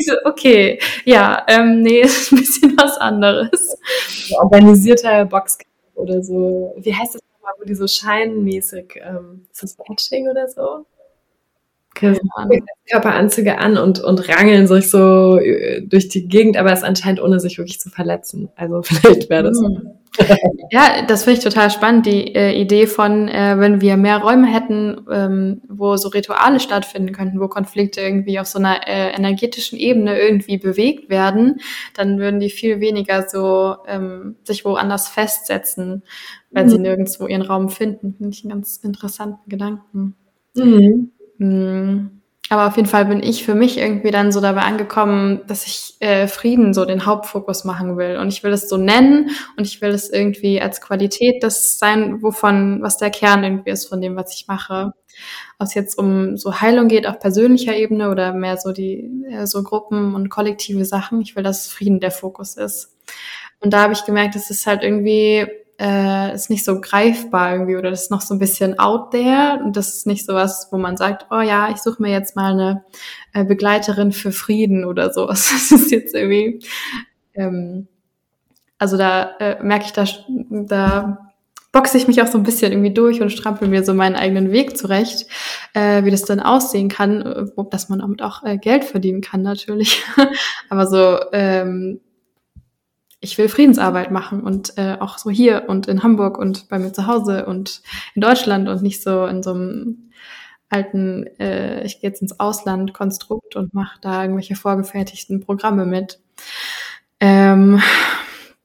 so, 0.00 0.12
okay, 0.24 0.78
ja, 1.04 1.44
ähm, 1.48 1.82
nee, 1.82 2.00
ist 2.02 2.32
ein 2.32 2.38
bisschen 2.38 2.76
was 2.76 2.98
anderes. 2.98 3.76
Organisierter 4.38 5.24
Boxkampf 5.26 5.70
oder 5.94 6.22
so. 6.22 6.74
Wie 6.78 6.94
heißt 6.94 7.14
das 7.14 7.22
nochmal, 7.34 7.54
wo 7.58 7.64
die 7.64 7.74
so 7.74 7.86
scheinmäßig, 7.86 9.00
ähm, 9.02 9.46
ist 9.52 9.62
das 9.62 9.76
Patching 9.76 10.28
oder 10.28 10.48
so? 10.48 10.86
Körperanzüge 11.94 13.58
an 13.58 13.78
und, 13.78 14.00
und 14.00 14.28
rangeln 14.28 14.66
sich 14.66 14.90
so 14.90 15.38
äh, 15.38 15.80
durch 15.82 16.08
die 16.08 16.26
Gegend, 16.26 16.56
aber 16.56 16.72
es 16.72 16.82
anscheinend 16.82 17.22
ohne 17.22 17.38
sich 17.38 17.56
wirklich 17.58 17.78
zu 17.78 17.88
verletzen. 17.88 18.48
Also 18.56 18.82
vielleicht 18.82 19.30
wäre 19.30 19.44
das. 19.44 19.60
Mhm. 19.60 19.90
Ja, 20.70 21.02
das 21.06 21.24
finde 21.24 21.38
ich 21.38 21.44
total 21.44 21.70
spannend, 21.70 22.06
die 22.06 22.34
äh, 22.34 22.52
Idee 22.52 22.86
von, 22.86 23.28
äh, 23.28 23.58
wenn 23.58 23.80
wir 23.80 23.96
mehr 23.96 24.18
Räume 24.18 24.46
hätten, 24.46 25.04
ähm, 25.10 25.62
wo 25.68 25.96
so 25.96 26.08
Rituale 26.08 26.60
stattfinden 26.60 27.12
könnten, 27.12 27.40
wo 27.40 27.48
Konflikte 27.48 28.00
irgendwie 28.00 28.38
auf 28.38 28.46
so 28.46 28.58
einer 28.58 28.86
äh, 28.86 29.10
energetischen 29.10 29.78
Ebene 29.78 30.18
irgendwie 30.18 30.58
bewegt 30.58 31.10
werden, 31.10 31.60
dann 31.94 32.18
würden 32.18 32.40
die 32.40 32.50
viel 32.50 32.80
weniger 32.80 33.28
so 33.28 33.76
ähm, 33.86 34.36
sich 34.44 34.64
woanders 34.64 35.08
festsetzen, 35.08 36.02
weil 36.50 36.64
mhm. 36.64 36.68
sie 36.68 36.78
nirgendwo 36.78 37.26
ihren 37.26 37.42
Raum 37.42 37.68
finden. 37.68 38.14
Finde 38.16 38.34
ich 38.34 38.44
einen 38.44 38.52
ganz 38.52 38.76
interessanten 38.78 39.48
Gedanken. 39.48 40.14
Mhm. 40.54 41.10
Mhm. 41.38 42.13
Aber 42.50 42.66
auf 42.66 42.76
jeden 42.76 42.88
Fall 42.88 43.06
bin 43.06 43.22
ich 43.22 43.42
für 43.42 43.54
mich 43.54 43.78
irgendwie 43.78 44.10
dann 44.10 44.30
so 44.30 44.40
dabei 44.40 44.62
angekommen, 44.62 45.40
dass 45.46 45.66
ich 45.66 45.96
äh, 46.00 46.28
Frieden 46.28 46.74
so 46.74 46.84
den 46.84 47.06
Hauptfokus 47.06 47.64
machen 47.64 47.96
will. 47.96 48.18
Und 48.18 48.28
ich 48.28 48.42
will 48.42 48.52
es 48.52 48.68
so 48.68 48.76
nennen 48.76 49.30
und 49.56 49.66
ich 49.66 49.80
will 49.80 49.90
es 49.90 50.10
irgendwie 50.10 50.60
als 50.60 50.82
Qualität 50.82 51.42
das 51.42 51.78
sein, 51.78 52.22
wovon, 52.22 52.82
was 52.82 52.98
der 52.98 53.10
Kern 53.10 53.44
irgendwie 53.44 53.70
ist 53.70 53.88
von 53.88 54.02
dem, 54.02 54.14
was 54.14 54.34
ich 54.34 54.46
mache. 54.46 54.92
Ob 55.58 55.66
es 55.66 55.74
jetzt 55.74 55.96
um 55.96 56.36
so 56.36 56.60
Heilung 56.60 56.88
geht 56.88 57.06
auf 57.06 57.18
persönlicher 57.18 57.74
Ebene 57.76 58.10
oder 58.10 58.34
mehr 58.34 58.58
so 58.58 58.72
die, 58.72 59.10
so 59.44 59.62
Gruppen 59.62 60.14
und 60.14 60.28
kollektive 60.28 60.84
Sachen. 60.84 61.22
Ich 61.22 61.34
will, 61.36 61.42
dass 61.42 61.68
Frieden 61.68 62.00
der 62.00 62.10
Fokus 62.10 62.56
ist. 62.56 62.94
Und 63.60 63.72
da 63.72 63.80
habe 63.80 63.94
ich 63.94 64.04
gemerkt, 64.04 64.36
es 64.36 64.50
ist 64.50 64.66
halt 64.66 64.82
irgendwie, 64.82 65.46
äh, 65.80 66.34
ist 66.34 66.50
nicht 66.50 66.64
so 66.64 66.80
greifbar 66.80 67.52
irgendwie 67.52 67.76
oder 67.76 67.90
das 67.90 68.02
ist 68.02 68.10
noch 68.10 68.20
so 68.20 68.34
ein 68.34 68.38
bisschen 68.38 68.78
out 68.78 69.10
there 69.10 69.60
und 69.64 69.76
das 69.76 69.94
ist 69.94 70.06
nicht 70.06 70.24
so 70.24 70.34
was, 70.34 70.68
wo 70.70 70.78
man 70.78 70.96
sagt, 70.96 71.26
oh 71.30 71.40
ja, 71.40 71.70
ich 71.70 71.78
suche 71.78 72.00
mir 72.00 72.12
jetzt 72.12 72.36
mal 72.36 72.52
eine 72.52 72.84
äh, 73.32 73.44
Begleiterin 73.44 74.12
für 74.12 74.32
Frieden 74.32 74.84
oder 74.84 75.12
so. 75.12 75.26
Das 75.34 75.72
ist 75.72 75.90
jetzt 75.90 76.14
irgendwie, 76.14 76.60
ähm, 77.34 77.88
also 78.78 78.96
da 78.96 79.36
äh, 79.40 79.62
merke 79.62 79.86
ich, 79.86 79.92
da, 79.92 80.04
da 80.50 81.32
boxe 81.72 81.98
ich 81.98 82.06
mich 82.06 82.22
auch 82.22 82.28
so 82.28 82.38
ein 82.38 82.44
bisschen 82.44 82.72
irgendwie 82.72 82.94
durch 82.94 83.20
und 83.20 83.30
strampel 83.30 83.68
mir 83.68 83.84
so 83.84 83.94
meinen 83.94 84.14
eigenen 84.14 84.52
Weg 84.52 84.78
zurecht, 84.78 85.26
äh, 85.74 86.04
wie 86.04 86.10
das 86.10 86.22
dann 86.22 86.40
aussehen 86.40 86.88
kann, 86.88 87.22
äh, 87.22 87.64
dass 87.70 87.88
man 87.88 87.98
damit 87.98 88.22
auch 88.22 88.44
äh, 88.44 88.56
Geld 88.58 88.84
verdienen 88.84 89.20
kann 89.20 89.42
natürlich. 89.42 90.04
Aber 90.70 90.86
so, 90.86 91.18
ähm, 91.32 92.00
ich 93.24 93.38
will 93.38 93.48
Friedensarbeit 93.48 94.10
machen 94.10 94.42
und 94.42 94.76
äh, 94.76 94.96
auch 95.00 95.18
so 95.18 95.30
hier 95.30 95.64
und 95.66 95.88
in 95.88 96.02
Hamburg 96.02 96.38
und 96.38 96.68
bei 96.68 96.78
mir 96.78 96.92
zu 96.92 97.06
Hause 97.06 97.46
und 97.46 97.82
in 98.14 98.20
Deutschland 98.20 98.68
und 98.68 98.82
nicht 98.82 99.02
so 99.02 99.26
in 99.26 99.42
so 99.42 99.50
einem 99.50 100.10
alten, 100.68 101.26
äh, 101.38 101.84
ich 101.84 102.00
gehe 102.00 102.10
jetzt 102.10 102.22
ins 102.22 102.38
Ausland 102.38 102.92
Konstrukt 102.94 103.56
und 103.56 103.74
mache 103.74 103.98
da 104.00 104.22
irgendwelche 104.22 104.56
vorgefertigten 104.56 105.40
Programme 105.40 105.86
mit. 105.86 106.20
Ähm, 107.20 107.80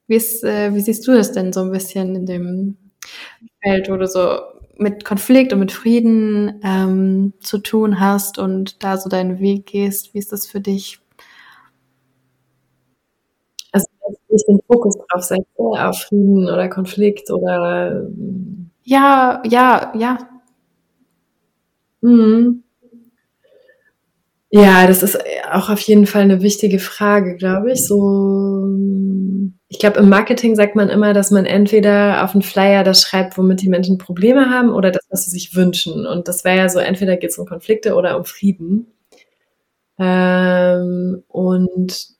wie, 0.08 0.16
ist, 0.16 0.44
äh, 0.44 0.74
wie 0.74 0.82
siehst 0.82 1.08
du 1.08 1.14
das 1.14 1.32
denn 1.32 1.54
so 1.54 1.62
ein 1.62 1.72
bisschen 1.72 2.16
in 2.16 2.26
dem 2.26 2.78
Feld, 3.64 3.90
wo 3.90 3.96
du 3.96 4.08
so 4.08 4.40
mit 4.78 5.06
Konflikt 5.06 5.54
und 5.54 5.60
mit 5.60 5.72
Frieden 5.72 6.60
ähm, 6.64 7.34
zu 7.40 7.60
tun 7.60 8.00
hast 8.00 8.38
und 8.38 8.84
da 8.84 8.98
so 8.98 9.10
deinen 9.10 9.40
Weg 9.40 9.68
gehst. 9.68 10.14
Wie 10.14 10.20
ist 10.20 10.32
das 10.32 10.48
für 10.48 10.62
dich? 10.62 11.00
Ich 14.30 14.46
den 14.46 14.60
Fokus 14.68 14.96
drauf 14.98 15.24
setze, 15.24 15.46
auf 15.58 16.00
Frieden 16.00 16.46
oder 16.50 16.70
Konflikt 16.70 17.32
oder. 17.32 18.08
Ja, 18.84 19.42
ja, 19.46 19.92
ja. 19.96 20.18
Mhm. 22.02 22.64
Ja, 24.52 24.88
das 24.88 25.04
ist 25.04 25.20
auch 25.52 25.70
auf 25.70 25.80
jeden 25.82 26.08
Fall 26.08 26.24
eine 26.24 26.42
wichtige 26.42 26.80
Frage, 26.80 27.36
glaube 27.36 27.74
ich. 27.74 27.86
So, 27.86 28.66
ich 29.68 29.78
glaube, 29.78 30.00
im 30.00 30.10
Marketing 30.10 30.56
sagt 30.56 30.76
man 30.76 30.90
immer, 30.90 31.14
dass 31.14 31.30
man 31.30 31.46
entweder 31.46 32.24
auf 32.24 32.34
einen 32.34 32.42
Flyer 32.42 32.84
das 32.84 33.04
schreibt, 33.04 33.38
womit 33.38 33.62
die 33.62 33.70
Menschen 33.70 34.00
Probleme 34.00 34.50
haben, 34.50 34.72
oder 34.72 34.90
das, 34.90 35.06
was 35.12 35.26
sie 35.26 35.32
sich 35.32 35.56
wünschen. 35.56 36.08
Und 36.08 36.28
das 36.28 36.44
wäre 36.46 36.58
ja 36.58 36.70
so, 36.70 36.80
entweder 36.80 37.16
geht 37.18 37.30
es 37.30 37.38
um 37.38 37.46
Konflikte 37.46 37.94
oder 37.94 38.18
um 38.18 38.26
Frieden. 38.26 38.88
Ähm, 40.00 41.24
und 41.28 42.19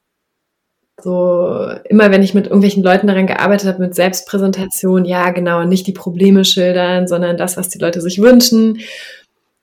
so 1.04 1.72
immer, 1.86 2.12
wenn 2.12 2.24
ich 2.24 2.34
mit 2.34 2.46
irgendwelchen 2.46 2.84
Leuten 2.84 3.08
daran 3.08 3.28
gearbeitet 3.28 3.68
habe, 3.68 3.82
mit 3.82 3.96
Selbstpräsentation, 3.96 5.06
ja, 5.06 5.32
genau, 5.32 5.64
nicht 5.64 5.88
die 5.88 5.94
Probleme 5.94 6.46
schildern, 6.46 7.08
sondern 7.08 7.38
das, 7.38 7.58
was 7.58 7.70
die 7.70 7.80
Leute 7.80 8.02
sich 8.02 8.22
wünschen. 8.22 8.80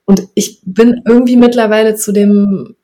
Und 0.05 0.29
ich 0.35 0.61
bin 0.65 1.03
irgendwie 1.07 1.37
mittlerweile 1.37 1.97
zu 1.97 2.13
dem 2.13 2.77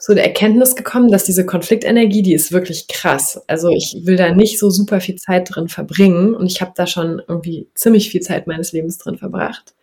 so 0.00 0.14
der 0.14 0.24
Erkenntnis 0.24 0.76
gekommen, 0.76 1.10
dass 1.10 1.24
diese 1.24 1.44
Konfliktenergie, 1.44 2.22
die 2.22 2.32
ist 2.32 2.52
wirklich 2.52 2.86
krass. 2.86 3.42
Also 3.48 3.68
ich 3.68 4.02
will 4.04 4.16
da 4.16 4.32
nicht 4.32 4.60
so 4.60 4.70
super 4.70 5.00
viel 5.00 5.16
Zeit 5.16 5.48
drin 5.52 5.68
verbringen 5.68 6.36
und 6.36 6.46
ich 6.46 6.60
habe 6.60 6.72
da 6.76 6.86
schon 6.86 7.20
irgendwie 7.26 7.68
ziemlich 7.74 8.08
viel 8.08 8.20
Zeit 8.20 8.46
meines 8.46 8.70
Lebens 8.72 8.98
drin 8.98 9.18
verbracht. 9.18 9.74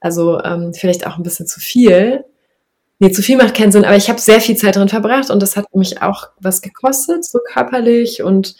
Also 0.00 0.42
ähm, 0.42 0.72
vielleicht 0.72 1.06
auch 1.06 1.18
ein 1.18 1.22
bisschen 1.22 1.46
zu 1.46 1.60
viel. 1.60 2.24
Nee, 3.02 3.10
zu 3.10 3.20
viel 3.20 3.36
macht 3.36 3.56
keinen 3.56 3.72
Sinn, 3.72 3.84
aber 3.84 3.96
ich 3.96 4.08
habe 4.08 4.20
sehr 4.20 4.40
viel 4.40 4.56
Zeit 4.56 4.76
drin 4.76 4.88
verbracht 4.88 5.28
und 5.28 5.42
das 5.42 5.56
hat 5.56 5.66
mich 5.74 6.02
auch 6.02 6.28
was 6.40 6.62
gekostet, 6.62 7.24
so 7.24 7.40
körperlich 7.44 8.22
und 8.22 8.54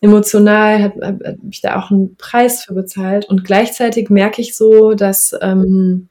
emotional 0.00 0.82
habe 0.82 1.06
hab, 1.06 1.24
hab 1.24 1.36
ich 1.48 1.60
da 1.60 1.78
auch 1.78 1.92
einen 1.92 2.16
Preis 2.16 2.64
für 2.64 2.74
bezahlt. 2.74 3.26
Und 3.26 3.44
gleichzeitig 3.44 4.10
merke 4.10 4.42
ich 4.42 4.56
so, 4.56 4.94
dass 4.94 5.36
ähm, 5.40 6.08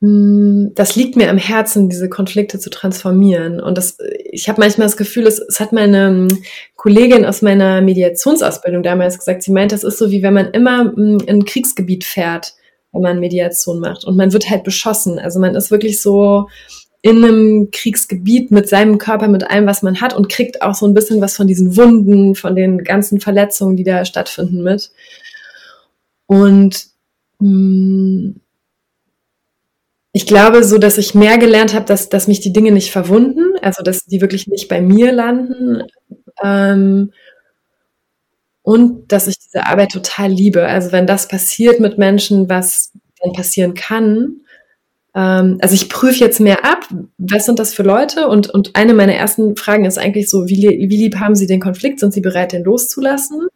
hm, 0.00 0.72
das 0.74 0.96
liegt 0.96 1.16
mir 1.16 1.28
am 1.28 1.36
Herzen, 1.36 1.90
diese 1.90 2.08
Konflikte 2.08 2.58
zu 2.58 2.70
transformieren. 2.70 3.60
Und 3.60 3.76
das, 3.76 3.98
ich 4.24 4.48
habe 4.48 4.58
manchmal 4.58 4.86
das 4.86 4.96
Gefühl, 4.96 5.26
es, 5.26 5.38
es 5.38 5.60
hat 5.60 5.74
meine 5.74 6.06
hm, 6.06 6.28
Kollegin 6.76 7.26
aus 7.26 7.42
meiner 7.42 7.82
Mediationsausbildung 7.82 8.82
damals 8.82 9.18
gesagt, 9.18 9.42
sie 9.42 9.52
meint, 9.52 9.72
das 9.72 9.84
ist 9.84 9.98
so 9.98 10.10
wie 10.10 10.22
wenn 10.22 10.32
man 10.32 10.50
immer 10.52 10.94
hm, 10.94 11.18
in 11.26 11.40
ein 11.40 11.44
Kriegsgebiet 11.44 12.04
fährt, 12.04 12.54
wenn 12.92 13.02
man 13.02 13.20
Mediation 13.20 13.80
macht. 13.80 14.04
Und 14.04 14.16
man 14.16 14.32
wird 14.32 14.50
halt 14.50 14.64
beschossen. 14.64 15.18
Also 15.18 15.40
man 15.40 15.54
ist 15.54 15.70
wirklich 15.70 16.00
so 16.00 16.48
in 17.02 17.24
einem 17.24 17.70
Kriegsgebiet 17.70 18.50
mit 18.50 18.68
seinem 18.68 18.98
Körper, 18.98 19.28
mit 19.28 19.48
allem, 19.50 19.66
was 19.66 19.82
man 19.82 20.00
hat 20.00 20.14
und 20.14 20.28
kriegt 20.28 20.60
auch 20.60 20.74
so 20.74 20.86
ein 20.86 20.94
bisschen 20.94 21.20
was 21.20 21.36
von 21.36 21.46
diesen 21.46 21.76
Wunden, 21.76 22.34
von 22.34 22.54
den 22.54 22.84
ganzen 22.84 23.20
Verletzungen, 23.20 23.76
die 23.76 23.84
da 23.84 24.04
stattfinden 24.04 24.62
mit. 24.62 24.90
Und 26.26 26.88
mh, 27.38 28.34
ich 30.12 30.26
glaube 30.26 30.64
so, 30.64 30.78
dass 30.78 30.98
ich 30.98 31.14
mehr 31.14 31.38
gelernt 31.38 31.72
habe, 31.72 31.86
dass, 31.86 32.08
dass 32.08 32.26
mich 32.26 32.40
die 32.40 32.52
Dinge 32.52 32.72
nicht 32.72 32.90
verwunden, 32.90 33.56
also 33.62 33.82
dass 33.82 34.04
die 34.04 34.20
wirklich 34.20 34.48
nicht 34.48 34.68
bei 34.68 34.80
mir 34.82 35.12
landen. 35.12 35.84
Ähm, 36.42 37.12
und 38.62 39.10
dass 39.12 39.26
ich 39.26 39.38
diese 39.38 39.66
Arbeit 39.66 39.90
total 39.90 40.30
liebe. 40.30 40.66
Also 40.66 40.92
wenn 40.92 41.06
das 41.06 41.28
passiert 41.28 41.80
mit 41.80 41.98
Menschen, 41.98 42.48
was 42.48 42.92
dann 43.22 43.32
passieren 43.32 43.74
kann. 43.74 44.40
Ähm, 45.14 45.58
also 45.60 45.74
ich 45.74 45.88
prüfe 45.88 46.20
jetzt 46.20 46.40
mehr 46.40 46.64
ab, 46.64 46.86
was 47.18 47.46
sind 47.46 47.58
das 47.58 47.74
für 47.74 47.82
Leute? 47.82 48.28
Und, 48.28 48.50
und 48.50 48.76
eine 48.76 48.94
meiner 48.94 49.14
ersten 49.14 49.56
Fragen 49.56 49.84
ist 49.84 49.98
eigentlich 49.98 50.28
so, 50.28 50.48
wie, 50.48 50.62
wie 50.62 50.96
lieb 50.96 51.16
haben 51.16 51.34
sie 51.34 51.46
den 51.46 51.60
Konflikt? 51.60 52.00
Sind 52.00 52.12
sie 52.12 52.20
bereit, 52.20 52.52
den 52.52 52.64
loszulassen? 52.64 53.48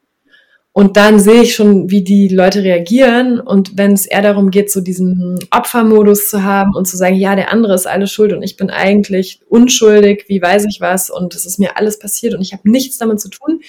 Und 0.77 0.97
dann 0.97 1.21
sehe 1.21 1.43
ich 1.43 1.55
schon, 1.55 1.89
wie 1.89 2.03
die 2.03 2.27
Leute 2.27 2.65
reagieren. 2.65 3.39
Und 3.39 3.79
wenn 3.79 3.93
es 3.93 4.07
eher 4.07 4.23
darum 4.23 4.51
geht, 4.51 4.73
so 4.73 4.81
diesen 4.81 5.39
Opfermodus 5.53 6.29
zu 6.29 6.43
haben 6.43 6.75
und 6.75 6.89
zu 6.89 6.97
sagen, 6.97 7.15
ja, 7.15 7.37
der 7.37 7.53
andere 7.53 7.75
ist 7.75 7.87
alles 7.87 8.11
schuld 8.11 8.33
und 8.33 8.43
ich 8.43 8.57
bin 8.57 8.71
eigentlich 8.71 9.41
unschuldig, 9.49 10.25
wie 10.27 10.43
weiß 10.43 10.65
ich 10.65 10.81
was 10.81 11.11
und 11.11 11.37
es 11.37 11.47
ist 11.47 11.61
mir 11.61 11.77
alles 11.77 12.01
passiert 12.01 12.35
und 12.35 12.41
ich 12.41 12.53
habe 12.53 12.69
nichts 12.69 12.99
damit 12.99 13.21
zu 13.21 13.29
tun, 13.29 13.61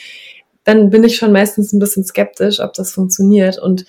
dann 0.65 0.89
bin 0.89 1.03
ich 1.03 1.15
schon 1.15 1.31
meistens 1.31 1.71
ein 1.71 1.79
bisschen 1.79 2.03
skeptisch, 2.03 2.59
ob 2.59 2.73
das 2.73 2.91
funktioniert. 2.91 3.57
Und 3.57 3.85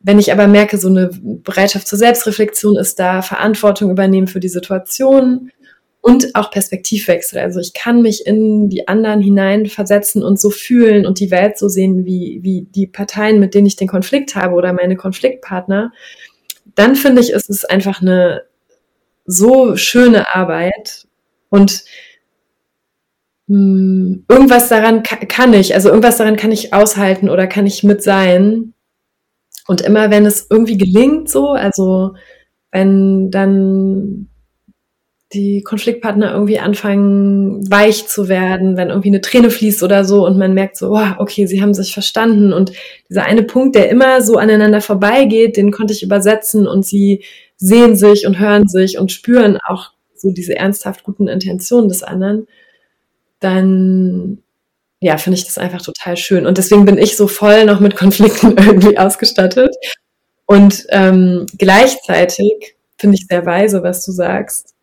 wenn 0.00 0.18
ich 0.18 0.30
aber 0.30 0.46
merke, 0.46 0.76
so 0.76 0.88
eine 0.88 1.10
Bereitschaft 1.22 1.88
zur 1.88 1.98
Selbstreflexion 1.98 2.76
ist 2.76 2.98
da, 2.98 3.22
Verantwortung 3.22 3.90
übernehmen 3.90 4.28
für 4.28 4.40
die 4.40 4.48
Situation, 4.48 5.50
und 6.00 6.34
auch 6.34 6.50
Perspektivwechsel. 6.50 7.38
Also 7.38 7.60
ich 7.60 7.74
kann 7.74 8.02
mich 8.02 8.26
in 8.26 8.68
die 8.68 8.88
anderen 8.88 9.20
hineinversetzen 9.20 10.22
und 10.22 10.40
so 10.40 10.50
fühlen 10.50 11.06
und 11.06 11.20
die 11.20 11.30
Welt 11.30 11.58
so 11.58 11.68
sehen, 11.68 12.04
wie, 12.04 12.38
wie 12.42 12.62
die 12.62 12.86
Parteien, 12.86 13.40
mit 13.40 13.54
denen 13.54 13.66
ich 13.66 13.76
den 13.76 13.88
Konflikt 13.88 14.34
habe 14.34 14.54
oder 14.54 14.72
meine 14.72 14.96
Konfliktpartner. 14.96 15.92
Dann 16.74 16.94
finde 16.94 17.20
ich, 17.20 17.30
ist 17.30 17.50
es 17.50 17.64
einfach 17.64 18.00
eine 18.00 18.42
so 19.26 19.76
schöne 19.76 20.34
Arbeit 20.34 21.06
und 21.50 21.84
mh, 23.48 23.56
hm, 23.56 24.24
irgendwas 24.28 24.68
daran 24.68 25.02
kann 25.02 25.52
ich, 25.54 25.74
also 25.74 25.88
irgendwas 25.88 26.18
daran 26.18 26.36
kann 26.36 26.52
ich 26.52 26.72
aushalten 26.72 27.28
oder 27.28 27.46
kann 27.46 27.66
ich 27.66 27.82
mit 27.84 28.02
sein. 28.02 28.74
Und 29.66 29.82
immer 29.82 30.10
wenn 30.10 30.24
es 30.24 30.46
irgendwie 30.48 30.78
gelingt, 30.78 31.28
so, 31.28 31.50
also 31.50 32.14
wenn 32.70 33.30
dann 33.30 34.28
die 35.34 35.62
Konfliktpartner 35.62 36.32
irgendwie 36.32 36.58
anfangen, 36.58 37.70
weich 37.70 38.06
zu 38.06 38.28
werden, 38.28 38.78
wenn 38.78 38.88
irgendwie 38.88 39.08
eine 39.08 39.20
Träne 39.20 39.50
fließt 39.50 39.82
oder 39.82 40.04
so 40.04 40.26
und 40.26 40.38
man 40.38 40.54
merkt 40.54 40.78
so, 40.78 40.90
wow, 40.90 41.16
okay, 41.18 41.46
sie 41.46 41.60
haben 41.60 41.74
sich 41.74 41.92
verstanden 41.92 42.54
und 42.54 42.72
dieser 43.10 43.24
eine 43.24 43.42
Punkt, 43.42 43.76
der 43.76 43.90
immer 43.90 44.22
so 44.22 44.36
aneinander 44.36 44.80
vorbeigeht, 44.80 45.58
den 45.58 45.70
konnte 45.70 45.92
ich 45.92 46.02
übersetzen 46.02 46.66
und 46.66 46.86
sie 46.86 47.24
sehen 47.58 47.94
sich 47.94 48.26
und 48.26 48.38
hören 48.38 48.68
sich 48.68 48.98
und 48.98 49.12
spüren 49.12 49.58
auch 49.66 49.90
so 50.14 50.30
diese 50.30 50.56
ernsthaft 50.56 51.04
guten 51.04 51.28
Intentionen 51.28 51.88
des 51.90 52.02
anderen, 52.02 52.46
dann 53.40 54.42
ja, 55.00 55.16
finde 55.16 55.38
ich 55.38 55.44
das 55.44 55.58
einfach 55.58 55.82
total 55.82 56.16
schön. 56.16 56.46
Und 56.46 56.58
deswegen 56.58 56.84
bin 56.84 56.98
ich 56.98 57.16
so 57.16 57.28
voll 57.28 57.64
noch 57.64 57.80
mit 57.80 57.96
Konflikten 57.96 58.56
irgendwie 58.58 58.98
ausgestattet. 58.98 59.74
Und 60.46 60.86
ähm, 60.90 61.46
gleichzeitig 61.56 62.76
finde 62.96 63.16
ich 63.16 63.26
sehr 63.28 63.46
weise, 63.46 63.82
was 63.82 64.04
du 64.04 64.12
sagst, 64.12 64.74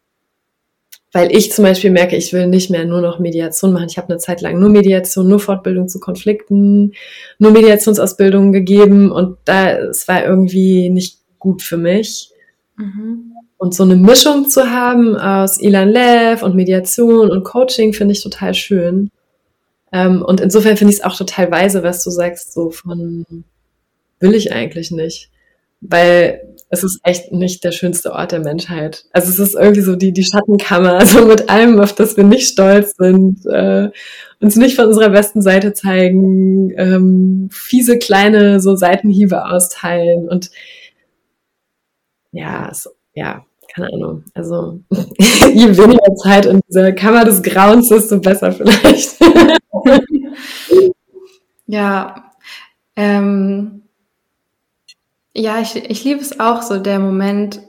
weil 1.12 1.36
ich 1.36 1.52
zum 1.52 1.64
Beispiel 1.64 1.92
merke, 1.92 2.16
ich 2.16 2.34
will 2.34 2.48
nicht 2.48 2.70
mehr 2.70 2.86
nur 2.86 3.02
noch 3.02 3.20
Mediation 3.20 3.74
machen. 3.74 3.88
Ich 3.90 3.98
habe 3.98 4.10
eine 4.10 4.20
Zeit 4.20 4.42
lang 4.42 4.60
nur 4.60 4.70
Mediation, 4.70 5.28
nur 5.28 5.40
Fortbildung 5.40 5.88
zu 5.88 6.00
Konflikten, 6.00 6.94
nur 7.40 7.52
Mediationsausbildungen 7.52 8.52
gegeben 8.52 9.12
und 9.12 9.38
da 9.46 9.78
es 9.78 10.08
war 10.08 10.24
irgendwie 10.24 10.90
nicht 10.90 11.20
gut 11.40 11.62
für 11.62 11.78
mich. 11.78 12.32
Mhm. 12.78 13.35
Und 13.58 13.74
so 13.74 13.84
eine 13.84 13.96
Mischung 13.96 14.48
zu 14.50 14.70
haben 14.70 15.16
aus 15.18 15.60
Ilan 15.60 15.90
Lev 15.90 16.44
und 16.44 16.56
Mediation 16.56 17.32
und 17.32 17.44
Coaching 17.44 17.94
finde 17.94 18.14
ich 18.14 18.22
total 18.24 18.54
schön. 18.54 19.12
Ähm, 19.92 20.22
und 20.24 20.42
insofern 20.42 20.78
finde 20.78 20.94
ich 20.94 21.00
es 21.00 21.06
auch 21.06 21.16
total 21.18 21.52
weise, 21.52 21.84
was 21.84 22.04
du 22.04 22.10
sagst, 22.12 22.54
so 22.54 22.70
von 22.72 23.26
will 24.20 24.34
ich 24.36 24.52
eigentlich 24.54 24.92
nicht. 24.92 25.30
weil 25.82 26.42
es 26.70 26.84
ist 26.84 27.00
echt 27.04 27.32
nicht 27.32 27.64
der 27.64 27.72
schönste 27.72 28.12
Ort 28.14 28.32
der 28.32 28.40
Menschheit. 28.40 29.06
Also 29.14 29.30
es 29.30 29.40
ist 29.40 29.56
irgendwie 29.56 29.82
so 29.82 29.96
die, 29.96 30.12
die 30.14 30.24
Schattenkammer, 30.24 31.06
so 31.06 31.26
mit 31.26 31.50
allem, 31.50 31.80
auf 31.80 31.94
das 31.94 32.18
wir 32.18 32.24
nicht 32.24 32.50
stolz 32.50 32.96
sind, 32.98 33.46
äh, 33.46 33.90
uns 34.42 34.56
nicht 34.56 34.76
von 34.76 34.88
unserer 34.88 35.10
besten 35.10 35.42
Seite 35.42 35.74
zeigen, 35.74 36.72
ähm, 36.78 37.50
fiese 37.52 38.00
kleine 38.00 38.60
so 38.60 38.76
Seitenhiebe 38.76 39.46
austeilen 39.46 40.28
und 40.28 40.52
ja, 42.32 42.72
so, 42.74 42.90
ja, 43.16 43.46
keine 43.74 43.92
Ahnung. 43.94 44.24
Also 44.34 44.80
je 44.92 45.78
weniger 45.78 46.16
Zeit 46.16 46.46
in 46.46 46.62
dieser 46.68 46.92
Kammer 46.92 47.26
des 47.26 47.42
Grauens, 47.42 47.90
desto 47.90 48.20
besser 48.20 48.52
vielleicht. 48.52 49.18
ja, 51.68 52.32
ähm, 52.96 53.82
ja, 55.34 55.60
ich, 55.60 55.76
ich 55.76 56.04
liebe 56.04 56.22
es 56.22 56.40
auch 56.40 56.62
so, 56.62 56.80
der 56.80 57.00
Moment, 57.00 57.62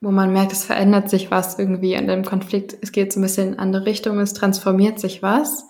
wo 0.00 0.10
man 0.10 0.32
merkt, 0.32 0.52
es 0.52 0.64
verändert 0.64 1.10
sich 1.10 1.30
was 1.30 1.58
irgendwie 1.58 1.94
in 1.94 2.06
dem 2.06 2.24
Konflikt. 2.24 2.76
Es 2.80 2.92
geht 2.92 3.12
so 3.12 3.20
ein 3.20 3.22
bisschen 3.22 3.54
in 3.54 3.58
andere 3.58 3.86
Richtung, 3.86 4.18
es 4.18 4.32
transformiert 4.32 4.98
sich 4.98 5.22
was. 5.22 5.66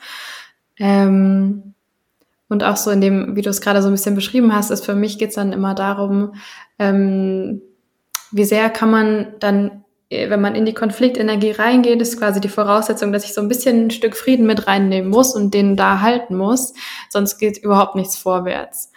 Ähm, 0.79 1.75
und 2.49 2.65
auch 2.65 2.77
so 2.77 2.91
in 2.91 3.01
dem, 3.01 3.35
wie 3.35 3.43
du 3.43 3.51
es 3.51 3.61
gerade 3.61 3.83
so 3.83 3.89
ein 3.89 3.95
bisschen 3.95 4.15
beschrieben 4.15 4.55
hast, 4.55 4.71
ist 4.71 4.85
für 4.85 4.95
mich 4.95 5.19
geht 5.19 5.31
es 5.31 5.35
dann 5.35 5.53
immer 5.53 5.75
darum, 5.75 6.35
ähm, 6.79 7.63
wie 8.33 8.45
sehr 8.45 8.71
kann 8.71 8.91
man 8.91 9.35
dann, 9.39 9.85
äh, 10.09 10.31
wenn 10.31 10.41
man 10.41 10.55
in 10.55 10.67
die 10.67 10.75
Konfliktenergie 10.75 11.53
reingeht, 11.53 12.01
ist 12.01 12.19
quasi 12.19 12.41
die 12.41 12.49
Voraussetzung, 12.49 13.13
dass 13.13 13.25
ich 13.25 13.35
so 13.35 13.41
ein 13.41 13.49
bisschen 13.49 13.87
ein 13.87 13.91
Stück 13.91 14.17
Frieden 14.17 14.47
mit 14.47 14.67
reinnehmen 14.67 15.11
muss 15.11 15.35
und 15.35 15.55
den 15.55 15.77
da 15.77 16.01
halten 16.01 16.37
muss, 16.37 16.75
sonst 17.11 17.39
geht 17.39 17.59
überhaupt 17.59 17.95
nichts 17.95 18.17
vorwärts. 18.17 18.91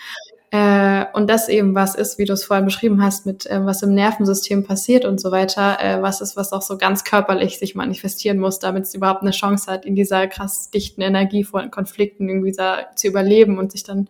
Äh, 0.51 1.05
und 1.11 1.29
das 1.29 1.49
eben 1.49 1.75
was 1.75 1.95
ist, 1.95 2.17
wie 2.17 2.23
du 2.23 2.31
es 2.31 2.45
vorhin 2.45 2.63
beschrieben 2.63 3.03
hast, 3.03 3.25
mit 3.25 3.45
äh, 3.45 3.65
was 3.65 3.83
im 3.83 3.93
Nervensystem 3.93 4.63
passiert 4.63 5.03
und 5.03 5.19
so 5.19 5.31
weiter, 5.31 5.79
äh, 5.81 6.01
was 6.01 6.21
ist, 6.21 6.37
was 6.37 6.53
auch 6.53 6.61
so 6.61 6.77
ganz 6.77 7.03
körperlich 7.03 7.59
sich 7.59 7.75
manifestieren 7.75 8.39
muss, 8.39 8.59
damit 8.59 8.83
es 8.83 8.93
überhaupt 8.93 9.21
eine 9.21 9.31
Chance 9.31 9.69
hat, 9.69 9.85
in 9.85 9.95
dieser 9.95 10.27
krass 10.27 10.69
dichten, 10.69 11.01
energievollen 11.01 11.71
Konflikten 11.71 12.29
irgendwie 12.29 12.53
da 12.53 12.85
zu 12.95 13.07
überleben 13.07 13.57
und 13.57 13.73
sich 13.73 13.83
dann 13.83 14.07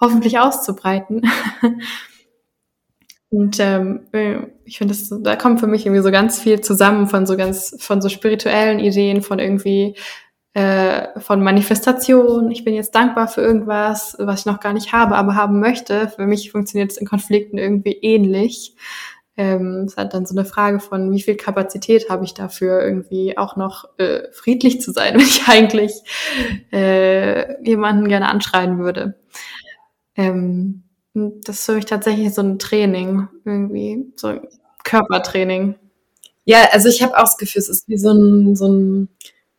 hoffentlich 0.00 0.38
auszubreiten. 0.38 1.22
und 3.30 3.58
ähm, 3.60 4.06
äh, 4.12 4.38
ich 4.64 4.78
finde, 4.78 4.94
da 5.22 5.36
kommt 5.36 5.60
für 5.60 5.66
mich 5.66 5.84
irgendwie 5.84 6.02
so 6.02 6.10
ganz 6.10 6.40
viel 6.40 6.60
zusammen 6.60 7.08
von 7.08 7.26
so 7.26 7.36
ganz, 7.36 7.76
von 7.78 8.00
so 8.00 8.08
spirituellen 8.08 8.78
Ideen, 8.78 9.22
von 9.22 9.38
irgendwie 9.38 9.96
äh, 10.54 11.20
von 11.20 11.42
Manifestation. 11.42 12.50
Ich 12.50 12.64
bin 12.64 12.74
jetzt 12.74 12.94
dankbar 12.94 13.28
für 13.28 13.42
irgendwas, 13.42 14.16
was 14.18 14.40
ich 14.40 14.46
noch 14.46 14.60
gar 14.60 14.72
nicht 14.72 14.92
habe, 14.92 15.14
aber 15.14 15.34
haben 15.34 15.60
möchte. 15.60 16.08
Für 16.08 16.26
mich 16.26 16.50
funktioniert 16.50 16.90
es 16.90 16.96
in 16.96 17.06
Konflikten 17.06 17.58
irgendwie 17.58 17.92
ähnlich. 17.92 18.74
Ähm, 19.36 19.84
es 19.86 19.96
hat 19.96 20.14
dann 20.14 20.26
so 20.26 20.34
eine 20.34 20.46
Frage 20.46 20.80
von, 20.80 21.12
wie 21.12 21.22
viel 21.22 21.36
Kapazität 21.36 22.10
habe 22.10 22.24
ich 22.24 22.34
dafür, 22.34 22.82
irgendwie 22.82 23.38
auch 23.38 23.54
noch 23.56 23.84
äh, 23.98 24.22
friedlich 24.32 24.80
zu 24.80 24.90
sein, 24.90 25.14
wenn 25.14 25.20
ich 25.20 25.46
eigentlich 25.48 25.92
äh, 26.72 27.62
jemanden 27.62 28.08
gerne 28.08 28.28
anschreien 28.28 28.78
würde. 28.78 29.14
Ähm, 30.16 30.87
das 31.44 31.60
ist 31.60 31.64
für 31.66 31.74
mich 31.74 31.86
tatsächlich 31.86 32.32
so 32.34 32.42
ein 32.42 32.58
Training, 32.58 33.28
irgendwie, 33.44 34.12
so 34.16 34.28
ein 34.28 34.40
Körpertraining. 34.84 35.74
Ja, 36.44 36.68
also 36.72 36.88
ich 36.88 37.02
habe 37.02 37.16
auch 37.16 37.24
das 37.24 37.36
Gefühl, 37.36 37.60
es 37.60 37.68
ist 37.68 37.88
wie 37.88 37.98
so 37.98 38.10
ein, 38.10 38.56
so 38.56 38.66
ein 38.68 39.08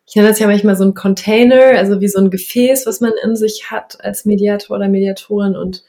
ich 0.10 0.16
nenne 0.16 0.30
das 0.30 0.39
ja 0.39 0.47
manchmal 0.47 0.76
so 0.76 0.84
ein 0.84 0.95
Container, 0.95 1.78
also 1.78 2.01
wie 2.01 2.07
so 2.07 2.18
ein 2.20 2.32
Gefäß, 2.32 2.88
was 2.88 2.99
man 2.99 3.12
in 3.24 3.36
sich 3.36 3.70
hat 3.70 4.03
als 4.03 4.26
Mediator 4.26 4.78
oder 4.78 4.89
Mediatorin 4.89 5.55
und 5.55 5.84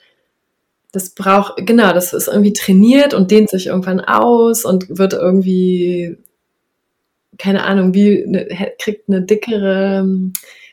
das 0.93 1.11
braucht, 1.11 1.67
genau, 1.67 1.93
das 1.93 2.13
ist 2.13 2.29
irgendwie 2.29 2.53
trainiert 2.53 3.15
und 3.15 3.31
dehnt 3.31 3.49
sich 3.49 3.69
irgendwann 3.69 4.01
aus 4.01 4.65
und 4.65 4.99
wird 4.99 5.15
irgendwie, 5.15 6.19
keine 7.39 7.65
Ahnung, 7.65 7.95
wie, 7.95 8.27
ne, 8.27 8.47
kriegt 8.79 9.09
eine 9.09 9.23
dickere 9.23 10.01
ähm, 10.01 10.33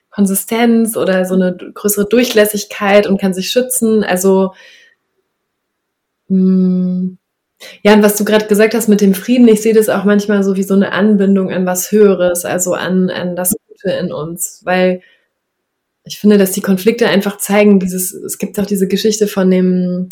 Konsistenz 0.09 0.97
oder 0.97 1.23
so 1.25 1.35
eine 1.35 1.55
größere 1.55 2.05
Durchlässigkeit 2.09 3.05
und 3.07 3.21
kann 3.21 3.33
sich 3.33 3.49
schützen. 3.49 4.03
Also, 4.03 4.53
ja, 6.29 7.93
und 7.93 8.03
was 8.03 8.17
du 8.17 8.25
gerade 8.25 8.47
gesagt 8.47 8.73
hast 8.73 8.87
mit 8.87 9.01
dem 9.01 9.13
Frieden, 9.13 9.47
ich 9.47 9.61
sehe 9.61 9.73
das 9.73 9.89
auch 9.89 10.03
manchmal 10.03 10.43
so 10.43 10.55
wie 10.55 10.63
so 10.63 10.73
eine 10.73 10.91
Anbindung 10.91 11.51
an 11.51 11.65
was 11.65 11.91
Höheres, 11.91 12.45
also 12.45 12.73
an, 12.73 13.09
an 13.09 13.35
das 13.35 13.55
Gute 13.67 13.91
in 13.91 14.11
uns, 14.11 14.61
weil 14.63 15.01
ich 16.03 16.19
finde, 16.19 16.37
dass 16.37 16.51
die 16.51 16.61
Konflikte 16.61 17.07
einfach 17.07 17.37
zeigen, 17.37 17.79
dieses, 17.79 18.13
es 18.13 18.37
gibt 18.37 18.59
auch 18.59 18.65
diese 18.65 18.87
Geschichte 18.87 19.27
von 19.27 19.49
dem, 19.51 20.09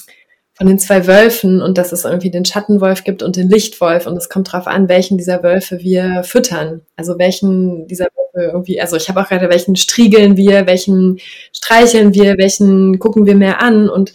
von 0.54 0.68
den 0.68 0.80
zwei 0.80 1.06
Wölfen 1.08 1.62
und 1.62 1.78
dass 1.78 1.92
es 1.92 2.06
irgendwie 2.06 2.32
den 2.32 2.46
Schattenwolf 2.46 3.04
gibt 3.04 3.24
und 3.24 3.36
den 3.36 3.50
Lichtwolf 3.50 4.08
und 4.08 4.16
es 4.18 4.30
kommt 4.30 4.54
darauf 4.54 4.68
an, 4.68 4.90
welchen 4.90 5.18
dieser 5.18 5.44
Wölfe 5.44 5.80
wir 5.80 6.24
füttern. 6.24 6.82
Also 6.96 7.20
welchen 7.20 7.88
dieser 7.88 8.06
Wölfe 8.06 8.52
irgendwie, 8.52 8.80
also 8.80 8.96
ich 8.96 9.10
habe 9.10 9.22
auch 9.22 9.28
gerade, 9.28 9.50
welchen 9.50 9.76
striegeln 9.76 10.38
wir, 10.38 10.66
welchen 10.66 11.20
streicheln 11.54 12.14
wir, 12.14 12.38
welchen 12.38 13.00
gucken 13.00 13.26
wir 13.26 13.36
mehr 13.36 13.62
an 13.62 13.90
und 13.90 14.14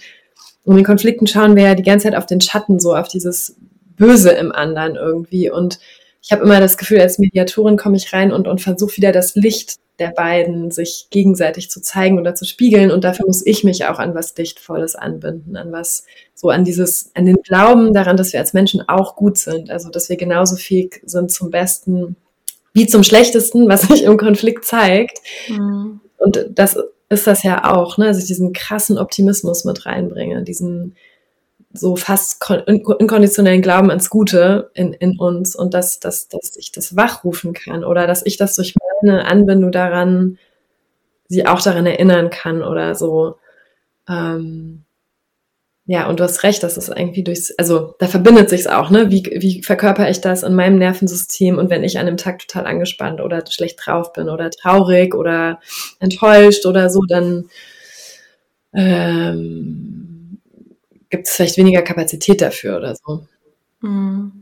und 0.64 0.78
in 0.78 0.84
Konflikten 0.84 1.26
schauen 1.26 1.56
wir 1.56 1.64
ja 1.64 1.74
die 1.74 1.82
ganze 1.82 2.04
Zeit 2.04 2.16
auf 2.16 2.26
den 2.26 2.40
Schatten, 2.40 2.80
so 2.80 2.94
auf 2.94 3.08
dieses 3.08 3.56
Böse 3.96 4.30
im 4.30 4.52
anderen 4.52 4.96
irgendwie. 4.96 5.50
Und 5.50 5.78
ich 6.22 6.32
habe 6.32 6.42
immer 6.42 6.60
das 6.60 6.76
Gefühl, 6.76 7.00
als 7.00 7.18
Mediatorin 7.18 7.76
komme 7.76 7.96
ich 7.96 8.12
rein 8.12 8.32
und, 8.32 8.46
und 8.46 8.60
versuche 8.60 8.96
wieder 8.96 9.12
das 9.12 9.34
Licht 9.34 9.76
der 10.00 10.08
beiden 10.08 10.70
sich 10.70 11.08
gegenseitig 11.10 11.70
zu 11.70 11.80
zeigen 11.82 12.18
oder 12.18 12.34
zu 12.34 12.46
spiegeln. 12.46 12.90
Und 12.90 13.04
dafür 13.04 13.26
muss 13.26 13.44
ich 13.46 13.64
mich 13.64 13.84
auch 13.84 13.98
an 13.98 14.14
was 14.14 14.34
Lichtvolles 14.36 14.96
anbinden, 14.96 15.56
an 15.56 15.70
was, 15.72 16.04
so 16.34 16.48
an 16.48 16.64
dieses, 16.64 17.10
an 17.14 17.26
den 17.26 17.36
Glauben 17.36 17.92
daran, 17.92 18.16
dass 18.16 18.32
wir 18.32 18.40
als 18.40 18.54
Menschen 18.54 18.82
auch 18.88 19.14
gut 19.14 19.36
sind. 19.36 19.70
Also, 19.70 19.90
dass 19.90 20.08
wir 20.08 20.16
genauso 20.16 20.56
fähig 20.56 21.02
sind 21.04 21.30
zum 21.30 21.50
Besten 21.50 22.16
wie 22.72 22.86
zum 22.86 23.02
Schlechtesten, 23.02 23.68
was 23.68 23.82
sich 23.82 24.02
im 24.04 24.16
Konflikt 24.16 24.64
zeigt. 24.64 25.18
Mhm. 25.48 26.00
Und 26.16 26.46
das 26.50 26.78
ist 27.10 27.26
das 27.26 27.42
ja 27.42 27.70
auch, 27.70 27.98
ne? 27.98 28.06
dass 28.06 28.18
ich 28.18 28.26
diesen 28.26 28.52
krassen 28.52 28.96
Optimismus 28.96 29.64
mit 29.64 29.84
reinbringe, 29.84 30.42
diesen 30.42 30.96
so 31.72 31.94
fast 31.94 32.44
unkonditionellen 32.50 33.62
Glauben 33.62 33.90
ans 33.90 34.10
Gute 34.10 34.70
in, 34.74 34.92
in 34.92 35.18
uns 35.18 35.54
und 35.54 35.74
dass, 35.74 36.00
dass, 36.00 36.28
dass 36.28 36.56
ich 36.56 36.72
das 36.72 36.96
wachrufen 36.96 37.52
kann 37.52 37.84
oder 37.84 38.06
dass 38.06 38.24
ich 38.26 38.36
das 38.36 38.56
durch 38.56 38.74
meine 39.02 39.24
Anbindung 39.26 39.70
daran 39.70 40.38
sie 41.30 41.46
auch 41.46 41.62
daran 41.62 41.86
erinnern 41.86 42.28
kann 42.28 42.62
oder 42.62 42.94
so. 42.96 43.36
Ähm, 44.08 44.84
ja, 45.90 46.08
und 46.08 46.20
du 46.20 46.22
hast 46.22 46.44
recht, 46.44 46.62
das 46.62 46.76
ist 46.76 46.88
irgendwie 46.88 47.24
durchs, 47.24 47.50
also 47.58 47.96
da 47.98 48.06
verbindet 48.06 48.48
sich's 48.48 48.68
auch, 48.68 48.90
ne? 48.90 49.10
Wie, 49.10 49.24
wie 49.24 49.60
verkörper 49.64 50.08
ich 50.08 50.20
das 50.20 50.44
in 50.44 50.54
meinem 50.54 50.78
Nervensystem 50.78 51.58
und 51.58 51.68
wenn 51.68 51.82
ich 51.82 51.98
an 51.98 52.06
einem 52.06 52.16
Tag 52.16 52.38
total 52.38 52.68
angespannt 52.68 53.20
oder 53.20 53.42
schlecht 53.50 53.84
drauf 53.84 54.12
bin 54.12 54.28
oder 54.28 54.52
traurig 54.52 55.16
oder 55.16 55.58
enttäuscht 55.98 56.64
oder 56.64 56.90
so, 56.90 57.00
dann 57.08 57.50
ähm, 58.72 60.38
gibt 61.08 61.26
es 61.26 61.34
vielleicht 61.34 61.56
weniger 61.56 61.82
Kapazität 61.82 62.40
dafür 62.40 62.76
oder 62.76 62.94
so. 62.94 63.26
Mhm. 63.80 64.39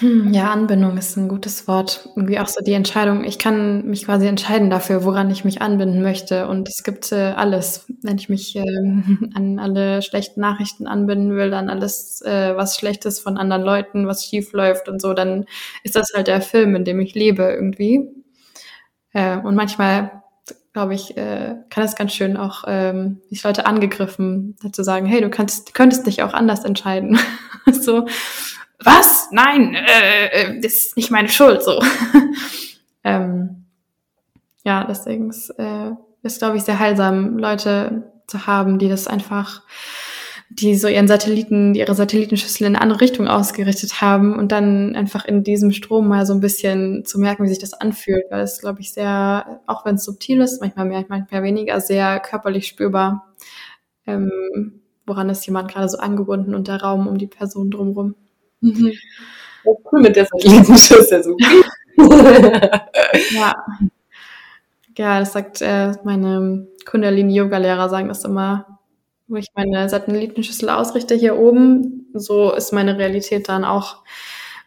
Hm, 0.00 0.32
ja, 0.32 0.50
Anbindung 0.50 0.96
ist 0.96 1.16
ein 1.16 1.28
gutes 1.28 1.68
Wort. 1.68 2.08
Irgendwie 2.16 2.38
auch 2.38 2.46
so 2.46 2.60
die 2.64 2.72
Entscheidung. 2.72 3.22
Ich 3.22 3.38
kann 3.38 3.84
mich 3.86 4.06
quasi 4.06 4.26
entscheiden 4.26 4.70
dafür, 4.70 5.04
woran 5.04 5.30
ich 5.30 5.44
mich 5.44 5.60
anbinden 5.60 6.00
möchte. 6.02 6.48
Und 6.48 6.68
es 6.70 6.82
gibt 6.82 7.12
äh, 7.12 7.32
alles. 7.36 7.86
Wenn 8.02 8.16
ich 8.16 8.30
mich 8.30 8.56
äh, 8.56 8.62
an 9.34 9.58
alle 9.58 10.00
schlechten 10.00 10.40
Nachrichten 10.40 10.86
anbinden 10.86 11.36
will, 11.36 11.52
an 11.52 11.68
alles, 11.68 12.22
äh, 12.22 12.56
was 12.56 12.76
Schlechtes 12.76 13.20
von 13.20 13.36
anderen 13.36 13.62
Leuten, 13.62 14.06
was 14.06 14.24
schief 14.24 14.52
läuft 14.54 14.88
und 14.88 15.02
so, 15.02 15.12
dann 15.12 15.44
ist 15.82 15.96
das 15.96 16.08
halt 16.14 16.28
der 16.28 16.40
Film, 16.40 16.74
in 16.76 16.84
dem 16.84 16.98
ich 17.00 17.14
lebe 17.14 17.42
irgendwie. 17.42 18.08
Äh, 19.12 19.36
und 19.38 19.54
manchmal 19.54 20.22
glaube 20.72 20.94
ich, 20.94 21.16
äh, 21.16 21.56
kann 21.68 21.84
es 21.84 21.96
ganz 21.96 22.12
schön 22.12 22.36
auch 22.36 22.62
ähm, 22.66 23.20
die 23.30 23.40
Leute 23.42 23.66
angegriffen, 23.66 24.56
zu 24.72 24.84
sagen, 24.84 25.04
hey, 25.06 25.20
du 25.20 25.28
kannst, 25.28 25.74
könntest 25.74 26.06
dich 26.06 26.22
auch 26.22 26.32
anders 26.32 26.64
entscheiden. 26.64 27.18
so, 27.72 28.06
was? 28.84 29.28
Nein, 29.30 29.74
äh, 29.74 30.26
äh, 30.26 30.60
das 30.60 30.72
ist 30.72 30.96
nicht 30.96 31.10
meine 31.10 31.28
Schuld, 31.28 31.62
so. 31.62 31.82
ähm, 33.04 33.66
ja, 34.64 34.84
deswegen 34.84 35.30
ist, 35.30 35.50
äh, 35.50 35.90
ist 36.22 36.38
glaube 36.38 36.56
ich, 36.56 36.64
sehr 36.64 36.78
heilsam, 36.78 37.38
Leute 37.38 38.12
zu 38.26 38.46
haben, 38.46 38.78
die 38.78 38.88
das 38.88 39.06
einfach, 39.06 39.62
die 40.50 40.76
so 40.76 40.88
ihren 40.88 41.08
Satelliten, 41.08 41.74
ihre 41.74 41.94
Satellitenschüssel 41.94 42.66
in 42.66 42.74
eine 42.74 42.82
andere 42.82 43.00
Richtung 43.00 43.28
ausgerichtet 43.28 44.00
haben 44.00 44.36
und 44.36 44.52
dann 44.52 44.96
einfach 44.96 45.24
in 45.24 45.44
diesem 45.44 45.72
Strom 45.72 46.08
mal 46.08 46.26
so 46.26 46.32
ein 46.32 46.40
bisschen 46.40 47.04
zu 47.04 47.18
merken, 47.18 47.44
wie 47.44 47.48
sich 47.48 47.58
das 47.58 47.74
anfühlt, 47.74 48.24
weil 48.30 48.40
es, 48.40 48.60
glaube 48.60 48.80
ich, 48.80 48.92
sehr, 48.92 49.60
auch 49.66 49.84
wenn 49.84 49.96
es 49.96 50.04
subtil 50.04 50.40
ist, 50.40 50.60
manchmal 50.60 50.86
mehr, 50.86 51.04
manchmal 51.08 51.42
weniger, 51.42 51.80
sehr 51.80 52.18
körperlich 52.20 52.66
spürbar. 52.66 53.34
Ähm, 54.06 54.80
woran 55.06 55.28
ist 55.28 55.46
jemand 55.46 55.70
gerade 55.70 55.88
so 55.88 55.98
angebunden 55.98 56.54
und 56.54 56.68
der 56.68 56.80
Raum 56.82 57.06
um 57.06 57.18
die 57.18 57.26
Person 57.26 57.70
drumherum. 57.70 58.14
Mhm. 58.60 58.92
cool 59.64 60.00
mit 60.00 60.16
der 60.16 60.26
Satellitenschüssel. 60.26 61.22
So. 61.24 61.36
ja. 63.32 63.54
Ja, 64.96 65.20
das 65.20 65.32
sagt 65.32 65.62
äh, 65.62 65.92
meine 66.04 66.66
Kundalini-Yoga-Lehrer 66.84 67.88
sagen 67.88 68.08
das 68.08 68.24
immer. 68.24 68.78
wo 69.28 69.36
ich 69.36 69.48
meine 69.54 69.88
Satellitenschüssel 69.88 70.68
ausrichte 70.70 71.14
hier 71.14 71.38
oben, 71.38 72.08
so 72.14 72.52
ist 72.52 72.72
meine 72.72 72.98
Realität 72.98 73.48
dann 73.48 73.64
auch, 73.64 74.02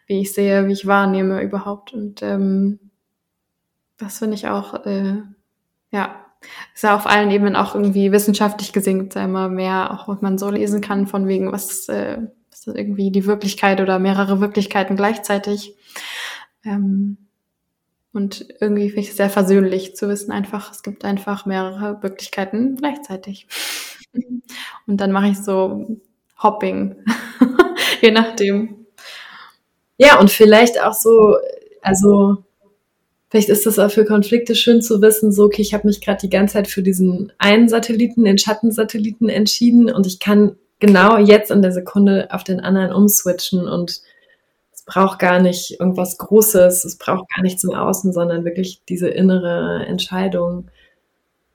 wie 0.08 0.22
ich 0.22 0.34
sehe, 0.34 0.68
wie 0.68 0.74
ich 0.74 0.88
wahrnehme 0.88 1.42
überhaupt. 1.44 1.94
Und 1.94 2.22
ähm, 2.24 2.80
das 3.98 4.20
finde 4.20 4.36
ich 4.36 4.48
auch, 4.48 4.86
äh, 4.86 5.22
ja, 5.92 6.16
ist 6.76 6.84
ja 6.84 6.96
auf 6.96 7.08
allen 7.08 7.32
Ebenen 7.32 7.56
auch 7.56 7.76
irgendwie 7.76 8.12
wissenschaftlich 8.12 8.74
gesehen 8.74 9.00
gibt 9.00 9.16
es 9.16 9.22
immer 9.24 9.50
mehr, 9.50 9.92
auch 9.94 10.08
was 10.08 10.22
man 10.22 10.38
so 10.38 10.50
lesen 10.50 10.82
kann, 10.82 11.08
von 11.08 11.28
wegen, 11.28 11.52
was, 11.52 11.88
äh, 11.90 12.18
was 12.20 12.28
irgendwie 12.68 13.12
die 13.12 13.26
Wirklichkeit 13.26 13.82
oder 13.82 14.00
mehrere 14.00 14.40
Wirklichkeiten 14.40 14.96
gleichzeitig. 14.96 15.76
Ähm, 16.64 17.18
und 18.14 18.46
irgendwie 18.62 18.90
finde 18.90 19.02
ich 19.02 19.10
es 19.10 19.18
sehr 19.18 19.30
versöhnlich 19.30 19.96
zu 19.96 20.08
wissen, 20.08 20.32
einfach, 20.32 20.72
es 20.72 20.84
gibt 20.84 21.04
einfach 21.04 21.48
mehrere 21.48 22.02
Wirklichkeiten 22.04 22.76
gleichzeitig. 22.76 23.48
Und 24.86 24.98
dann 24.98 25.12
mache 25.12 25.30
ich 25.30 25.40
so 25.40 26.00
Hopping, 26.42 26.96
je 28.02 28.12
nachdem. 28.12 28.86
Ja, 29.98 30.20
und 30.20 30.30
vielleicht 30.30 30.82
auch 30.82 30.94
so, 30.94 31.38
also 31.82 32.44
vielleicht 33.30 33.48
ist 33.48 33.66
es 33.66 33.80
auch 33.80 33.90
für 33.90 34.04
Konflikte 34.04 34.54
schön 34.54 34.82
zu 34.82 35.02
wissen, 35.02 35.32
so, 35.32 35.46
okay, 35.46 35.62
ich 35.62 35.74
habe 35.74 35.88
mich 35.88 36.02
gerade 36.02 36.20
die 36.22 36.30
ganze 36.30 36.56
Zeit 36.56 36.68
für 36.68 36.84
diesen 36.84 37.32
einen 37.38 37.70
Satelliten, 37.70 38.26
den 38.26 38.38
Schattensatelliten 38.38 39.30
entschieden 39.30 39.90
und 39.90 40.06
ich 40.06 40.20
kann 40.20 40.58
genau 40.84 41.18
jetzt 41.18 41.50
in 41.50 41.62
der 41.62 41.72
Sekunde 41.72 42.28
auf 42.32 42.44
den 42.44 42.60
anderen 42.60 42.92
umswitchen 42.92 43.70
und 43.70 44.02
es 44.74 44.84
braucht 44.86 45.18
gar 45.18 45.40
nicht 45.40 45.80
irgendwas 45.80 46.18
Großes, 46.18 46.84
es 46.84 46.98
braucht 46.98 47.26
gar 47.34 47.42
nichts 47.42 47.64
im 47.64 47.74
Außen, 47.74 48.12
sondern 48.12 48.44
wirklich 48.44 48.82
diese 48.90 49.08
innere 49.08 49.86
Entscheidung. 49.86 50.68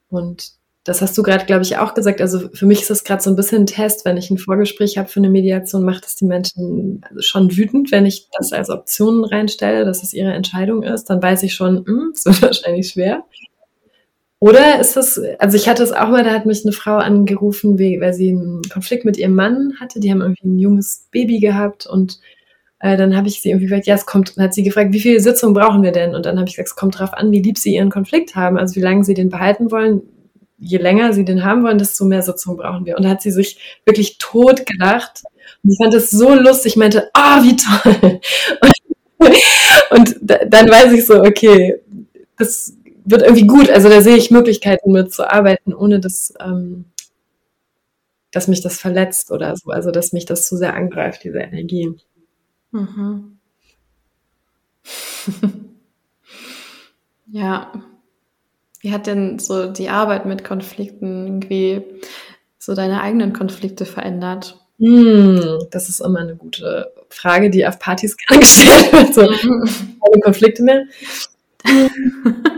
Und 0.09 0.53
das 0.85 1.03
hast 1.03 1.19
du 1.19 1.23
gerade, 1.23 1.45
glaube 1.45 1.63
ich, 1.63 1.77
auch 1.77 1.93
gesagt. 1.93 2.23
Also 2.23 2.49
für 2.55 2.65
mich 2.65 2.81
ist 2.81 2.89
das 2.89 3.05
gerade 3.05 3.23
so 3.23 3.29
ein 3.29 3.37
bisschen 3.37 3.65
ein 3.65 3.67
Test, 3.67 4.07
wenn 4.07 4.17
ich 4.17 4.31
ein 4.31 4.39
Vorgespräch 4.39 4.97
habe 4.97 5.11
für 5.11 5.21
eine 5.21 5.29
Mediation, 5.29 5.85
macht 5.85 6.07
es 6.07 6.17
die 6.17 6.25
Menschen 6.25 7.05
schon 7.19 7.55
wütend, 7.55 7.93
wenn 7.93 8.07
ich 8.07 8.29
das 8.39 8.55
als 8.55 8.71
Option 8.71 9.27
reinstelle, 9.27 9.85
dass 9.85 10.03
es 10.03 10.15
ihre 10.15 10.33
Entscheidung 10.33 10.83
ist. 10.83 11.11
Dann 11.11 11.23
weiß 11.23 11.43
ich 11.43 11.53
schon, 11.55 11.85
hm, 11.85 12.13
es 12.15 12.25
wird 12.25 12.41
wahrscheinlich 12.41 12.89
schwer. 12.89 13.25
Oder 14.41 14.81
ist 14.81 14.97
das, 14.97 15.21
also 15.39 15.57
ich 15.57 15.69
hatte 15.69 15.83
es 15.83 15.93
auch 15.93 16.09
mal, 16.09 16.23
da 16.23 16.31
hat 16.31 16.47
mich 16.47 16.65
eine 16.65 16.73
Frau 16.73 16.97
angerufen, 16.97 17.79
weil 17.79 18.15
sie 18.15 18.31
einen 18.31 18.63
Konflikt 18.63 19.05
mit 19.05 19.17
ihrem 19.17 19.35
Mann 19.35 19.75
hatte. 19.81 19.99
Die 19.99 20.11
haben 20.11 20.21
irgendwie 20.21 20.47
ein 20.47 20.59
junges 20.59 21.09
Baby 21.11 21.41
gehabt 21.41 21.87
und 21.87 22.21
äh, 22.81 22.97
dann 22.97 23.17
habe 23.17 23.27
ich 23.27 23.41
sie 23.41 23.51
irgendwie 23.51 23.67
gesagt, 23.67 23.87
ja, 23.87 23.97
es 23.97 24.07
kommt, 24.07 24.37
dann 24.37 24.45
hat 24.45 24.55
sie 24.55 24.63
gefragt, 24.63 24.93
wie 24.93 25.01
viele 25.01 25.19
Sitzungen 25.19 25.55
brauchen 25.55 25.83
wir 25.83 25.91
denn? 25.91 26.15
Und 26.15 26.25
dann 26.25 26.39
habe 26.39 26.49
ich 26.49 26.55
gesagt, 26.55 26.69
es 26.69 26.77
kommt 26.77 26.95
darauf 26.95 27.15
an, 27.15 27.33
wie 27.33 27.43
lieb 27.43 27.59
sie 27.59 27.75
ihren 27.75 27.91
Konflikt 27.91 28.37
haben, 28.37 28.57
also 28.57 28.77
wie 28.77 28.81
lange 28.81 29.03
sie 29.05 29.15
den 29.15 29.29
behalten 29.29 29.73
wollen. 29.73 30.03
Je 30.59 30.79
länger 30.79 31.13
sie 31.13 31.25
den 31.25 31.45
haben 31.45 31.65
wollen, 31.65 31.79
desto 31.79 32.05
mehr 32.05 32.23
Sitzungen 32.23 32.59
brauchen 32.59 32.87
wir. 32.87 32.97
Und 32.97 33.05
da 33.05 33.11
hat 33.11 33.23
sie 33.23 33.33
sich 33.33 33.81
wirklich 33.85 34.19
tot 34.19 34.67
gelacht. 34.67 35.23
Und 35.65 35.73
ich 35.73 35.79
fand 35.83 35.95
es 35.95 36.11
so 36.11 36.35
lustig. 36.35 36.73
Ich 36.73 36.77
meinte, 36.77 37.11
ah, 37.15 37.41
oh, 37.41 37.45
wie 37.45 37.57
toll. 37.57 38.21
Und, 39.91 40.17
und 40.21 40.33
dann 40.47 40.71
weiß 40.71 40.93
ich 40.93 41.05
so, 41.05 41.21
okay, 41.21 41.81
das 42.39 42.78
wird 43.11 43.23
irgendwie 43.23 43.47
gut. 43.47 43.71
Also 43.71 43.89
da 43.89 44.01
sehe 44.01 44.17
ich 44.17 44.31
Möglichkeiten 44.31 44.93
mit 44.93 45.13
zu 45.13 45.31
arbeiten, 45.31 45.75
ohne 45.75 46.01
dass, 46.01 46.35
ähm, 46.41 46.87
dass 48.31 48.49
mich 48.49 48.61
das 48.61 48.79
verletzt 48.79 49.31
oder 49.31 49.57
so. 49.57 49.71
Also 49.71 49.91
dass 49.91 50.13
mich 50.13 50.27
das 50.27 50.47
zu 50.49 50.57
sehr 50.57 50.75
angreift, 50.75 51.25
diese 51.25 51.39
Energie. 51.39 51.95
Mhm. 52.71 53.39
ja. 57.27 57.73
Wie 58.81 58.93
hat 58.93 59.09
denn 59.09 59.39
so 59.41 59.73
die 59.73 59.89
Arbeit 59.89 60.25
mit 60.25 60.45
Konflikten 60.45 61.27
irgendwie 61.27 61.83
so 62.59 62.75
deine 62.75 63.01
eigenen 63.01 63.33
Konflikte 63.33 63.87
verändert? 63.87 64.61
Hm, 64.79 65.67
das 65.73 65.89
ist 65.89 66.01
immer 66.01 66.21
eine 66.21 66.37
gute 66.37 66.93
Frage, 67.09 67.51
die 67.51 67.67
auf 67.67 67.81
Partys 67.81 68.17
gerne 68.29 68.43
gestellt 68.43 68.93
wird. 68.93 69.15
So, 69.15 69.23
mhm. 69.23 69.67
keine 70.01 70.21
Konflikte 70.23 70.63
mehr. 70.63 70.85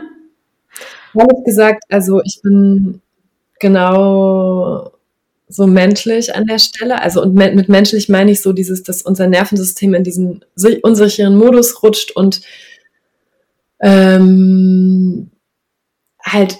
Ehrlich 1.15 1.45
gesagt, 1.45 1.85
also 1.91 2.21
ich 2.25 2.41
bin 2.43 3.01
genau 3.59 4.93
so 5.49 5.67
menschlich 5.67 6.35
an 6.35 6.47
der 6.47 6.59
Stelle. 6.59 7.03
Also 7.03 7.23
und 7.23 7.35
mit 7.35 7.69
menschlich 7.69 8.09
meine 8.09 8.31
ich 8.31 8.41
so 8.41 8.53
dieses, 8.53 8.83
dass 8.83 9.03
unser 9.03 9.27
Nervensystem 9.27 9.95
in 9.95 10.05
diesen 10.05 10.45
unsicheren 10.83 11.37
Modus 11.37 11.83
rutscht 11.83 12.13
und 12.13 12.41
ähm, 13.81 15.31
halt 16.23 16.57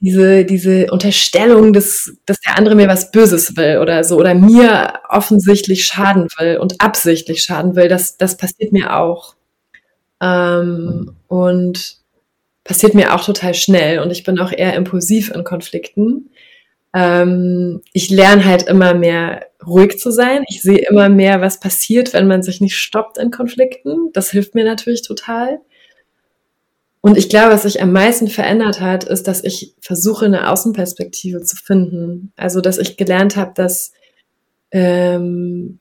diese, 0.00 0.44
diese 0.44 0.86
Unterstellung, 0.92 1.72
dass, 1.72 2.12
dass 2.26 2.38
der 2.40 2.56
andere 2.56 2.76
mir 2.76 2.86
was 2.88 3.10
Böses 3.10 3.56
will 3.56 3.78
oder 3.78 4.04
so 4.04 4.16
oder 4.16 4.34
mir 4.34 4.94
offensichtlich 5.08 5.84
schaden 5.86 6.28
will 6.38 6.58
und 6.58 6.80
absichtlich 6.80 7.42
schaden 7.42 7.74
will, 7.74 7.88
das, 7.88 8.16
das 8.16 8.36
passiert 8.36 8.72
mir 8.72 8.96
auch. 8.96 9.34
Ähm, 10.20 11.16
und 11.28 11.97
passiert 12.68 12.92
mir 12.92 13.14
auch 13.14 13.24
total 13.24 13.54
schnell 13.54 13.98
und 13.98 14.10
ich 14.10 14.24
bin 14.24 14.38
auch 14.38 14.52
eher 14.52 14.74
impulsiv 14.74 15.30
in 15.30 15.42
Konflikten. 15.42 16.30
Ähm, 16.94 17.80
ich 17.94 18.10
lerne 18.10 18.44
halt 18.44 18.64
immer 18.64 18.92
mehr 18.92 19.46
ruhig 19.66 19.98
zu 19.98 20.10
sein. 20.10 20.44
Ich 20.50 20.60
sehe 20.60 20.86
immer 20.86 21.08
mehr, 21.08 21.40
was 21.40 21.60
passiert, 21.60 22.12
wenn 22.12 22.28
man 22.28 22.42
sich 22.42 22.60
nicht 22.60 22.76
stoppt 22.76 23.16
in 23.16 23.30
Konflikten. 23.30 24.12
Das 24.12 24.30
hilft 24.30 24.54
mir 24.54 24.66
natürlich 24.66 25.00
total. 25.00 25.60
Und 27.00 27.16
ich 27.16 27.30
glaube, 27.30 27.54
was 27.54 27.62
sich 27.62 27.80
am 27.80 27.90
meisten 27.90 28.28
verändert 28.28 28.82
hat, 28.82 29.04
ist, 29.04 29.26
dass 29.28 29.42
ich 29.42 29.74
versuche, 29.80 30.26
eine 30.26 30.50
Außenperspektive 30.50 31.40
zu 31.40 31.56
finden. 31.56 32.34
Also, 32.36 32.60
dass 32.60 32.76
ich 32.76 32.98
gelernt 32.98 33.36
habe, 33.36 33.52
dass, 33.54 33.92
ähm, 34.72 35.80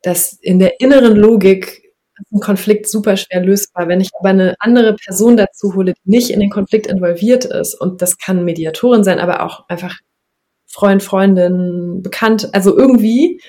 dass 0.00 0.32
in 0.32 0.58
der 0.58 0.80
inneren 0.80 1.14
Logik 1.14 1.87
ist 2.20 2.32
ein 2.32 2.40
Konflikt 2.40 2.88
super 2.88 3.16
schwer 3.16 3.42
lösbar. 3.42 3.88
Wenn 3.88 4.00
ich 4.00 4.10
aber 4.18 4.30
eine 4.30 4.54
andere 4.58 4.94
Person 4.94 5.36
dazu 5.36 5.74
hole, 5.74 5.94
die 5.94 6.10
nicht 6.10 6.30
in 6.30 6.40
den 6.40 6.50
Konflikt 6.50 6.86
involviert 6.86 7.44
ist, 7.44 7.74
und 7.74 8.02
das 8.02 8.18
kann 8.18 8.44
Mediatorin 8.44 9.04
sein, 9.04 9.18
aber 9.18 9.42
auch 9.42 9.68
einfach 9.68 9.98
Freund, 10.66 11.02
Freundin, 11.02 12.02
Bekannt, 12.02 12.50
also 12.52 12.76
irgendwie 12.76 13.40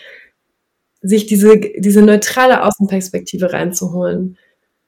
sich 1.02 1.26
diese, 1.28 1.60
diese 1.78 2.02
neutrale 2.02 2.64
Außenperspektive 2.64 3.54
reinzuholen 3.54 4.38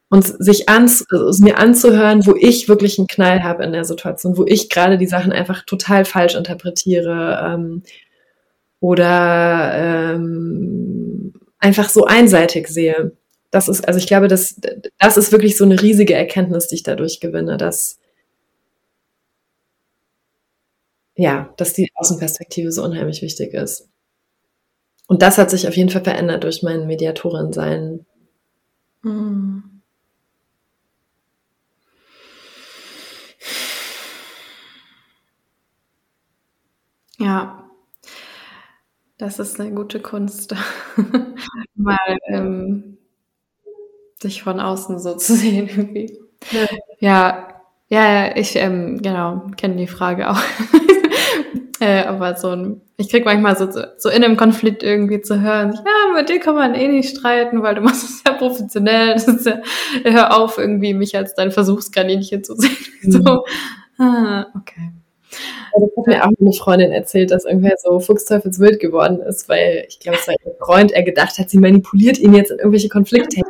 und 0.09 0.25
sich 0.25 0.67
ans, 0.67 1.05
also 1.09 1.43
mir 1.43 1.57
anzuhören, 1.57 2.25
wo 2.25 2.35
ich 2.35 2.67
wirklich 2.67 2.99
einen 2.99 3.07
Knall 3.07 3.43
habe 3.43 3.63
in 3.63 3.71
der 3.71 3.85
Situation, 3.85 4.37
wo 4.37 4.45
ich 4.45 4.69
gerade 4.69 4.97
die 4.97 5.07
Sachen 5.07 5.31
einfach 5.31 5.63
total 5.65 6.03
falsch 6.03 6.35
interpretiere 6.35 7.53
ähm, 7.53 7.83
oder 8.81 10.13
ähm, 10.13 11.33
einfach 11.59 11.89
so 11.89 12.05
einseitig 12.05 12.67
sehe 12.67 13.13
das 13.51 13.67
ist, 13.67 13.87
also 13.87 13.99
ich 13.99 14.07
glaube, 14.07 14.27
das, 14.27 14.55
das 14.99 15.17
ist 15.17 15.31
wirklich 15.31 15.57
so 15.57 15.65
eine 15.65 15.81
riesige 15.81 16.13
Erkenntnis, 16.13 16.67
die 16.67 16.75
ich 16.75 16.83
dadurch 16.83 17.19
gewinne, 17.19 17.57
dass, 17.57 17.99
ja, 21.15 21.53
dass 21.57 21.73
die 21.73 21.89
Außenperspektive 21.95 22.71
so 22.71 22.83
unheimlich 22.83 23.21
wichtig 23.21 23.53
ist. 23.53 23.87
Und 25.07 25.21
das 25.21 25.37
hat 25.37 25.51
sich 25.51 25.67
auf 25.67 25.77
jeden 25.77 25.89
Fall 25.91 26.03
verändert 26.03 26.43
durch 26.43 26.63
mein 26.63 26.87
Mediatorin-Sein. 26.87 28.05
Mhm. 29.03 29.81
Ja, 37.19 37.69
das 39.17 39.39
ist 39.39 39.59
eine 39.59 39.73
gute 39.73 39.99
Kunst. 40.01 40.55
Mal 41.75 42.17
ähm, 42.27 42.97
sich 44.21 44.43
von 44.43 44.59
außen 44.59 44.99
so 44.99 45.13
zu 45.17 45.35
sehen 45.35 45.67
irgendwie. 45.67 46.17
Ja, 46.99 47.47
ja, 47.89 48.27
ja, 48.27 48.35
ich 48.37 48.55
ähm, 48.55 49.01
genau 49.01 49.47
kenne 49.57 49.75
die 49.75 49.87
Frage 49.87 50.29
auch. 50.29 50.39
äh, 51.81 52.03
aber 52.03 52.37
so 52.37 52.49
ein, 52.49 52.81
ich 52.95 53.09
krieg 53.09 53.25
manchmal 53.25 53.57
so, 53.57 53.67
so 53.97 54.09
in 54.09 54.23
einem 54.23 54.37
Konflikt 54.37 54.81
irgendwie 54.81 55.21
zu 55.21 55.41
hören, 55.41 55.73
ja, 55.73 56.13
mit 56.13 56.29
dir 56.29 56.39
kann 56.39 56.55
man 56.55 56.73
eh 56.73 56.87
nicht 56.87 57.17
streiten, 57.17 57.61
weil 57.63 57.75
du 57.75 57.81
machst 57.81 58.03
es 58.03 58.23
ja 58.25 58.33
professionell. 58.33 59.13
Das 59.13 59.27
ist 59.27 59.45
ja, 59.45 59.59
hör 60.03 60.37
auf, 60.37 60.57
irgendwie 60.57 60.93
mich 60.93 61.17
als 61.17 61.33
dein 61.33 61.51
Versuchskaninchen 61.51 62.43
zu 62.43 62.55
sehen. 62.55 62.77
Mhm. 63.01 63.11
So, 63.11 63.45
ah, 63.97 64.45
okay. 64.55 64.91
Also 65.73 65.87
das 65.87 65.97
hat 65.97 66.07
mir 66.07 66.23
auch 66.23 66.31
eine 66.39 66.53
Freundin 66.53 66.91
erzählt, 66.91 67.31
dass 67.31 67.45
irgendwer 67.45 67.75
so 67.77 67.99
fuchsteufelswild 67.99 68.79
geworden 68.79 69.21
ist, 69.21 69.47
weil 69.49 69.85
ich 69.87 69.99
glaube, 69.99 70.17
sein 70.21 70.35
Freund 70.59 70.91
er 70.91 71.03
gedacht 71.03 71.37
hat, 71.37 71.49
sie 71.49 71.59
manipuliert 71.59 72.17
ihn 72.19 72.33
jetzt 72.33 72.51
in 72.51 72.57
irgendwelche 72.57 72.89
Konflikte 72.89 73.41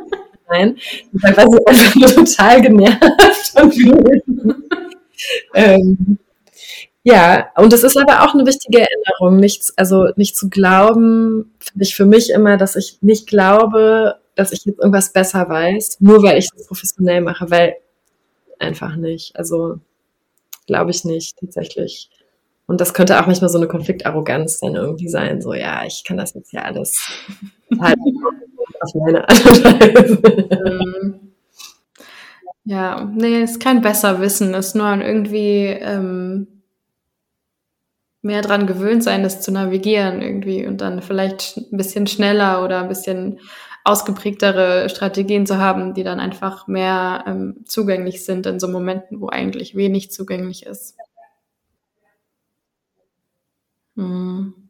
sein. 0.52 0.76
Dann 1.12 1.36
war 1.36 1.46
sie 1.50 1.66
einfach 1.66 1.94
nur 1.94 2.26
total 2.26 2.62
genervt 2.62 3.52
und 3.60 3.74
ähm, 5.54 6.18
ja, 7.04 7.48
und 7.56 7.72
es 7.72 7.82
ist 7.82 7.96
aber 7.96 8.22
auch 8.22 8.34
eine 8.34 8.46
wichtige 8.46 8.80
Erinnerung, 8.80 9.40
nicht, 9.40 9.72
also 9.76 10.08
nicht 10.16 10.36
zu 10.36 10.48
glauben, 10.48 11.52
finde 11.58 11.84
ich 11.84 11.96
für 11.96 12.06
mich 12.06 12.30
immer, 12.30 12.56
dass 12.56 12.76
ich 12.76 12.98
nicht 13.00 13.26
glaube, 13.26 14.16
dass 14.36 14.52
ich 14.52 14.64
jetzt 14.64 14.78
irgendwas 14.78 15.12
besser 15.12 15.48
weiß, 15.48 15.98
nur 16.00 16.22
weil 16.22 16.38
ich 16.38 16.48
das 16.50 16.66
professionell 16.68 17.20
mache, 17.20 17.50
weil 17.50 17.74
einfach 18.58 18.96
nicht. 18.96 19.34
Also 19.36 19.80
glaube 20.66 20.92
ich 20.92 21.04
nicht 21.04 21.36
tatsächlich. 21.38 22.08
Und 22.66 22.80
das 22.80 22.94
könnte 22.94 23.20
auch 23.20 23.26
manchmal 23.26 23.50
so 23.50 23.58
eine 23.58 23.68
Konfliktarroganz 23.68 24.60
dann 24.60 24.76
irgendwie 24.76 25.08
sein, 25.08 25.42
so 25.42 25.52
ja, 25.52 25.84
ich 25.84 26.04
kann 26.04 26.16
das 26.16 26.34
jetzt 26.34 26.52
ja 26.52 26.62
alles 26.62 26.96
halt 27.80 27.98
auf 28.80 28.94
meine 28.94 29.28
Art 29.28 29.46
und 29.46 29.64
Weise. 29.64 31.20
Ja, 32.64 33.10
nee, 33.12 33.42
ist 33.42 33.60
kein 33.60 33.80
besser 33.80 34.20
Wissen, 34.20 34.54
ist 34.54 34.76
nur 34.76 34.94
irgendwie 34.94 35.66
ähm, 35.66 36.46
mehr 38.22 38.40
dran 38.40 38.66
gewöhnt 38.66 39.02
sein, 39.02 39.24
das 39.24 39.40
zu 39.40 39.50
navigieren 39.50 40.22
irgendwie 40.22 40.66
und 40.66 40.80
dann 40.80 41.02
vielleicht 41.02 41.56
ein 41.56 41.76
bisschen 41.76 42.06
schneller 42.06 42.64
oder 42.64 42.80
ein 42.80 42.88
bisschen 42.88 43.40
ausgeprägtere 43.84 44.88
Strategien 44.88 45.44
zu 45.44 45.58
haben, 45.58 45.92
die 45.94 46.04
dann 46.04 46.20
einfach 46.20 46.68
mehr 46.68 47.24
ähm, 47.26 47.64
zugänglich 47.66 48.24
sind 48.24 48.46
in 48.46 48.60
so 48.60 48.68
Momenten, 48.68 49.20
wo 49.20 49.28
eigentlich 49.28 49.74
wenig 49.74 50.12
zugänglich 50.12 50.64
ist. 50.64 50.96
Hm. 53.96 54.61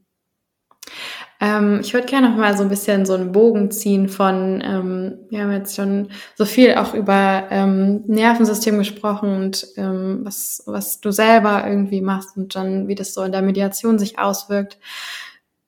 Ähm, 1.43 1.81
ich 1.81 1.93
würde 1.93 2.07
gerne 2.07 2.31
noch 2.31 2.37
mal 2.37 2.57
so 2.57 2.63
ein 2.63 2.69
bisschen 2.69 3.05
so 3.05 3.15
einen 3.15 3.33
Bogen 3.33 3.73
ziehen 3.73 4.09
von, 4.09 4.63
ähm, 4.65 5.19
wir 5.29 5.43
haben 5.43 5.51
jetzt 5.51 5.75
schon 5.75 6.09
so 6.37 6.45
viel 6.45 6.77
auch 6.77 6.95
über 6.95 7.49
ähm, 7.51 8.05
Nervensystem 8.07 8.79
gesprochen 8.79 9.35
und 9.35 9.67
ähm, 9.77 10.21
was, 10.23 10.63
was 10.67 11.01
du 11.01 11.11
selber 11.11 11.67
irgendwie 11.67 12.01
machst 12.01 12.37
und 12.37 12.55
dann, 12.55 12.87
wie 12.87 12.95
das 12.95 13.13
so 13.13 13.25
in 13.25 13.33
der 13.33 13.43
Mediation 13.43 13.99
sich 13.99 14.21
auswirkt. 14.21 14.79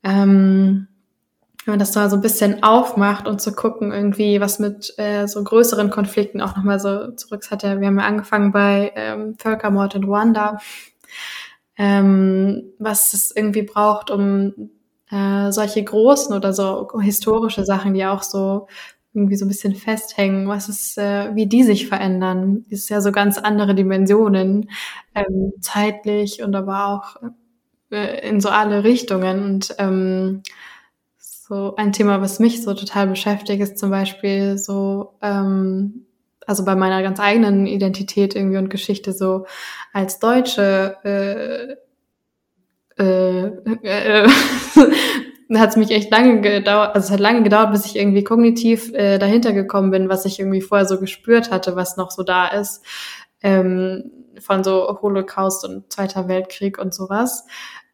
Ähm, 0.04 0.86
wenn 1.64 1.72
man 1.72 1.80
das 1.80 1.90
da 1.90 2.08
so 2.08 2.14
ein 2.16 2.22
bisschen 2.22 2.62
aufmacht 2.62 3.26
und 3.26 3.40
zu 3.40 3.52
gucken, 3.52 3.90
irgendwie, 3.90 4.40
was 4.40 4.60
mit 4.60 4.94
äh, 4.96 5.26
so 5.26 5.42
größeren 5.42 5.90
Konflikten 5.90 6.40
auch 6.40 6.56
nochmal 6.56 6.78
so 6.78 7.10
zurück 7.16 7.50
hat. 7.50 7.64
Wir 7.64 7.70
haben 7.70 7.98
ja 7.98 8.06
angefangen 8.06 8.52
bei 8.52 8.92
ähm, 8.94 9.34
Völkermord 9.38 9.96
in 9.96 10.04
Ruanda, 10.04 10.58
ähm, 11.76 12.62
was 12.78 13.12
es 13.12 13.34
irgendwie 13.34 13.62
braucht, 13.62 14.12
um 14.12 14.70
äh, 15.14 15.52
solche 15.52 15.84
großen 15.84 16.34
oder 16.34 16.52
so 16.52 16.88
historische 17.00 17.64
Sachen, 17.64 17.94
die 17.94 18.04
auch 18.04 18.22
so 18.22 18.66
irgendwie 19.12 19.36
so 19.36 19.44
ein 19.44 19.48
bisschen 19.48 19.76
festhängen, 19.76 20.48
was 20.48 20.68
ist, 20.68 20.98
äh, 20.98 21.34
wie 21.36 21.46
die 21.46 21.62
sich 21.62 21.86
verändern. 21.86 22.64
Das 22.68 22.80
ist 22.80 22.88
ja 22.88 23.00
so 23.00 23.12
ganz 23.12 23.38
andere 23.38 23.76
Dimensionen, 23.76 24.70
ähm, 25.14 25.52
zeitlich 25.60 26.42
und 26.42 26.54
aber 26.56 26.88
auch 26.88 27.30
äh, 27.92 28.28
in 28.28 28.40
so 28.40 28.48
alle 28.48 28.82
Richtungen. 28.82 29.44
Und 29.44 29.74
ähm, 29.78 30.42
so 31.18 31.76
ein 31.76 31.92
Thema, 31.92 32.20
was 32.20 32.40
mich 32.40 32.62
so 32.62 32.74
total 32.74 33.06
beschäftigt, 33.06 33.62
ist 33.62 33.78
zum 33.78 33.90
Beispiel 33.90 34.58
so, 34.58 35.14
ähm, 35.22 36.06
also 36.46 36.64
bei 36.64 36.74
meiner 36.74 37.02
ganz 37.02 37.20
eigenen 37.20 37.66
Identität 37.66 38.34
irgendwie 38.34 38.58
und 38.58 38.68
Geschichte 38.68 39.12
so 39.12 39.46
als 39.92 40.18
Deutsche 40.18 40.96
äh, 41.04 41.76
äh, 43.02 43.46
äh, 43.82 44.28
hat 45.54 45.70
es 45.70 45.76
mich 45.76 45.90
echt 45.90 46.10
lange 46.10 46.40
gedauert, 46.40 46.94
also 46.94 47.06
es 47.06 47.12
hat 47.12 47.20
lange 47.20 47.42
gedauert, 47.42 47.72
bis 47.72 47.86
ich 47.86 47.96
irgendwie 47.96 48.24
kognitiv 48.24 48.92
äh, 48.94 49.18
dahinter 49.18 49.52
gekommen 49.52 49.90
bin, 49.90 50.08
was 50.08 50.24
ich 50.24 50.38
irgendwie 50.38 50.60
vorher 50.60 50.86
so 50.86 50.98
gespürt 50.98 51.50
hatte, 51.50 51.76
was 51.76 51.96
noch 51.96 52.10
so 52.10 52.22
da 52.22 52.46
ist, 52.48 52.84
ähm, 53.42 54.10
von 54.40 54.64
so 54.64 54.98
Holocaust 55.02 55.64
und 55.64 55.92
Zweiter 55.92 56.28
Weltkrieg 56.28 56.78
und 56.78 56.94
sowas. 56.94 57.46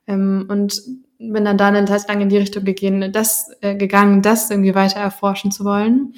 Ähm, 0.07 0.47
und 0.49 0.81
bin 1.19 1.45
dann 1.45 1.59
da 1.59 1.69
eine 1.69 1.85
Zeit 1.85 2.09
lang 2.09 2.21
in 2.21 2.31
die 2.31 2.39
Richtung 2.39 2.65
gegangen, 2.65 3.13
das, 3.13 3.51
äh, 3.61 3.75
gegangen, 3.75 4.23
das 4.23 4.51
irgendwie 4.51 4.75
weiter 4.75 5.01
erforschen 5.01 5.51
zu 5.51 5.65
wollen. 5.65 6.15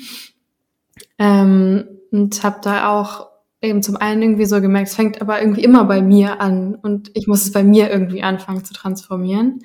Ähm, 1.18 1.88
und 2.12 2.42
habe 2.44 2.60
da 2.62 2.90
auch 2.90 3.31
eben 3.62 3.82
zum 3.82 3.96
einen 3.96 4.22
irgendwie 4.22 4.44
so 4.44 4.60
gemerkt, 4.60 4.88
es 4.88 4.96
fängt 4.96 5.20
aber 5.20 5.40
irgendwie 5.40 5.64
immer 5.64 5.84
bei 5.84 6.02
mir 6.02 6.40
an 6.40 6.74
und 6.74 7.10
ich 7.14 7.26
muss 7.26 7.42
es 7.42 7.52
bei 7.52 7.62
mir 7.62 7.90
irgendwie 7.90 8.22
anfangen 8.22 8.64
zu 8.64 8.74
transformieren. 8.74 9.60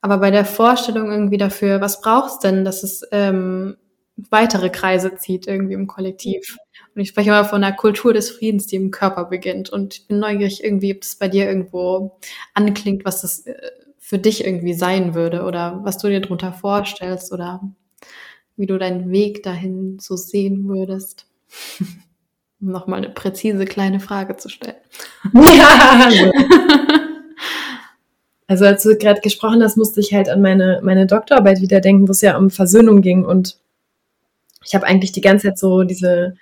Aber 0.00 0.18
bei 0.18 0.30
der 0.30 0.44
Vorstellung 0.44 1.10
irgendwie 1.10 1.36
dafür, 1.36 1.80
was 1.80 2.00
brauchst 2.00 2.44
denn, 2.44 2.64
dass 2.64 2.82
es 2.82 3.02
ähm, 3.12 3.76
weitere 4.30 4.70
Kreise 4.70 5.16
zieht 5.16 5.46
irgendwie 5.46 5.74
im 5.74 5.86
Kollektiv. 5.86 6.56
Und 6.94 7.02
ich 7.02 7.08
spreche 7.08 7.30
immer 7.30 7.44
von 7.44 7.62
einer 7.62 7.76
Kultur 7.76 8.14
des 8.14 8.30
Friedens, 8.30 8.66
die 8.66 8.76
im 8.76 8.90
Körper 8.90 9.26
beginnt. 9.26 9.68
Und 9.68 9.94
ich 9.94 10.06
bin 10.06 10.18
neugierig 10.18 10.64
irgendwie, 10.64 10.94
ob 10.94 11.02
es 11.02 11.16
bei 11.16 11.28
dir 11.28 11.46
irgendwo 11.46 12.18
anklingt, 12.54 13.04
was 13.04 13.22
das 13.22 13.46
äh, 13.46 13.54
für 13.98 14.18
dich 14.18 14.44
irgendwie 14.44 14.74
sein 14.74 15.14
würde 15.14 15.42
oder 15.42 15.80
was 15.82 15.98
du 15.98 16.08
dir 16.08 16.20
darunter 16.20 16.52
vorstellst 16.52 17.32
oder 17.32 17.60
wie 18.56 18.66
du 18.66 18.78
deinen 18.78 19.10
Weg 19.10 19.42
dahin 19.42 19.98
so 20.00 20.16
sehen 20.16 20.68
würdest. 20.68 21.26
um 22.60 22.70
nochmal 22.70 22.98
eine 22.98 23.10
präzise 23.10 23.64
kleine 23.64 24.00
Frage 24.00 24.36
zu 24.36 24.48
stellen. 24.48 24.76
Ja. 25.34 26.10
Also 28.48 28.64
als 28.64 28.84
du 28.84 28.96
gerade 28.96 29.20
gesprochen 29.20 29.62
hast, 29.62 29.76
musste 29.76 30.00
ich 30.00 30.14
halt 30.14 30.28
an 30.28 30.40
meine, 30.40 30.80
meine 30.82 31.06
Doktorarbeit 31.06 31.60
wieder 31.60 31.80
denken, 31.80 32.06
wo 32.06 32.12
es 32.12 32.20
ja 32.20 32.36
um 32.36 32.50
Versöhnung 32.50 33.02
ging. 33.02 33.24
Und 33.24 33.58
ich 34.64 34.74
habe 34.74 34.86
eigentlich 34.86 35.12
die 35.12 35.20
ganze 35.20 35.48
Zeit 35.48 35.58
so 35.58 35.82
diese 35.82 36.36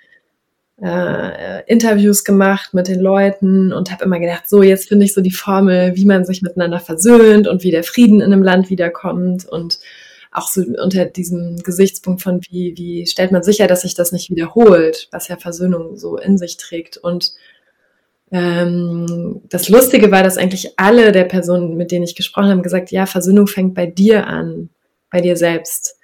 äh, 0.81 1.63
Interviews 1.65 2.23
gemacht 2.23 2.73
mit 2.73 2.87
den 2.87 2.99
Leuten 2.99 3.73
und 3.73 3.91
habe 3.91 4.03
immer 4.03 4.19
gedacht, 4.19 4.47
so 4.47 4.61
jetzt 4.61 4.87
finde 4.87 5.05
ich 5.05 5.13
so 5.13 5.21
die 5.21 5.31
Formel, 5.31 5.95
wie 5.95 6.05
man 6.05 6.25
sich 6.25 6.41
miteinander 6.41 6.79
versöhnt 6.79 7.47
und 7.47 7.63
wie 7.63 7.71
der 7.71 7.83
Frieden 7.83 8.21
in 8.21 8.31
einem 8.31 8.43
Land 8.43 8.69
wiederkommt 8.69 9.45
und 9.45 9.79
auch 10.35 10.47
so 10.47 10.61
unter 10.61 11.05
diesem 11.05 11.57
Gesichtspunkt 11.57 12.21
von 12.21 12.41
wie, 12.49 12.73
wie 12.77 13.07
stellt 13.07 13.31
man 13.31 13.43
sicher, 13.43 13.67
dass 13.67 13.81
sich 13.81 13.95
das 13.95 14.11
nicht 14.11 14.29
wiederholt, 14.29 15.07
was 15.11 15.27
ja 15.27 15.37
Versöhnung 15.37 15.97
so 15.97 16.17
in 16.17 16.37
sich 16.37 16.57
trägt. 16.57 16.97
Und 16.97 17.33
ähm, 18.31 19.41
das 19.49 19.69
Lustige 19.69 20.11
war, 20.11 20.23
dass 20.23 20.37
eigentlich 20.37 20.73
alle 20.77 21.11
der 21.11 21.25
Personen, 21.25 21.77
mit 21.77 21.91
denen 21.91 22.03
ich 22.03 22.15
gesprochen 22.15 22.49
habe, 22.49 22.61
gesagt, 22.61 22.91
ja, 22.91 23.05
Versöhnung 23.05 23.47
fängt 23.47 23.75
bei 23.75 23.85
dir 23.85 24.27
an, 24.27 24.69
bei 25.09 25.21
dir 25.21 25.37
selbst. 25.37 25.97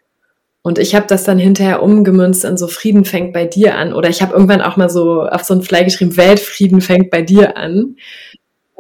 Und 0.64 0.78
ich 0.78 0.94
habe 0.94 1.08
das 1.08 1.24
dann 1.24 1.40
hinterher 1.40 1.82
umgemünzt 1.82 2.46
in 2.46 2.56
so 2.56 2.68
Frieden 2.68 3.04
fängt 3.04 3.34
bei 3.34 3.46
dir 3.46 3.76
an. 3.76 3.94
Oder 3.94 4.10
ich 4.10 4.22
habe 4.22 4.34
irgendwann 4.34 4.62
auch 4.62 4.78
mal 4.78 4.90
so 4.90 5.24
auf 5.24 5.44
so 5.44 5.56
ein 5.56 5.64
Fly 5.64 5.84
geschrieben, 5.84 6.18
Weltfrieden 6.18 6.82
fängt 6.82 7.10
bei 7.10 7.24
dir 7.24 7.58
an. 7.58 7.96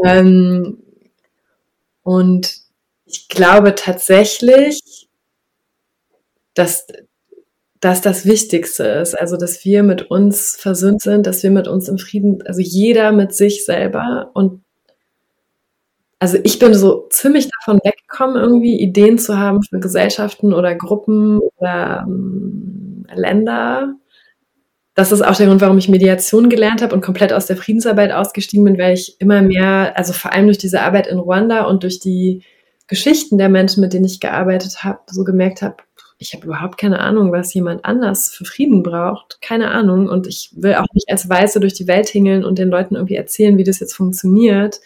Ähm, 0.03 0.77
und 2.03 2.61
ich 3.05 3.27
glaube 3.27 3.75
tatsächlich, 3.75 5.09
dass, 6.53 6.87
dass 7.79 8.01
das 8.01 8.25
Wichtigste 8.25 8.83
ist. 8.83 9.19
Also, 9.19 9.37
dass 9.37 9.63
wir 9.65 9.83
mit 9.83 10.09
uns 10.09 10.55
versöhnt 10.57 11.01
sind, 11.01 11.27
dass 11.27 11.43
wir 11.43 11.51
mit 11.51 11.67
uns 11.67 11.87
im 11.87 11.97
Frieden, 11.97 12.41
also 12.45 12.61
jeder 12.61 13.11
mit 13.11 13.33
sich 13.33 13.65
selber 13.65 14.31
und 14.33 14.61
also 16.21 16.37
ich 16.43 16.59
bin 16.59 16.75
so 16.75 17.07
ziemlich 17.09 17.49
davon 17.49 17.79
weggekommen, 17.83 18.35
irgendwie 18.35 18.79
Ideen 18.79 19.17
zu 19.17 19.39
haben 19.39 19.63
für 19.63 19.79
Gesellschaften 19.79 20.53
oder 20.53 20.75
Gruppen 20.75 21.39
oder 21.39 22.05
ähm, 22.07 23.07
Länder. 23.11 23.95
Das 24.93 25.11
ist 25.11 25.23
auch 25.23 25.35
der 25.35 25.47
Grund, 25.47 25.61
warum 25.61 25.79
ich 25.79 25.89
Mediation 25.89 26.47
gelernt 26.47 26.83
habe 26.83 26.93
und 26.93 27.01
komplett 27.01 27.33
aus 27.33 27.47
der 27.47 27.57
Friedensarbeit 27.57 28.11
ausgestiegen 28.11 28.63
bin, 28.65 28.77
weil 28.77 28.93
ich 28.93 29.19
immer 29.19 29.41
mehr, 29.41 29.97
also 29.97 30.13
vor 30.13 30.31
allem 30.31 30.45
durch 30.45 30.59
diese 30.59 30.81
Arbeit 30.81 31.07
in 31.07 31.17
Ruanda 31.17 31.63
und 31.63 31.81
durch 31.81 31.99
die 31.99 32.43
Geschichten 32.85 33.39
der 33.39 33.49
Menschen, 33.49 33.81
mit 33.81 33.93
denen 33.93 34.05
ich 34.05 34.19
gearbeitet 34.19 34.83
habe, 34.83 34.99
so 35.07 35.23
gemerkt 35.23 35.63
habe, 35.63 35.77
ich 36.21 36.33
habe 36.33 36.45
überhaupt 36.45 36.77
keine 36.77 36.99
Ahnung, 36.99 37.31
was 37.31 37.53
jemand 37.53 37.83
anders 37.83 38.29
für 38.31 38.45
Frieden 38.45 38.83
braucht. 38.83 39.41
Keine 39.41 39.71
Ahnung. 39.71 40.07
Und 40.07 40.27
ich 40.27 40.51
will 40.55 40.75
auch 40.75 40.87
nicht 40.93 41.09
als 41.09 41.27
Weiße 41.27 41.59
durch 41.59 41.73
die 41.73 41.87
Welt 41.87 42.07
hingeln 42.07 42.45
und 42.45 42.59
den 42.59 42.69
Leuten 42.69 42.95
irgendwie 42.95 43.15
erzählen, 43.15 43.57
wie 43.57 43.63
das 43.63 43.79
jetzt 43.79 43.93
funktioniert, 43.93 44.79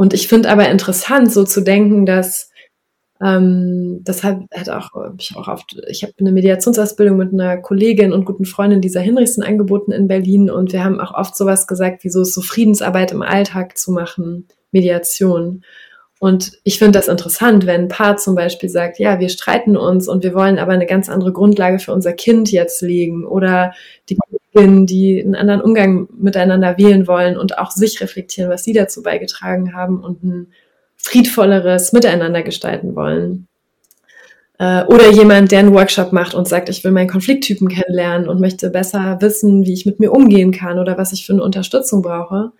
und 0.00 0.14
ich 0.14 0.28
finde 0.28 0.48
aber 0.48 0.66
interessant, 0.70 1.30
so 1.30 1.44
zu 1.44 1.60
denken, 1.60 2.06
dass 2.06 2.50
ähm, 3.20 4.00
das 4.02 4.24
hat, 4.24 4.70
auch, 4.70 4.88
ich 5.18 5.36
auch 5.36 5.46
oft, 5.46 5.76
ich 5.90 6.02
habe 6.02 6.14
eine 6.18 6.32
Mediationsausbildung 6.32 7.18
mit 7.18 7.34
einer 7.34 7.58
Kollegin 7.58 8.14
und 8.14 8.24
guten 8.24 8.46
Freundin 8.46 8.80
Lisa 8.80 9.00
Hinrichsen 9.00 9.42
angeboten 9.42 9.92
in 9.92 10.08
Berlin 10.08 10.48
und 10.48 10.72
wir 10.72 10.84
haben 10.84 11.00
auch 11.00 11.12
oft 11.12 11.36
sowas 11.36 11.66
gesagt, 11.66 12.02
wie 12.02 12.08
so, 12.08 12.24
so 12.24 12.40
Friedensarbeit 12.40 13.12
im 13.12 13.20
Alltag 13.20 13.76
zu 13.76 13.92
machen, 13.92 14.48
Mediation. 14.72 15.64
Und 16.20 16.52
ich 16.64 16.78
finde 16.78 16.98
das 16.98 17.08
interessant, 17.08 17.64
wenn 17.64 17.84
ein 17.84 17.88
Paar 17.88 18.18
zum 18.18 18.34
Beispiel 18.34 18.68
sagt, 18.68 18.98
ja, 18.98 19.18
wir 19.20 19.30
streiten 19.30 19.74
uns 19.74 20.06
und 20.06 20.22
wir 20.22 20.34
wollen 20.34 20.58
aber 20.58 20.72
eine 20.72 20.84
ganz 20.84 21.08
andere 21.08 21.32
Grundlage 21.32 21.78
für 21.78 21.94
unser 21.94 22.12
Kind 22.12 22.52
jetzt 22.52 22.82
legen 22.82 23.24
oder 23.24 23.72
die 24.10 24.18
Kolleginnen, 24.52 24.84
die 24.84 25.22
einen 25.24 25.34
anderen 25.34 25.62
Umgang 25.62 26.08
miteinander 26.12 26.76
wählen 26.76 27.08
wollen 27.08 27.38
und 27.38 27.56
auch 27.56 27.70
sich 27.70 28.02
reflektieren, 28.02 28.50
was 28.50 28.64
sie 28.64 28.74
dazu 28.74 29.02
beigetragen 29.02 29.74
haben 29.74 30.04
und 30.04 30.22
ein 30.22 30.52
friedvolleres 30.98 31.94
Miteinander 31.94 32.42
gestalten 32.42 32.94
wollen. 32.94 33.48
Äh, 34.58 34.84
oder 34.84 35.08
jemand, 35.08 35.52
der 35.52 35.60
einen 35.60 35.72
Workshop 35.72 36.12
macht 36.12 36.34
und 36.34 36.46
sagt, 36.46 36.68
ich 36.68 36.84
will 36.84 36.92
meinen 36.92 37.08
Konflikttypen 37.08 37.68
kennenlernen 37.68 38.28
und 38.28 38.42
möchte 38.42 38.68
besser 38.68 39.16
wissen, 39.22 39.64
wie 39.64 39.72
ich 39.72 39.86
mit 39.86 40.00
mir 40.00 40.12
umgehen 40.12 40.52
kann 40.52 40.78
oder 40.78 40.98
was 40.98 41.14
ich 41.14 41.24
für 41.24 41.32
eine 41.32 41.42
Unterstützung 41.42 42.02
brauche. 42.02 42.52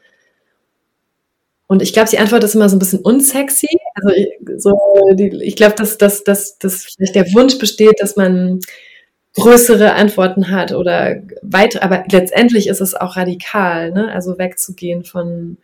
Und 1.70 1.82
ich 1.82 1.92
glaube, 1.92 2.10
die 2.10 2.18
Antwort 2.18 2.42
ist 2.42 2.56
immer 2.56 2.68
so 2.68 2.74
ein 2.74 2.80
bisschen 2.80 2.98
unsexy. 2.98 3.68
Also 3.94 4.08
ich, 4.08 4.26
so, 4.56 4.76
die, 5.12 5.40
ich 5.44 5.54
glaube, 5.54 5.76
dass, 5.76 5.98
dass, 5.98 6.24
dass, 6.24 6.58
dass 6.58 6.82
vielleicht 6.82 7.14
der 7.14 7.32
Wunsch 7.32 7.58
besteht, 7.58 8.00
dass 8.00 8.16
man 8.16 8.58
größere 9.36 9.92
Antworten 9.92 10.50
hat 10.50 10.72
oder 10.72 11.22
weiter, 11.42 11.84
aber 11.84 12.02
letztendlich 12.10 12.66
ist 12.66 12.80
es 12.80 12.96
auch 12.96 13.16
radikal, 13.16 13.92
ne? 13.92 14.10
also 14.10 14.36
wegzugehen 14.36 15.04
von, 15.04 15.58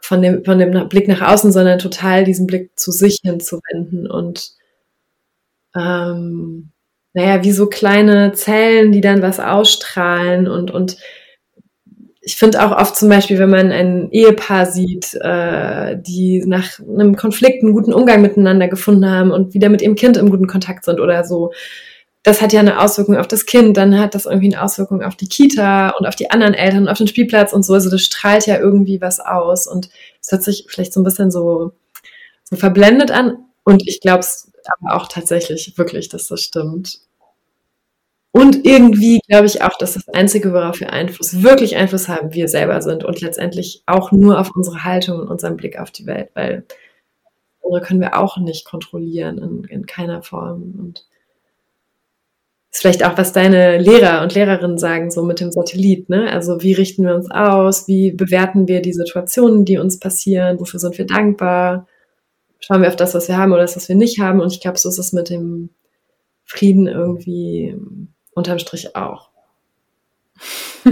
von 0.00 0.22
dem, 0.22 0.44
von 0.44 0.60
dem 0.60 0.88
Blick 0.88 1.08
nach 1.08 1.22
außen, 1.22 1.50
sondern 1.50 1.80
total 1.80 2.22
diesen 2.22 2.46
Blick 2.46 2.78
zu 2.78 2.92
sich 2.92 3.18
hinzuwenden 3.24 4.08
und 4.08 4.52
ähm, 5.74 6.70
naja, 7.14 7.42
wie 7.42 7.50
so 7.50 7.66
kleine 7.66 8.30
Zellen, 8.34 8.92
die 8.92 9.00
dann 9.00 9.22
was 9.22 9.40
ausstrahlen 9.40 10.46
und, 10.46 10.70
und 10.70 10.98
ich 12.22 12.36
finde 12.36 12.64
auch 12.64 12.76
oft 12.76 12.96
zum 12.96 13.08
Beispiel, 13.08 13.38
wenn 13.38 13.50
man 13.50 13.72
ein 13.72 14.10
Ehepaar 14.10 14.66
sieht, 14.66 15.14
äh, 15.14 15.96
die 15.98 16.42
nach 16.44 16.78
einem 16.78 17.16
Konflikt 17.16 17.62
einen 17.62 17.72
guten 17.72 17.94
Umgang 17.94 18.20
miteinander 18.20 18.68
gefunden 18.68 19.10
haben 19.10 19.30
und 19.30 19.54
wieder 19.54 19.70
mit 19.70 19.80
ihrem 19.80 19.94
Kind 19.94 20.16
im 20.18 20.30
guten 20.30 20.46
Kontakt 20.46 20.84
sind 20.84 21.00
oder 21.00 21.24
so, 21.24 21.52
das 22.22 22.42
hat 22.42 22.52
ja 22.52 22.60
eine 22.60 22.80
Auswirkung 22.80 23.16
auf 23.16 23.28
das 23.28 23.46
Kind, 23.46 23.78
dann 23.78 23.98
hat 23.98 24.14
das 24.14 24.26
irgendwie 24.26 24.54
eine 24.54 24.62
Auswirkung 24.62 25.02
auf 25.02 25.16
die 25.16 25.28
Kita 25.28 25.90
und 25.98 26.06
auf 26.06 26.16
die 26.16 26.30
anderen 26.30 26.52
Eltern 26.52 26.82
und 26.82 26.88
auf 26.88 26.98
den 26.98 27.08
Spielplatz 27.08 27.54
und 27.54 27.64
so. 27.64 27.72
Also 27.72 27.90
das 27.90 28.02
strahlt 28.02 28.46
ja 28.46 28.58
irgendwie 28.58 29.00
was 29.00 29.20
aus 29.20 29.66
und 29.66 29.88
es 30.20 30.30
hört 30.30 30.42
sich 30.42 30.66
vielleicht 30.68 30.92
so 30.92 31.00
ein 31.00 31.04
bisschen 31.04 31.30
so, 31.30 31.72
so 32.44 32.56
verblendet 32.56 33.10
an. 33.10 33.38
Und 33.64 33.88
ich 33.88 34.00
glaube 34.00 34.20
es 34.20 34.52
aber 34.80 34.96
auch 34.96 35.08
tatsächlich 35.08 35.72
wirklich, 35.78 36.10
dass 36.10 36.26
das 36.26 36.42
stimmt. 36.42 37.00
Und 38.32 38.64
irgendwie 38.64 39.20
glaube 39.28 39.46
ich 39.46 39.62
auch, 39.62 39.76
dass 39.78 39.94
das 39.94 40.08
Einzige, 40.08 40.52
worauf 40.52 40.78
wir 40.80 40.92
Einfluss, 40.92 41.42
wirklich 41.42 41.76
Einfluss 41.76 42.08
haben, 42.08 42.32
wir 42.32 42.46
selber 42.48 42.80
sind 42.80 43.04
und 43.04 43.20
letztendlich 43.20 43.82
auch 43.86 44.12
nur 44.12 44.38
auf 44.38 44.50
unsere 44.54 44.84
Haltung 44.84 45.18
und 45.18 45.28
unseren 45.28 45.56
Blick 45.56 45.78
auf 45.78 45.90
die 45.90 46.06
Welt, 46.06 46.30
weil 46.34 46.64
andere 47.70 47.86
können 47.86 48.00
wir 48.00 48.18
auch 48.18 48.36
nicht 48.38 48.64
kontrollieren 48.64 49.38
in, 49.38 49.64
in 49.64 49.86
keiner 49.86 50.22
Form. 50.22 50.74
Und 50.78 51.06
ist 52.72 52.82
vielleicht 52.82 53.04
auch, 53.04 53.18
was 53.18 53.32
deine 53.32 53.78
Lehrer 53.78 54.22
und 54.22 54.34
Lehrerinnen 54.34 54.78
sagen, 54.78 55.10
so 55.10 55.24
mit 55.24 55.40
dem 55.40 55.50
Satellit, 55.50 56.08
ne? 56.08 56.30
Also 56.30 56.62
wie 56.62 56.72
richten 56.72 57.04
wir 57.04 57.14
uns 57.14 57.30
aus? 57.30 57.88
Wie 57.88 58.12
bewerten 58.12 58.68
wir 58.68 58.80
die 58.80 58.92
Situationen, 58.92 59.64
die 59.64 59.78
uns 59.78 59.98
passieren? 59.98 60.60
Wofür 60.60 60.78
sind 60.78 60.96
wir 60.98 61.06
dankbar? 61.06 61.88
Schauen 62.60 62.82
wir 62.82 62.88
auf 62.88 62.96
das, 62.96 63.14
was 63.14 63.28
wir 63.28 63.36
haben 63.38 63.52
oder 63.52 63.62
das, 63.62 63.76
was 63.76 63.88
wir 63.88 63.96
nicht 63.96 64.20
haben? 64.20 64.40
Und 64.40 64.52
ich 64.52 64.60
glaube, 64.60 64.78
so 64.78 64.88
ist 64.88 64.98
es 64.98 65.12
mit 65.12 65.30
dem 65.30 65.70
Frieden 66.44 66.86
irgendwie 66.86 67.76
unterm 68.40 68.58
Strich 68.58 68.96
auch. 68.96 69.28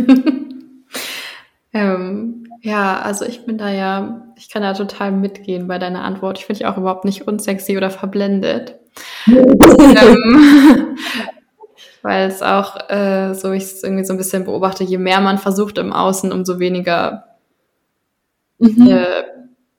ähm, 1.73 2.47
ja, 2.61 3.01
also 3.01 3.25
ich 3.25 3.47
bin 3.47 3.57
da 3.59 3.71
ja, 3.71 4.27
ich 4.37 4.51
kann 4.51 4.63
da 4.63 4.75
total 4.75 5.13
mitgehen 5.13 5.67
bei 5.67 5.79
deiner 5.79 6.05
Antwort. 6.05 6.39
Ich 6.39 6.47
finde 6.47 6.59
dich 6.59 6.67
auch 6.67 6.77
überhaupt 6.77 7.05
nicht 7.05 7.27
unsexy 7.27 7.77
oder 7.77 7.91
verblendet. 7.91 8.79
ähm, 9.27 10.99
weil 12.03 12.29
es 12.29 12.43
auch, 12.43 12.91
äh, 12.91 13.35
so 13.35 13.53
ich 13.53 13.63
es 13.65 13.83
irgendwie 13.83 14.05
so 14.05 14.13
ein 14.13 14.19
bisschen 14.19 14.45
beobachte, 14.45 14.85
je 14.85 14.99
mehr 14.99 15.21
man 15.21 15.39
versucht 15.39 15.79
im 15.79 15.93
Außen, 15.93 16.33
umso 16.33 16.59
weniger 16.59 17.25
mhm. 18.59 18.89
äh, 18.89 19.25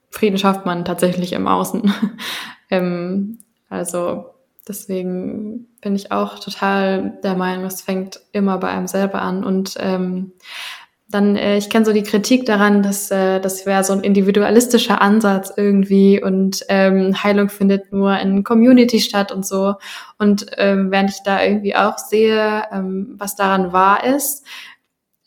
Frieden 0.10 0.38
schafft 0.38 0.66
man 0.66 0.86
tatsächlich 0.86 1.34
im 1.34 1.48
Außen. 1.48 1.94
ähm, 2.72 3.40
also 3.70 4.26
deswegen 4.70 5.68
bin 5.82 5.96
ich 5.96 6.12
auch 6.12 6.40
total 6.40 7.20
der 7.24 7.36
Meinung, 7.36 7.66
es 7.66 7.82
fängt 7.82 8.22
immer 8.32 8.58
bei 8.60 8.70
einem 8.70 8.88
selber 8.88 9.22
an 9.22 9.44
und 9.44 9.76
ähm, 9.80 10.34
dann, 11.12 11.36
äh, 11.36 11.58
ich 11.58 11.72
kenne 11.72 11.86
so 11.86 11.92
die 11.92 12.04
Kritik 12.04 12.46
daran, 12.46 12.84
dass 12.84 13.10
äh, 13.10 13.40
das 13.40 13.66
wäre 13.66 13.84
so 13.84 13.94
ein 13.94 14.02
individualistischer 14.02 15.02
Ansatz 15.02 15.52
irgendwie 15.58 16.22
und 16.22 16.64
ähm, 16.70 17.16
Heilung 17.24 17.50
findet 17.50 17.92
nur 17.92 18.18
in 18.20 18.44
Community 18.44 19.00
statt 19.00 19.32
und 19.32 19.44
so. 19.46 19.74
Und 20.20 20.46
ähm, 20.58 20.92
während 20.92 21.10
ich 21.10 21.24
da 21.24 21.44
irgendwie 21.44 21.76
auch 21.76 21.98
sehe, 21.98 22.64
ähm, 22.72 23.16
was 23.18 23.36
daran 23.36 23.74
wahr 23.74 24.04
ist, 24.04 24.46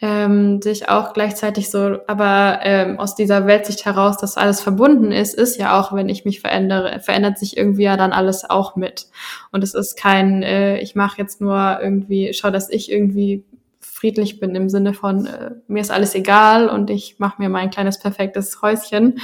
ähm, 0.02 0.60
sich 0.60 0.88
auch 0.88 1.12
gleichzeitig 1.12 1.70
so, 1.70 1.98
aber 2.08 2.58
ähm, 2.64 2.98
aus 2.98 3.14
dieser 3.14 3.46
Weltsicht 3.46 3.84
heraus, 3.84 4.16
dass 4.16 4.36
alles 4.36 4.60
verbunden 4.60 5.12
ist, 5.12 5.32
ist 5.32 5.58
ja 5.58 5.78
auch, 5.78 5.92
wenn 5.92 6.08
ich 6.08 6.24
mich 6.24 6.40
verändere, 6.40 6.98
verändert 6.98 7.38
sich 7.38 7.56
irgendwie 7.56 7.84
ja 7.84 7.96
dann 7.96 8.12
alles 8.12 8.48
auch 8.48 8.74
mit. 8.74 9.06
Und 9.52 9.62
es 9.62 9.74
ist 9.74 9.96
kein, 9.96 10.42
äh, 10.42 10.80
ich 10.80 10.96
mache 10.96 11.18
jetzt 11.18 11.40
nur 11.40 11.78
irgendwie, 11.80 12.32
schau, 12.34 12.50
dass 12.50 12.68
ich 12.68 12.90
irgendwie 12.90 13.44
friedlich 13.78 14.40
bin 14.40 14.56
im 14.56 14.68
Sinne 14.68 14.92
von, 14.92 15.26
äh, 15.26 15.52
mir 15.68 15.80
ist 15.80 15.92
alles 15.92 16.16
egal 16.16 16.68
und 16.68 16.90
ich 16.90 17.20
mache 17.20 17.40
mir 17.40 17.48
mein 17.48 17.70
kleines 17.70 18.00
perfektes 18.00 18.60
Häuschen, 18.60 19.20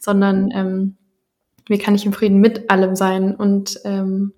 sondern 0.00 0.50
ähm, 0.50 0.96
wie 1.68 1.78
kann 1.78 1.94
ich 1.94 2.04
im 2.04 2.12
Frieden 2.12 2.40
mit 2.40 2.68
allem 2.68 2.96
sein 2.96 3.32
und 3.32 3.78
ähm, 3.84 4.32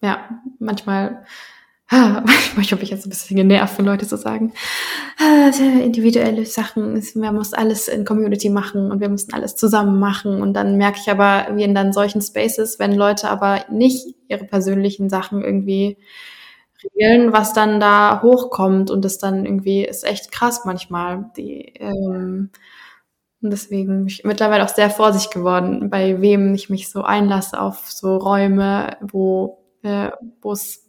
ja, 0.00 0.40
manchmal 0.60 1.24
ich 2.60 2.70
habe 2.70 2.82
mich 2.82 2.90
jetzt 2.90 3.04
ein 3.04 3.10
bisschen 3.10 3.36
genervt, 3.36 3.76
wenn 3.76 3.84
Leute 3.84 4.04
so 4.04 4.16
sagen, 4.16 4.52
ah, 5.18 5.50
individuelle 5.58 6.46
Sachen, 6.46 7.02
man 7.16 7.34
muss 7.34 7.52
alles 7.52 7.88
in 7.88 8.04
Community 8.04 8.48
machen 8.48 8.92
und 8.92 9.00
wir 9.00 9.08
müssen 9.08 9.32
alles 9.32 9.56
zusammen 9.56 9.98
machen. 9.98 10.40
Und 10.40 10.54
dann 10.54 10.76
merke 10.76 10.98
ich 11.02 11.10
aber, 11.10 11.48
wie 11.56 11.64
in 11.64 11.74
dann 11.74 11.92
solchen 11.92 12.22
Spaces, 12.22 12.78
wenn 12.78 12.94
Leute 12.94 13.28
aber 13.28 13.64
nicht 13.70 14.06
ihre 14.28 14.44
persönlichen 14.44 15.10
Sachen 15.10 15.42
irgendwie 15.42 15.98
regeln, 16.84 17.32
was 17.32 17.54
dann 17.54 17.80
da 17.80 18.22
hochkommt 18.22 18.92
und 18.92 19.04
das 19.04 19.18
dann 19.18 19.44
irgendwie 19.44 19.84
ist 19.84 20.04
echt 20.04 20.30
krass 20.30 20.64
manchmal. 20.64 21.30
Die, 21.36 21.74
ähm, 21.76 22.50
und 23.42 23.50
deswegen 23.50 23.98
bin 23.98 24.06
ich 24.06 24.22
mittlerweile 24.24 24.64
auch 24.64 24.68
sehr 24.68 24.90
vorsichtig 24.90 25.32
geworden, 25.32 25.90
bei 25.90 26.20
wem 26.20 26.54
ich 26.54 26.70
mich 26.70 26.88
so 26.88 27.02
einlasse 27.02 27.60
auf 27.60 27.90
so 27.90 28.16
Räume, 28.16 28.96
wo 29.00 29.60
äh, 29.82 30.10
wo 30.42 30.52
es 30.52 30.79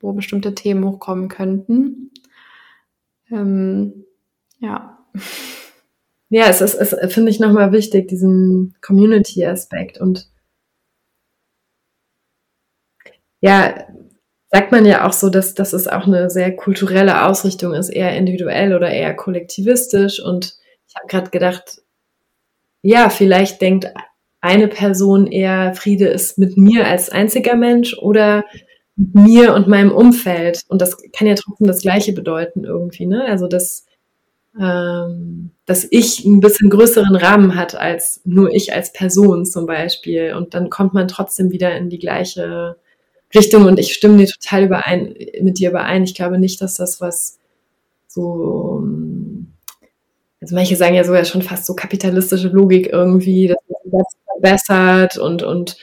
wo 0.00 0.12
bestimmte 0.12 0.54
Themen 0.54 0.84
hochkommen 0.84 1.28
könnten. 1.28 2.10
Ähm, 3.30 4.04
ja. 4.58 4.98
Ja, 6.28 6.48
es 6.48 6.60
ist, 6.60 6.74
es 6.74 7.14
finde 7.14 7.30
ich 7.30 7.40
nochmal 7.40 7.72
wichtig, 7.72 8.08
diesen 8.08 8.74
Community-Aspekt 8.80 10.00
und 10.00 10.28
ja, 13.40 13.86
sagt 14.50 14.72
man 14.72 14.84
ja 14.86 15.06
auch 15.06 15.12
so, 15.12 15.28
dass, 15.28 15.54
dass 15.54 15.72
es 15.72 15.86
auch 15.86 16.06
eine 16.06 16.30
sehr 16.30 16.54
kulturelle 16.56 17.26
Ausrichtung 17.26 17.74
ist, 17.74 17.90
eher 17.90 18.16
individuell 18.16 18.74
oder 18.74 18.90
eher 18.90 19.14
kollektivistisch. 19.14 20.20
Und 20.20 20.56
ich 20.88 20.94
habe 20.96 21.06
gerade 21.08 21.30
gedacht, 21.30 21.82
ja, 22.82 23.10
vielleicht 23.10 23.60
denkt 23.60 23.92
eine 24.40 24.68
Person 24.68 25.26
eher, 25.26 25.74
Friede 25.74 26.08
ist 26.08 26.38
mit 26.38 26.56
mir 26.56 26.86
als 26.86 27.10
einziger 27.10 27.56
Mensch 27.56 27.98
oder 27.98 28.44
mit 28.96 29.14
mir 29.14 29.54
und 29.54 29.68
meinem 29.68 29.92
Umfeld. 29.92 30.62
Und 30.68 30.80
das 30.82 30.96
kann 31.12 31.28
ja 31.28 31.34
trotzdem 31.34 31.66
das 31.66 31.82
Gleiche 31.82 32.12
bedeuten 32.12 32.64
irgendwie, 32.64 33.06
ne? 33.06 33.24
Also 33.26 33.46
dass, 33.46 33.86
ähm, 34.58 35.50
dass 35.66 35.86
ich 35.90 36.24
ein 36.24 36.40
bisschen 36.40 36.70
größeren 36.70 37.14
Rahmen 37.16 37.54
hat 37.56 37.74
als 37.74 38.22
nur 38.24 38.52
ich 38.52 38.72
als 38.72 38.92
Person 38.92 39.44
zum 39.44 39.66
Beispiel. 39.66 40.34
Und 40.34 40.54
dann 40.54 40.70
kommt 40.70 40.94
man 40.94 41.08
trotzdem 41.08 41.52
wieder 41.52 41.76
in 41.76 41.90
die 41.90 41.98
gleiche 41.98 42.76
Richtung 43.34 43.66
und 43.66 43.78
ich 43.78 43.92
stimme 43.92 44.18
dir 44.18 44.26
total 44.26 44.64
überein, 44.64 45.14
mit 45.42 45.58
dir 45.58 45.70
überein. 45.70 46.04
Ich 46.04 46.14
glaube 46.14 46.38
nicht, 46.38 46.60
dass 46.62 46.74
das 46.74 47.00
was 47.00 47.38
so, 48.06 48.82
also 50.40 50.54
manche 50.54 50.76
sagen 50.76 50.94
ja 50.94 51.04
sogar 51.04 51.24
schon 51.24 51.42
fast 51.42 51.66
so 51.66 51.74
kapitalistische 51.74 52.48
Logik 52.48 52.88
irgendwie, 52.92 53.48
dass 53.48 53.58
man 53.68 54.00
das 54.00 54.16
verbessert 54.24 55.18
und, 55.18 55.42
und 55.42 55.76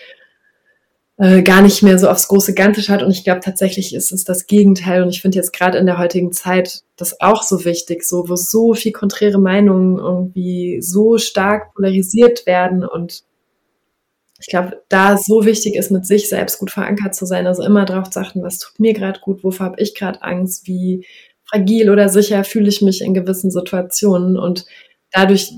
äh, 1.23 1.41
gar 1.41 1.61
nicht 1.61 1.81
mehr 1.83 1.97
so 1.97 2.09
aufs 2.09 2.27
große 2.27 2.53
Ganze 2.53 2.81
schaut. 2.81 3.01
Und 3.01 3.11
ich 3.11 3.23
glaube 3.23 3.39
tatsächlich 3.39 3.95
ist 3.95 4.11
es 4.11 4.25
das 4.25 4.45
Gegenteil. 4.45 5.01
Und 5.01 5.09
ich 5.09 5.21
finde 5.21 5.37
jetzt 5.37 5.53
gerade 5.53 5.77
in 5.77 5.85
der 5.85 5.97
heutigen 5.97 6.33
Zeit 6.33 6.81
das 6.97 7.21
auch 7.21 7.43
so 7.43 7.63
wichtig, 7.63 8.03
so 8.03 8.27
wo 8.27 8.35
so 8.35 8.73
viel 8.73 8.91
konträre 8.91 9.39
Meinungen 9.39 9.99
irgendwie 9.99 10.81
so 10.81 11.17
stark 11.17 11.73
polarisiert 11.75 12.45
werden 12.45 12.83
und 12.85 13.23
ich 14.39 14.47
glaube, 14.47 14.81
da 14.89 15.17
so 15.17 15.45
wichtig 15.45 15.75
ist, 15.75 15.89
mit 15.89 16.05
sich 16.05 16.27
selbst 16.27 16.59
gut 16.59 16.69
verankert 16.69 17.15
zu 17.15 17.25
sein, 17.25 17.47
also 17.47 17.63
immer 17.63 17.85
drauf 17.85 18.09
zu 18.09 18.19
achten, 18.19 18.43
was 18.43 18.59
tut 18.59 18.77
mir 18.77 18.91
gerade 18.91 19.21
gut, 19.21 19.41
wovor 19.41 19.67
habe 19.67 19.81
ich 19.81 19.95
gerade 19.95 20.21
Angst, 20.21 20.67
wie 20.67 21.05
fragil 21.45 21.89
oder 21.89 22.09
sicher 22.09 22.43
fühle 22.43 22.67
ich 22.67 22.81
mich 22.81 22.99
in 23.01 23.13
gewissen 23.13 23.51
Situationen 23.51 24.37
und 24.37 24.65
dadurch 25.11 25.53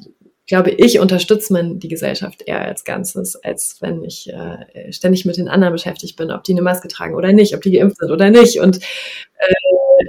glaube 0.48 0.72
ich, 0.72 1.00
unterstützt 1.00 1.50
man 1.50 1.80
die 1.80 1.88
Gesellschaft 1.88 2.44
eher 2.46 2.62
als 2.62 2.84
Ganzes, 2.84 3.36
als 3.36 3.78
wenn 3.82 4.04
ich 4.04 4.32
äh, 4.32 4.92
ständig 4.92 5.26
mit 5.26 5.38
den 5.38 5.48
anderen 5.48 5.74
beschäftigt 5.74 6.16
bin, 6.18 6.32
ob 6.32 6.44
die 6.44 6.52
eine 6.52 6.62
Maske 6.62 6.88
tragen 6.88 7.16
oder 7.16 7.34
nicht, 7.34 7.56
ob 7.56 7.62
die 7.62 7.72
geimpft 7.72 7.98
sind 7.98 8.12
oder 8.12 8.30
nicht 8.30 8.60
und 8.60 8.78
äh, 8.78 9.54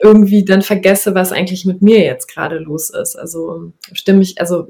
irgendwie 0.03 0.45
dann 0.45 0.63
vergesse, 0.63 1.15
was 1.15 1.33
eigentlich 1.33 1.65
mit 1.65 1.81
mir 1.81 2.01
jetzt 2.01 2.27
gerade 2.29 2.59
los 2.59 2.91
ist. 2.91 3.17
Also 3.17 3.73
stimme 3.93 4.23
ich, 4.23 4.41
also 4.41 4.69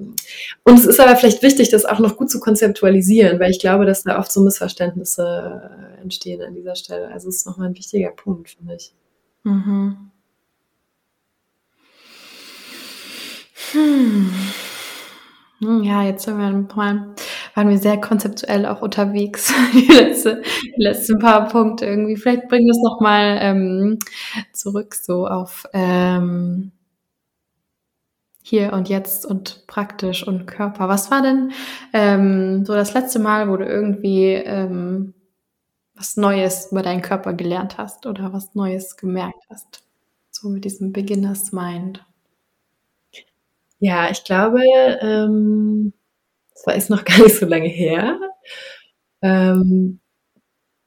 und 0.63 0.79
es 0.79 0.87
ist 0.87 1.01
aber 1.01 1.17
vielleicht 1.17 1.43
wichtig, 1.43 1.71
das 1.71 1.85
auch 1.85 1.99
noch 1.99 2.17
gut 2.17 2.31
zu 2.31 2.39
konzeptualisieren, 2.39 3.41
weil 3.41 3.51
ich 3.51 3.59
glaube, 3.59 3.87
dass 3.87 4.05
da 4.05 4.19
oft 4.19 4.31
so 4.31 4.43
Missverständnisse 4.43 5.63
äh, 5.99 6.03
entstehen 6.03 6.43
an 6.43 6.55
dieser 6.55 6.77
Stelle. 6.77 7.09
Also 7.09 7.29
es 7.29 7.37
ist 7.37 7.47
nochmal 7.47 7.69
ein 7.69 7.77
wichtiger 7.77 8.11
Punkt, 8.11 8.51
für 8.51 8.65
mich. 8.65 8.93
Mhm. 9.43 10.11
Hm. 13.73 14.31
Hm, 15.61 15.83
ja, 15.85 16.03
jetzt 16.03 16.25
sind 16.25 16.39
wir 16.39 16.51
mal, 16.51 17.15
waren 17.55 17.69
wir 17.69 17.79
sehr 17.79 17.99
konzeptuell 17.99 18.67
auch 18.67 18.83
unterwegs, 18.83 19.53
die, 19.73 19.87
letzte, 19.87 20.43
die 20.77 20.83
letzten 20.83 21.19
paar 21.19 21.49
Punkte 21.49 21.87
irgendwie. 21.87 22.17
Vielleicht 22.17 22.49
bringen 22.49 22.67
wir 22.67 22.73
es 22.73 22.83
nochmal 22.83 23.39
ähm, 23.41 23.99
zurück 24.53 24.95
so 24.95 25.27
auf, 25.27 25.67
ähm, 25.73 26.73
hier 28.49 28.73
und 28.73 28.89
jetzt 28.89 29.27
und 29.27 29.67
praktisch 29.67 30.27
und 30.27 30.47
Körper. 30.47 30.89
Was 30.89 31.11
war 31.11 31.21
denn 31.21 31.51
ähm, 31.93 32.65
so 32.65 32.75
das 32.75 32.95
letzte 32.95 33.19
Mal, 33.19 33.49
wo 33.49 33.57
du 33.57 33.65
irgendwie 33.65 34.35
ähm, 34.35 35.15
was 35.97 36.17
Neues 36.17 36.71
über 36.71 36.83
deinen 36.83 37.03
Körper 37.03 37.33
gelernt 37.33 37.77
hast 37.77 38.07
oder 38.07 38.33
was 38.33 38.55
Neues 38.55 38.97
gemerkt 38.97 39.43
hast? 39.51 39.83
So 40.31 40.49
mit 40.49 40.65
diesem 40.65 40.93
Beginners 40.93 41.51
Mind. 41.51 42.05
Ja, 43.79 44.11
ich 44.11 44.25
glaube, 44.25 44.61
ähm, 45.01 45.93
das 46.55 46.67
war 46.67 46.75
jetzt 46.75 46.91
noch 46.91 47.05
gar 47.05 47.19
nicht 47.19 47.37
so 47.37 47.47
lange 47.47 47.69
her. 47.69 48.19
Ähm, 49.23 50.01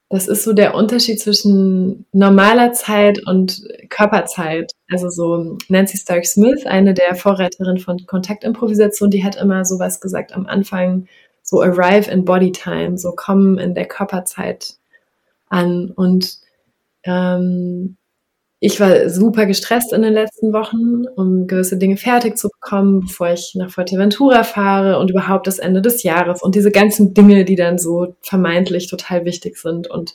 das 0.09 0.27
ist 0.27 0.43
so 0.43 0.53
der 0.53 0.73
Unterschied 0.73 1.19
zwischen 1.19 2.07
normaler 2.11 2.73
Zeit 2.73 3.19
und 3.27 3.61
Körperzeit. 3.89 4.71
Also 4.91 5.09
so 5.09 5.57
Nancy 5.67 5.97
Stark 5.97 6.25
Smith, 6.25 6.65
eine 6.65 6.95
der 6.95 7.15
Vorreiterinnen 7.15 7.77
von 7.77 8.05
Kontaktimprovisation, 8.07 9.11
die 9.11 9.23
hat 9.23 9.35
immer 9.35 9.65
sowas 9.65 10.01
gesagt 10.01 10.33
am 10.33 10.47
Anfang, 10.47 11.07
so 11.43 11.61
arrive 11.61 12.09
in 12.09 12.25
body 12.25 12.51
time, 12.51 12.97
so 12.97 13.11
kommen 13.11 13.59
in 13.59 13.75
der 13.75 13.85
Körperzeit 13.85 14.77
an. 15.47 15.91
Und 15.91 16.39
ähm, 17.03 17.97
ich 18.61 18.79
war 18.79 19.09
super 19.09 19.45
gestresst 19.45 19.93
in 19.93 20.01
den 20.01 20.13
letzten 20.13 20.51
Wochen, 20.51 21.07
um 21.15 21.47
gewisse 21.47 21.77
Dinge 21.77 21.95
fertig 21.95 22.37
zu 22.37 22.49
bekommen, 22.49 23.01
bevor 23.01 23.29
ich 23.29 23.53
nach 23.55 23.71
Fuerteventura 23.71 24.43
fahre 24.43 24.99
und 24.99 25.09
überhaupt 25.09 25.47
das 25.47 25.59
Ende 25.59 25.81
des 25.81 26.03
Jahres 26.03 26.41
und 26.41 26.55
diese 26.55 26.71
ganzen 26.71 27.13
Dinge, 27.13 27.45
die 27.45 27.55
dann 27.55 27.77
so 27.77 28.15
vermeintlich 28.21 28.87
total 28.87 29.23
wichtig 29.23 29.57
sind. 29.57 29.89
Und 29.89 30.13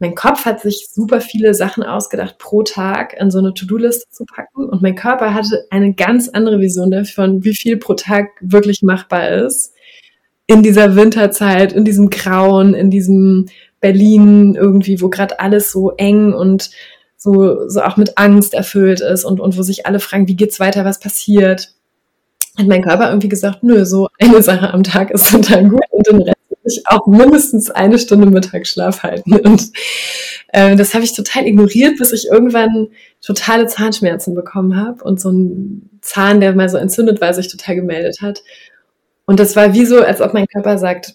mein 0.00 0.14
Kopf 0.14 0.44
hat 0.44 0.60
sich 0.60 0.88
super 0.92 1.22
viele 1.22 1.54
Sachen 1.54 1.82
ausgedacht, 1.82 2.36
pro 2.36 2.62
Tag 2.62 3.18
in 3.18 3.30
so 3.30 3.38
eine 3.38 3.54
To-Do-Liste 3.54 4.10
zu 4.10 4.26
packen. 4.26 4.68
Und 4.68 4.82
mein 4.82 4.96
Körper 4.96 5.32
hatte 5.32 5.64
eine 5.70 5.94
ganz 5.94 6.28
andere 6.28 6.60
Vision 6.60 6.90
davon, 6.90 7.42
wie 7.42 7.54
viel 7.54 7.78
pro 7.78 7.94
Tag 7.94 8.26
wirklich 8.42 8.82
machbar 8.82 9.30
ist. 9.30 9.72
In 10.46 10.62
dieser 10.62 10.94
Winterzeit, 10.94 11.72
in 11.72 11.86
diesem 11.86 12.10
Grauen, 12.10 12.74
in 12.74 12.90
diesem 12.90 13.46
Berlin 13.80 14.56
irgendwie, 14.56 15.00
wo 15.00 15.08
gerade 15.08 15.40
alles 15.40 15.72
so 15.72 15.92
eng 15.92 16.34
und 16.34 16.70
so, 17.22 17.68
so 17.68 17.82
auch 17.82 17.96
mit 17.96 18.18
Angst 18.18 18.52
erfüllt 18.52 19.00
ist 19.00 19.24
und, 19.24 19.38
und 19.38 19.56
wo 19.56 19.62
sich 19.62 19.86
alle 19.86 20.00
fragen, 20.00 20.26
wie 20.26 20.34
geht's 20.34 20.58
weiter, 20.58 20.84
was 20.84 20.98
passiert. 20.98 21.72
Hat 22.58 22.66
mein 22.66 22.82
Körper 22.82 23.08
irgendwie 23.08 23.28
gesagt, 23.28 23.62
nö, 23.62 23.84
so 23.84 24.08
eine 24.20 24.42
Sache 24.42 24.72
am 24.74 24.82
Tag 24.82 25.10
ist 25.10 25.30
total 25.30 25.68
gut 25.68 25.84
und 25.90 26.06
den 26.06 26.22
Rest 26.22 26.36
will 26.50 26.58
ich 26.72 26.82
auch 26.86 27.06
mindestens 27.06 27.70
eine 27.70 27.98
Stunde 28.00 28.26
Mittagsschlaf 28.26 29.04
halten. 29.04 29.36
Und 29.36 29.70
äh, 30.48 30.74
das 30.74 30.94
habe 30.94 31.04
ich 31.04 31.14
total 31.14 31.46
ignoriert, 31.46 31.96
bis 31.98 32.12
ich 32.12 32.26
irgendwann 32.26 32.88
totale 33.24 33.68
Zahnschmerzen 33.68 34.34
bekommen 34.34 34.76
habe 34.76 35.04
und 35.04 35.20
so 35.20 35.30
ein 35.30 35.90
Zahn, 36.00 36.40
der 36.40 36.54
mal 36.54 36.68
so 36.68 36.76
entzündet 36.76 37.20
war, 37.20 37.32
sich 37.34 37.48
total 37.48 37.76
gemeldet 37.76 38.18
hat. 38.20 38.42
Und 39.26 39.38
das 39.38 39.54
war 39.54 39.74
wie 39.74 39.86
so, 39.86 40.00
als 40.00 40.20
ob 40.20 40.34
mein 40.34 40.46
Körper 40.48 40.76
sagt, 40.76 41.14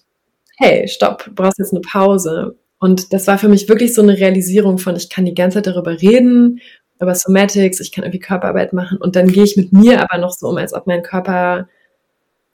hey, 0.57 0.87
stopp, 0.87 1.25
du 1.25 1.35
brauchst 1.35 1.59
jetzt 1.59 1.73
eine 1.73 1.81
Pause. 1.81 2.55
Und 2.79 3.13
das 3.13 3.27
war 3.27 3.37
für 3.37 3.47
mich 3.47 3.67
wirklich 3.69 3.93
so 3.93 4.01
eine 4.01 4.17
Realisierung 4.17 4.77
von, 4.77 4.95
ich 4.95 5.09
kann 5.09 5.25
die 5.25 5.33
ganze 5.33 5.57
Zeit 5.57 5.67
darüber 5.67 6.01
reden, 6.01 6.59
über 6.99 7.15
Somatics, 7.15 7.79
ich 7.79 7.91
kann 7.91 8.03
irgendwie 8.03 8.19
Körperarbeit 8.19 8.73
machen 8.73 8.97
und 8.97 9.15
dann 9.15 9.31
gehe 9.31 9.43
ich 9.43 9.55
mit 9.55 9.71
mir 9.71 10.01
aber 10.01 10.19
noch 10.19 10.31
so 10.31 10.47
um, 10.47 10.57
als 10.57 10.73
ob 10.73 10.87
mein 10.87 11.03
Körper 11.03 11.67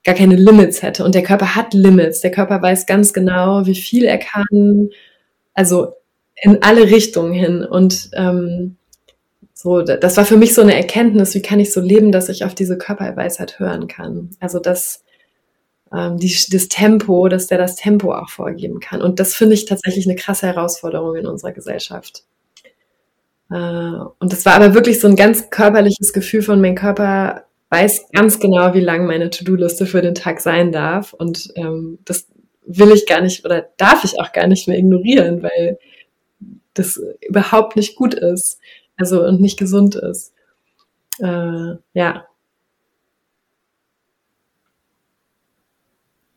gar 0.03 0.15
keine 0.15 0.35
Limits 0.35 0.81
hätte. 0.81 1.03
Und 1.05 1.15
der 1.15 1.23
Körper 1.23 1.55
hat 1.55 1.73
Limits. 1.73 2.21
Der 2.21 2.31
Körper 2.31 2.61
weiß 2.61 2.85
ganz 2.85 3.13
genau, 3.13 3.65
wie 3.65 3.75
viel 3.75 4.03
er 4.03 4.17
kann. 4.17 4.89
Also 5.53 5.93
in 6.41 6.61
alle 6.61 6.89
Richtungen 6.89 7.33
hin. 7.33 7.63
Und 7.63 8.09
ähm, 8.13 8.75
so, 9.53 9.81
das 9.81 10.17
war 10.17 10.25
für 10.25 10.35
mich 10.35 10.53
so 10.53 10.61
eine 10.61 10.75
Erkenntnis, 10.75 11.35
wie 11.35 11.41
kann 11.41 11.59
ich 11.59 11.71
so 11.71 11.79
leben, 11.79 12.11
dass 12.11 12.27
ich 12.27 12.43
auf 12.43 12.53
diese 12.53 12.77
Körperweisheit 12.77 13.59
hören 13.59 13.87
kann. 13.87 14.31
Also 14.41 14.59
das 14.59 15.03
ähm, 15.93 16.17
die, 16.17 16.35
das 16.51 16.67
Tempo, 16.69 17.27
dass 17.27 17.47
der 17.47 17.57
das 17.57 17.75
Tempo 17.75 18.13
auch 18.13 18.29
vorgeben 18.29 18.79
kann. 18.79 19.01
Und 19.01 19.19
das 19.19 19.35
finde 19.35 19.53
ich 19.53 19.65
tatsächlich 19.65 20.07
eine 20.07 20.15
krasse 20.15 20.47
Herausforderung 20.47 21.15
in 21.15 21.27
unserer 21.27 21.51
Gesellschaft. 21.51 22.23
Äh, 23.51 23.55
und 23.55 24.31
das 24.33 24.45
war 24.45 24.55
aber 24.55 24.73
wirklich 24.73 24.99
so 24.99 25.07
ein 25.07 25.15
ganz 25.15 25.49
körperliches 25.49 26.13
Gefühl 26.13 26.41
von, 26.41 26.61
mein 26.61 26.75
Körper 26.75 27.45
weiß 27.69 28.09
ganz 28.11 28.39
genau, 28.39 28.73
wie 28.73 28.81
lang 28.81 29.05
meine 29.05 29.29
To-Do-Liste 29.29 29.85
für 29.85 30.01
den 30.01 30.15
Tag 30.15 30.41
sein 30.41 30.71
darf. 30.71 31.13
Und 31.13 31.51
ähm, 31.55 31.99
das 32.05 32.27
will 32.65 32.91
ich 32.91 33.05
gar 33.05 33.21
nicht 33.21 33.45
oder 33.45 33.67
darf 33.77 34.03
ich 34.03 34.19
auch 34.19 34.31
gar 34.31 34.47
nicht 34.47 34.67
mehr 34.67 34.77
ignorieren, 34.77 35.43
weil 35.43 35.77
das 36.73 36.99
überhaupt 37.27 37.75
nicht 37.75 37.95
gut 37.95 38.13
ist. 38.13 38.59
Also 38.95 39.23
und 39.25 39.41
nicht 39.41 39.57
gesund 39.57 39.95
ist. 39.95 40.33
Äh, 41.19 41.75
ja, 41.93 42.27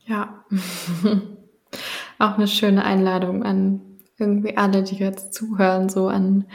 Ja, 0.06 0.44
auch 2.18 2.36
eine 2.36 2.48
schöne 2.48 2.84
Einladung 2.84 3.42
an 3.42 3.80
irgendwie 4.18 4.56
alle, 4.56 4.82
die 4.82 4.96
jetzt 4.96 5.34
zuhören, 5.34 5.88
so 5.88 6.08
an 6.08 6.46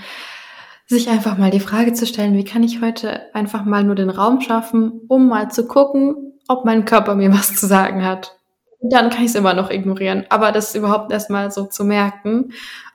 sich 0.88 1.10
einfach 1.10 1.38
mal 1.38 1.52
die 1.52 1.60
Frage 1.60 1.94
zu 1.94 2.06
stellen, 2.06 2.36
wie 2.36 2.44
kann 2.44 2.64
ich 2.64 2.82
heute 2.82 3.34
einfach 3.36 3.66
mal 3.66 3.84
nur 3.84 3.96
den 3.96 4.10
Raum 4.10 4.42
schaffen, 4.42 5.02
um 5.08 5.28
mal 5.28 5.52
zu 5.52 5.68
gucken, 5.68 6.34
ob 6.48 6.66
mein 6.66 6.86
Körper 6.86 7.16
mir 7.16 7.34
was 7.34 7.56
zu 7.56 7.68
sagen 7.68 8.06
hat. 8.06 8.38
Dann 8.82 9.10
kann 9.10 9.24
ich 9.24 9.30
es 9.30 9.36
immer 9.36 9.54
noch 9.54 9.70
ignorieren. 9.70 10.26
Aber 10.30 10.52
das 10.52 10.74
überhaupt 10.74 11.12
erstmal 11.12 11.52
so 11.52 11.66
zu 11.66 11.84
merken, 11.84 12.54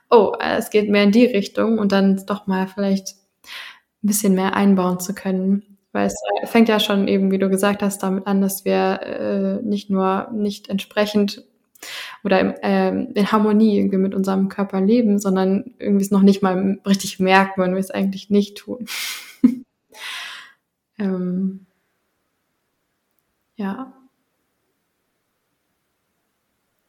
oh, 0.09 0.33
es 0.39 0.69
geht 0.69 0.89
mehr 0.89 1.03
in 1.03 1.11
die 1.11 1.25
Richtung 1.25 1.79
und 1.79 1.91
dann 1.91 2.23
doch 2.25 2.45
mal 2.45 2.67
vielleicht 2.67 3.15
ein 4.03 4.07
bisschen 4.07 4.33
mehr 4.33 4.55
einbauen 4.55 4.99
zu 4.99 5.13
können. 5.13 5.76
Weil 5.97 6.05
es 6.05 6.21
äh, 6.43 6.45
fängt 6.45 6.69
ja 6.69 6.79
schon 6.79 7.07
eben, 7.07 7.31
wie 7.31 7.39
du 7.39 7.49
gesagt 7.49 7.81
hast, 7.81 8.03
damit 8.03 8.27
an, 8.27 8.39
dass 8.39 8.65
wir 8.65 9.01
äh, 9.01 9.65
nicht 9.65 9.89
nur 9.89 10.29
nicht 10.31 10.69
entsprechend 10.69 11.43
oder 12.23 12.39
im, 12.39 12.51
äh, 12.61 12.89
in 12.89 13.31
Harmonie 13.31 13.79
irgendwie 13.79 13.97
mit 13.97 14.13
unserem 14.13 14.47
Körper 14.47 14.79
leben, 14.79 15.17
sondern 15.17 15.73
irgendwie 15.79 16.05
es 16.05 16.11
noch 16.11 16.21
nicht 16.21 16.43
mal 16.43 16.77
richtig 16.85 17.19
merken, 17.19 17.63
wenn 17.63 17.71
wir 17.73 17.79
es 17.79 17.89
eigentlich 17.89 18.29
nicht 18.29 18.59
tun. 18.59 18.85
ähm, 20.99 21.65
ja. 23.55 23.91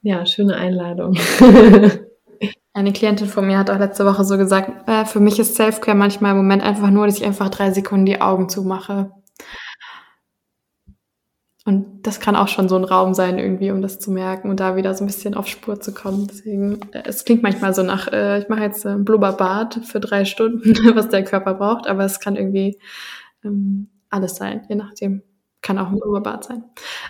Ja, 0.02 0.26
schöne 0.26 0.56
Einladung. 0.56 1.16
Eine 2.78 2.92
Klientin 2.92 3.26
von 3.26 3.44
mir 3.44 3.58
hat 3.58 3.70
auch 3.70 3.78
letzte 3.80 4.06
Woche 4.06 4.24
so 4.24 4.38
gesagt, 4.38 4.88
äh, 4.88 5.04
für 5.04 5.18
mich 5.18 5.40
ist 5.40 5.56
Selfcare 5.56 5.96
manchmal 5.96 6.30
im 6.30 6.36
Moment 6.36 6.62
einfach 6.62 6.90
nur, 6.90 7.06
dass 7.06 7.16
ich 7.16 7.24
einfach 7.24 7.48
drei 7.48 7.72
Sekunden 7.72 8.06
die 8.06 8.20
Augen 8.20 8.48
zumache. 8.48 9.10
Und 11.64 12.06
das 12.06 12.20
kann 12.20 12.36
auch 12.36 12.46
schon 12.46 12.68
so 12.68 12.76
ein 12.76 12.84
Raum 12.84 13.14
sein, 13.14 13.40
irgendwie, 13.40 13.72
um 13.72 13.82
das 13.82 13.98
zu 13.98 14.12
merken 14.12 14.48
und 14.48 14.60
da 14.60 14.76
wieder 14.76 14.94
so 14.94 15.02
ein 15.02 15.08
bisschen 15.08 15.34
auf 15.34 15.48
Spur 15.48 15.80
zu 15.80 15.92
kommen. 15.92 16.28
Deswegen, 16.28 16.78
äh, 16.92 17.02
es 17.04 17.24
klingt 17.24 17.42
manchmal 17.42 17.74
so 17.74 17.82
nach, 17.82 18.06
äh, 18.12 18.38
ich 18.38 18.48
mache 18.48 18.62
jetzt 18.62 18.86
ein 18.86 19.04
Blubberbad 19.04 19.80
für 19.84 19.98
drei 19.98 20.24
Stunden, 20.24 20.62
was 20.94 21.08
der 21.08 21.24
Körper 21.24 21.54
braucht, 21.54 21.88
aber 21.88 22.04
es 22.04 22.20
kann 22.20 22.36
irgendwie 22.36 22.78
ähm, 23.44 23.88
alles 24.08 24.36
sein, 24.36 24.64
je 24.68 24.76
nachdem. 24.76 25.22
Kann 25.62 25.80
auch 25.80 25.88
ein 25.88 25.98
Blubberbad 25.98 26.44
sein. 26.44 26.62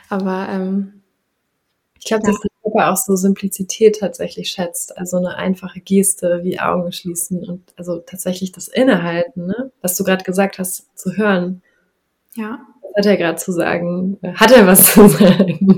Aber 0.08 0.48
ähm, 0.48 1.02
ich 1.98 2.06
glaube, 2.06 2.26
ja. 2.26 2.32
der 2.32 2.47
Körper 2.70 2.92
auch 2.92 2.96
so 2.96 3.16
Simplizität 3.16 4.00
tatsächlich 4.00 4.50
schätzt. 4.50 4.96
Also 4.98 5.16
eine 5.18 5.36
einfache 5.36 5.80
Geste 5.80 6.40
wie 6.42 6.60
Augen 6.60 6.92
schließen 6.92 7.48
und 7.48 7.72
also 7.76 7.98
tatsächlich 7.98 8.52
das 8.52 8.68
Innehalten, 8.68 9.46
ne? 9.46 9.70
was 9.82 9.96
du 9.96 10.04
gerade 10.04 10.24
gesagt 10.24 10.58
hast, 10.58 10.86
zu 10.98 11.16
hören. 11.16 11.62
Ja. 12.34 12.60
Hat 12.96 13.06
er 13.06 13.16
gerade 13.16 13.38
zu 13.38 13.52
sagen? 13.52 14.18
Hat 14.34 14.52
er 14.52 14.66
was 14.66 14.94
zu 14.94 15.08
sagen? 15.08 15.76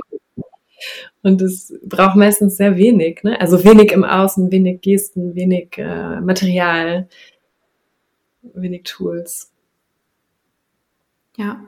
Und 1.22 1.42
es 1.42 1.74
braucht 1.84 2.16
meistens 2.16 2.56
sehr 2.56 2.76
wenig, 2.76 3.22
ne? 3.22 3.38
Also 3.38 3.62
wenig 3.62 3.92
im 3.92 4.04
Außen, 4.04 4.50
wenig 4.50 4.80
Gesten, 4.80 5.34
wenig 5.34 5.76
äh, 5.76 6.18
Material, 6.20 7.08
wenig 8.42 8.84
Tools. 8.84 9.52
Ja. 11.36 11.60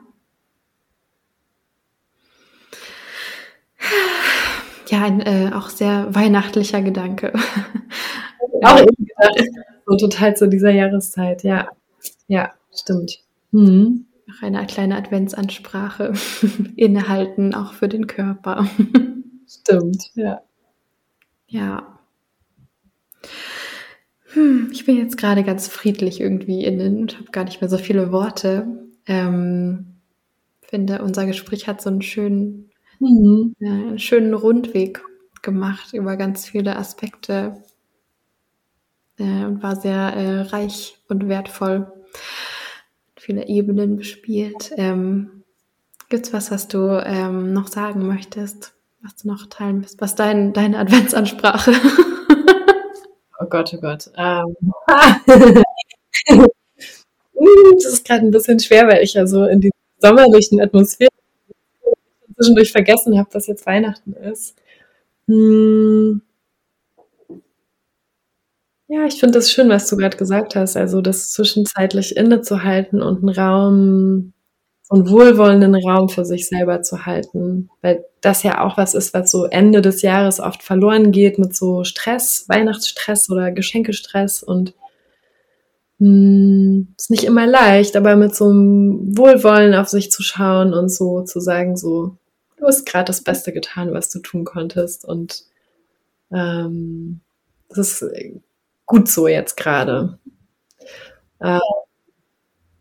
Ja, 4.89 5.03
ein 5.03 5.21
äh, 5.21 5.51
auch 5.53 5.69
sehr 5.69 6.13
weihnachtlicher 6.13 6.81
Gedanke. 6.81 7.33
Auch 8.61 8.79
eben 8.79 9.05
gedacht, 9.05 9.49
so 9.85 9.97
total 9.97 10.35
zu 10.35 10.47
dieser 10.47 10.71
Jahreszeit, 10.71 11.43
ja. 11.43 11.69
Ja, 12.27 12.53
stimmt. 12.73 13.19
Mhm. 13.51 14.05
Noch 14.25 14.41
eine 14.41 14.65
kleine 14.65 14.97
Adventsansprache. 14.97 16.13
Innehalten, 16.75 17.53
auch 17.53 17.73
für 17.73 17.87
den 17.87 18.07
Körper. 18.07 18.67
Stimmt, 19.47 20.11
ja. 20.15 20.41
Ja. 21.47 21.99
Hm, 24.33 24.69
ich 24.71 24.85
bin 24.85 24.97
jetzt 24.97 25.17
gerade 25.17 25.43
ganz 25.43 25.67
friedlich 25.67 26.19
irgendwie 26.19 26.63
innen 26.63 27.01
und 27.01 27.19
habe 27.19 27.31
gar 27.31 27.43
nicht 27.43 27.61
mehr 27.61 27.69
so 27.69 27.77
viele 27.77 28.11
Worte. 28.11 28.87
Ähm, 29.05 29.97
finde, 30.61 31.03
unser 31.03 31.27
Gespräch 31.27 31.67
hat 31.67 31.81
so 31.81 31.89
einen 31.89 32.01
schönen 32.01 32.71
mhm. 33.03 33.55
ja, 33.59 33.71
einen 33.71 33.99
schönen 33.99 34.33
Rundweg 34.33 35.03
gemacht 35.41 35.93
über 35.93 36.17
ganz 36.17 36.45
viele 36.45 36.75
Aspekte 36.77 37.63
äh, 39.17 39.45
und 39.45 39.61
war 39.61 39.75
sehr 39.75 40.15
äh, 40.15 40.41
reich 40.41 40.97
und 41.09 41.27
wertvoll. 41.27 41.91
Viele 43.17 43.47
Ebenen 43.47 43.97
bespielt. 43.97 44.71
Ähm, 44.77 45.43
Gibt 46.09 46.27
es 46.27 46.33
was, 46.33 46.51
was 46.51 46.67
du 46.67 47.01
ähm, 47.05 47.53
noch 47.53 47.67
sagen 47.67 48.07
möchtest, 48.07 48.73
was 49.01 49.15
du 49.17 49.27
noch 49.27 49.47
teilen 49.47 49.81
willst, 49.81 50.01
was 50.01 50.15
dein, 50.15 50.53
deine 50.53 50.77
Adventsansprache? 50.79 51.73
oh 53.39 53.45
Gott, 53.49 53.73
oh 53.73 53.81
Gott. 53.81 54.11
Ähm. 54.15 54.55
das 57.73 57.85
ist 57.85 58.05
gerade 58.05 58.25
ein 58.25 58.31
bisschen 58.31 58.59
schwer, 58.59 58.87
weil 58.87 59.03
ich 59.03 59.13
ja 59.13 59.25
so 59.25 59.45
in 59.45 59.61
dieser 59.61 59.73
sommerlichen 59.99 60.61
Atmosphäre 60.61 61.09
zwischendurch 62.35 62.71
vergessen 62.71 63.17
habe, 63.17 63.29
dass 63.31 63.47
jetzt 63.47 63.65
Weihnachten 63.65 64.13
ist. 64.13 64.55
Hm. 65.27 66.21
Ja, 68.87 69.05
ich 69.05 69.19
finde 69.19 69.39
das 69.39 69.51
schön, 69.51 69.69
was 69.69 69.89
du 69.89 69.97
gerade 69.97 70.17
gesagt 70.17 70.55
hast. 70.55 70.77
Also 70.77 71.01
das 71.01 71.31
zwischenzeitlich 71.31 72.15
innezuhalten 72.15 73.01
und 73.01 73.19
einen 73.19 73.29
Raum, 73.29 74.33
so 74.83 74.95
einen 74.95 75.09
wohlwollenden 75.09 75.75
Raum 75.75 76.09
für 76.09 76.25
sich 76.25 76.47
selber 76.47 76.81
zu 76.83 77.05
halten. 77.05 77.69
Weil 77.81 78.05
das 78.21 78.43
ja 78.43 78.63
auch 78.63 78.77
was 78.77 78.93
ist, 78.93 79.13
was 79.13 79.31
so 79.31 79.45
Ende 79.45 79.81
des 79.81 80.01
Jahres 80.01 80.39
oft 80.39 80.61
verloren 80.63 81.11
geht 81.11 81.39
mit 81.39 81.55
so 81.55 81.83
Stress, 81.83 82.45
Weihnachtsstress 82.49 83.29
oder 83.29 83.51
Geschenkestress 83.51 84.43
und 84.43 84.73
mh, 85.99 86.07
hm, 86.07 86.87
ist 86.97 87.09
nicht 87.09 87.23
immer 87.23 87.47
leicht, 87.47 87.95
aber 87.95 88.15
mit 88.15 88.35
so 88.35 88.45
einem 88.45 89.17
Wohlwollen 89.17 89.73
auf 89.73 89.87
sich 89.89 90.11
zu 90.11 90.23
schauen 90.23 90.73
und 90.73 90.89
so 90.89 91.23
zu 91.23 91.39
sagen, 91.39 91.77
so, 91.77 92.17
du 92.63 92.67
hast 92.69 92.85
gerade 92.85 93.05
das 93.05 93.21
Beste 93.21 93.51
getan, 93.51 93.93
was 93.93 94.09
du 94.09 94.19
tun 94.19 94.45
konntest. 94.45 95.03
Und 95.05 95.43
ähm, 96.31 97.19
das 97.69 98.01
ist 98.01 98.11
gut 98.85 99.09
so 99.09 99.27
jetzt 99.27 99.57
gerade. 99.57 100.17
Äh, 101.39 101.59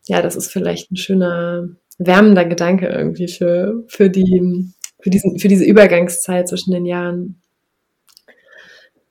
ja, 0.06 0.22
das 0.22 0.36
ist 0.36 0.52
vielleicht 0.52 0.90
ein 0.90 0.96
schöner, 0.96 1.68
wärmender 1.98 2.44
Gedanke 2.44 2.86
irgendwie 2.86 3.28
für, 3.28 3.84
für, 3.88 4.08
die, 4.08 4.72
für, 5.00 5.10
diesen, 5.10 5.38
für 5.38 5.48
diese 5.48 5.64
Übergangszeit 5.64 6.48
zwischen 6.48 6.72
den 6.72 6.86
Jahren. 6.86 7.40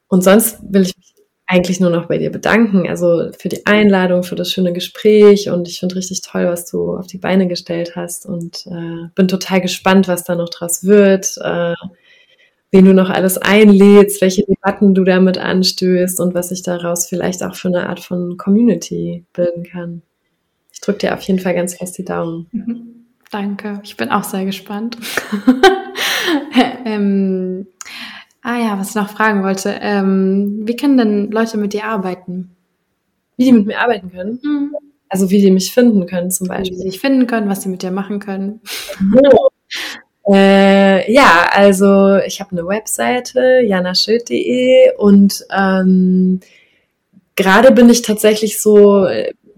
Und 0.07 0.23
sonst 0.23 0.59
will 0.61 0.83
ich 0.83 0.97
mich 0.97 1.10
eigentlich 1.51 1.81
nur 1.81 1.89
noch 1.89 2.05
bei 2.05 2.17
dir 2.17 2.31
bedanken, 2.31 2.87
also 2.87 3.29
für 3.37 3.49
die 3.49 3.65
Einladung, 3.65 4.23
für 4.23 4.35
das 4.35 4.51
schöne 4.51 4.71
Gespräch 4.71 5.49
und 5.49 5.67
ich 5.67 5.81
finde 5.81 5.97
richtig 5.97 6.21
toll, 6.21 6.45
was 6.45 6.65
du 6.71 6.95
auf 6.95 7.07
die 7.07 7.17
Beine 7.17 7.49
gestellt 7.49 7.97
hast 7.97 8.25
und 8.25 8.65
äh, 8.67 9.09
bin 9.15 9.27
total 9.27 9.59
gespannt, 9.59 10.07
was 10.07 10.23
da 10.23 10.35
noch 10.35 10.47
draus 10.47 10.85
wird, 10.85 11.37
äh, 11.41 11.75
wen 12.71 12.85
du 12.85 12.93
noch 12.93 13.09
alles 13.09 13.37
einlädst, 13.37 14.21
welche 14.21 14.45
Debatten 14.45 14.95
du 14.95 15.03
damit 15.03 15.37
anstößt 15.37 16.21
und 16.21 16.33
was 16.33 16.49
sich 16.49 16.63
daraus 16.63 17.07
vielleicht 17.07 17.43
auch 17.43 17.55
für 17.55 17.67
eine 17.67 17.89
Art 17.89 17.99
von 17.99 18.37
Community 18.37 19.25
bilden 19.33 19.63
kann. 19.63 20.03
Ich 20.71 20.79
drücke 20.79 20.99
dir 20.99 21.13
auf 21.13 21.21
jeden 21.23 21.39
Fall 21.39 21.53
ganz 21.53 21.75
fest 21.75 21.97
die 21.97 22.05
Daumen. 22.05 22.47
Mhm. 22.53 23.05
Danke, 23.29 23.81
ich 23.83 23.97
bin 23.97 24.09
auch 24.09 24.23
sehr 24.23 24.45
gespannt. 24.45 24.97
ähm, 26.85 27.67
Ah 28.41 28.57
ja, 28.57 28.79
was 28.79 28.89
ich 28.89 28.95
noch 28.95 29.09
fragen 29.09 29.43
wollte. 29.43 29.77
Ähm, 29.81 30.61
wie 30.63 30.75
können 30.75 30.97
denn 30.97 31.31
Leute 31.31 31.57
mit 31.57 31.73
dir 31.73 31.85
arbeiten? 31.85 32.55
Wie 33.37 33.45
die 33.45 33.51
mit 33.51 33.67
mir 33.67 33.79
arbeiten 33.79 34.11
können? 34.11 34.39
Mhm. 34.43 34.75
Also 35.09 35.29
wie 35.29 35.41
die 35.41 35.51
mich 35.51 35.73
finden 35.73 36.05
können 36.05 36.31
zum 36.31 36.47
Beispiel. 36.47 36.77
Wie 36.77 36.81
sie 36.81 36.89
dich 36.89 36.99
finden 36.99 37.27
können, 37.27 37.49
was 37.49 37.61
sie 37.61 37.69
mit 37.69 37.83
dir 37.83 37.91
machen 37.91 38.19
können. 38.19 38.61
Oh. 39.15 39.47
Äh, 40.27 41.11
ja, 41.11 41.49
also 41.51 42.17
ich 42.17 42.39
habe 42.39 42.51
eine 42.51 42.67
Webseite, 42.67 43.61
janaschild.de 43.65 44.95
und 44.97 45.43
ähm, 45.51 46.41
gerade 47.35 47.71
bin 47.71 47.89
ich 47.89 48.03
tatsächlich 48.03 48.61
so, 48.61 49.07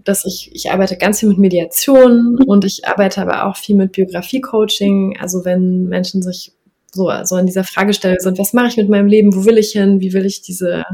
dass 0.04 0.24
ich, 0.24 0.50
ich 0.54 0.70
arbeite 0.70 0.96
ganz 0.96 1.20
viel 1.20 1.28
mit 1.28 1.38
Mediation 1.38 2.38
und 2.46 2.64
ich 2.64 2.86
arbeite 2.86 3.20
aber 3.20 3.46
auch 3.46 3.56
viel 3.56 3.76
mit 3.76 3.92
Biografie-Coaching. 3.92 5.18
Also 5.20 5.44
wenn 5.44 5.84
Menschen 5.84 6.22
sich 6.22 6.52
so, 6.94 7.10
so 7.24 7.34
an 7.36 7.46
dieser 7.46 7.64
Fragestellung 7.64 8.18
sind, 8.20 8.38
was 8.38 8.52
mache 8.52 8.68
ich 8.68 8.76
mit 8.76 8.88
meinem 8.88 9.08
Leben, 9.08 9.34
wo 9.34 9.44
will 9.44 9.58
ich 9.58 9.72
hin, 9.72 10.00
wie 10.00 10.12
will 10.12 10.24
ich 10.24 10.42
diese 10.42 10.84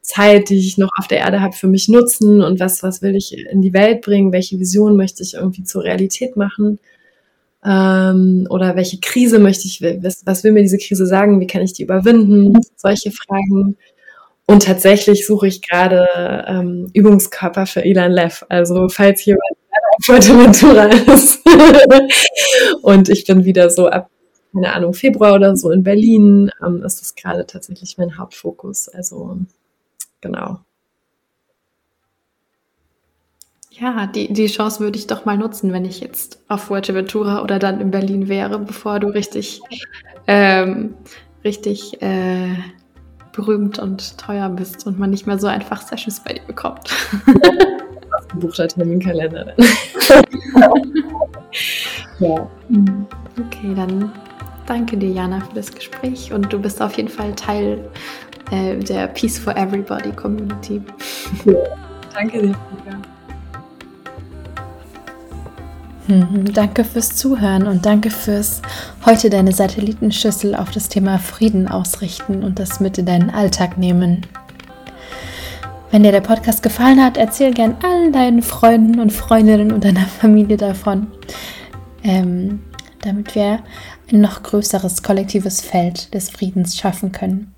Zeit, 0.00 0.50
die 0.50 0.58
ich 0.58 0.76
noch 0.76 0.90
auf 0.98 1.08
der 1.08 1.18
Erde 1.18 1.40
habe, 1.40 1.54
für 1.54 1.66
mich 1.66 1.88
nutzen? 1.88 2.42
Und 2.42 2.60
was, 2.60 2.82
was 2.82 3.02
will 3.02 3.16
ich 3.16 3.36
in 3.50 3.62
die 3.62 3.72
Welt 3.72 4.02
bringen, 4.02 4.32
welche 4.32 4.58
Vision 4.58 4.96
möchte 4.96 5.22
ich 5.22 5.34
irgendwie 5.34 5.64
zur 5.64 5.84
Realität 5.84 6.36
machen? 6.36 6.78
Ähm, 7.64 8.46
oder 8.50 8.76
welche 8.76 8.98
Krise 9.00 9.38
möchte 9.38 9.66
ich, 9.66 9.80
was, 9.80 10.22
was 10.26 10.44
will 10.44 10.52
mir 10.52 10.62
diese 10.62 10.78
Krise 10.78 11.06
sagen, 11.06 11.40
wie 11.40 11.46
kann 11.46 11.62
ich 11.62 11.72
die 11.72 11.84
überwinden, 11.84 12.58
solche 12.76 13.10
Fragen. 13.10 13.76
Und 14.46 14.64
tatsächlich 14.64 15.26
suche 15.26 15.46
ich 15.46 15.62
gerade 15.62 16.06
ähm, 16.46 16.90
Übungskörper 16.92 17.64
für 17.64 17.82
Elan 17.82 18.12
Lev. 18.12 18.44
Also 18.50 18.88
falls 18.90 19.24
jemand 19.24 19.42
auf 19.96 20.04
Fuerteventura 20.04 20.86
ist. 20.86 21.40
Und 22.82 23.08
ich 23.08 23.24
bin 23.24 23.44
wieder 23.44 23.70
so 23.70 23.88
ab 23.88 24.10
keine 24.54 24.72
Ahnung, 24.72 24.94
Februar 24.94 25.34
oder 25.34 25.56
so 25.56 25.70
in 25.70 25.82
Berlin, 25.82 26.50
ähm, 26.64 26.82
ist 26.82 27.00
das 27.00 27.14
gerade 27.16 27.46
tatsächlich 27.46 27.98
mein 27.98 28.16
Hauptfokus. 28.16 28.88
Also 28.88 29.38
genau. 30.20 30.60
Ja, 33.72 34.06
die, 34.06 34.32
die 34.32 34.46
Chance 34.46 34.78
würde 34.78 34.96
ich 34.96 35.08
doch 35.08 35.24
mal 35.24 35.36
nutzen, 35.36 35.72
wenn 35.72 35.84
ich 35.84 35.98
jetzt 35.98 36.38
auf 36.46 36.62
Fuerteventura 36.64 37.42
oder 37.42 37.58
dann 37.58 37.80
in 37.80 37.90
Berlin 37.90 38.28
wäre, 38.28 38.60
bevor 38.60 39.00
du 39.00 39.08
richtig, 39.08 39.60
ähm, 40.28 40.94
richtig 41.42 42.00
äh, 42.00 42.54
berühmt 43.32 43.80
und 43.80 44.16
teuer 44.16 44.48
bist 44.48 44.86
und 44.86 45.00
man 45.00 45.10
nicht 45.10 45.26
mehr 45.26 45.40
so 45.40 45.48
einfach 45.48 45.82
Sessions 45.82 46.22
bei 46.22 46.34
dir 46.34 46.44
bekommt. 46.46 46.88
Buchter 48.36 48.68
Terminkalender. 48.68 49.54
ja. 52.20 52.48
Mhm. 52.68 53.06
Okay, 53.36 53.74
dann 53.74 54.12
Danke 54.66 54.96
dir, 54.96 55.10
Jana, 55.10 55.40
für 55.40 55.54
das 55.54 55.72
Gespräch 55.72 56.32
und 56.32 56.52
du 56.52 56.58
bist 56.58 56.80
auf 56.80 56.96
jeden 56.96 57.08
Fall 57.08 57.34
Teil 57.34 57.78
äh, 58.50 58.76
der 58.76 59.08
Peace 59.08 59.38
for 59.38 59.56
Everybody 59.56 60.10
Community. 60.12 60.80
Ja, 61.44 61.54
danke 62.14 62.42
dir. 62.42 62.56
Mhm, 66.06 66.52
danke 66.52 66.84
fürs 66.84 67.16
Zuhören 67.16 67.66
und 67.66 67.86
danke 67.86 68.10
fürs 68.10 68.60
heute 69.06 69.30
deine 69.30 69.52
Satellitenschüssel 69.52 70.54
auf 70.54 70.70
das 70.70 70.90
Thema 70.90 71.18
Frieden 71.18 71.66
ausrichten 71.66 72.44
und 72.44 72.58
das 72.58 72.78
mit 72.78 72.98
in 72.98 73.06
deinen 73.06 73.30
Alltag 73.30 73.78
nehmen. 73.78 74.26
Wenn 75.90 76.02
dir 76.02 76.12
der 76.12 76.20
Podcast 76.20 76.62
gefallen 76.62 77.02
hat, 77.02 77.16
erzähl 77.16 77.54
gern 77.54 77.76
allen 77.82 78.12
deinen 78.12 78.42
Freunden 78.42 79.00
und 79.00 79.12
Freundinnen 79.12 79.72
und 79.72 79.84
deiner 79.84 80.04
Familie 80.20 80.58
davon, 80.58 81.06
ähm, 82.02 82.60
damit 83.00 83.34
wir 83.34 83.60
ein 84.12 84.20
noch 84.20 84.42
größeres 84.42 85.02
kollektives 85.02 85.60
Feld 85.60 86.12
des 86.14 86.30
Friedens 86.30 86.76
schaffen 86.76 87.12
können. 87.12 87.54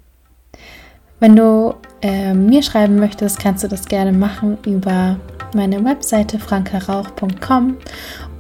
Wenn 1.19 1.35
du 1.35 1.75
äh, 2.03 2.35
mir 2.35 2.63
schreiben 2.63 2.97
möchtest, 2.97 3.39
kannst 3.39 3.65
du 3.65 3.69
das 3.69 3.87
gerne 3.87 4.13
machen 4.13 4.59
über 4.67 5.19
meine 5.55 5.83
Webseite 5.85 6.39
frankarauch.com 6.39 7.77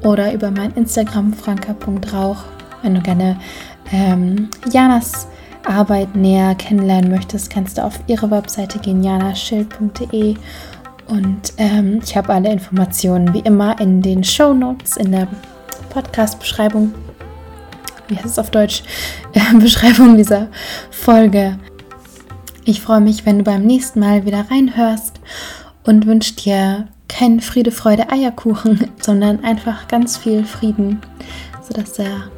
oder 0.02 0.32
über 0.32 0.50
mein 0.50 0.72
Instagram 0.74 1.32
franka.rauch. 1.32 2.44
Wenn 2.82 2.94
du 2.94 3.00
gerne 3.00 3.38
ähm, 3.92 4.50
Janas 4.70 5.26
Arbeit 5.64 6.14
näher 6.14 6.54
kennenlernen 6.54 7.10
möchtest, 7.10 7.50
kannst 7.50 7.78
du 7.78 7.84
auf 7.84 7.98
ihre 8.06 8.30
Webseite 8.30 8.78
gehen, 8.78 9.02
janaschild.de. 9.02 10.36
Und 11.08 11.52
ähm, 11.56 12.00
ich 12.04 12.16
habe 12.16 12.34
alle 12.34 12.52
Informationen 12.52 13.32
wie 13.32 13.40
immer 13.40 13.80
in 13.80 14.02
den 14.02 14.22
Show 14.22 14.52
Notes 14.52 14.96
in 14.96 15.12
der 15.12 15.28
Podcast-Beschreibung 15.90 16.92
wie 18.08 18.16
heißt 18.16 18.26
es 18.26 18.38
auf 18.38 18.50
Deutsch, 18.50 18.82
Beschreibung 19.60 20.16
dieser 20.16 20.48
Folge. 20.90 21.58
Ich 22.64 22.80
freue 22.80 23.00
mich, 23.00 23.24
wenn 23.26 23.38
du 23.38 23.44
beim 23.44 23.64
nächsten 23.64 24.00
Mal 24.00 24.26
wieder 24.26 24.46
reinhörst 24.50 25.20
und 25.84 26.06
wünsche 26.06 26.34
dir 26.34 26.88
keinen 27.08 27.40
Friede, 27.40 27.70
Freude, 27.70 28.10
Eierkuchen, 28.10 28.90
sondern 29.00 29.44
einfach 29.44 29.88
ganz 29.88 30.16
viel 30.16 30.44
Frieden, 30.44 31.00
sodass 31.62 31.98
er 31.98 32.30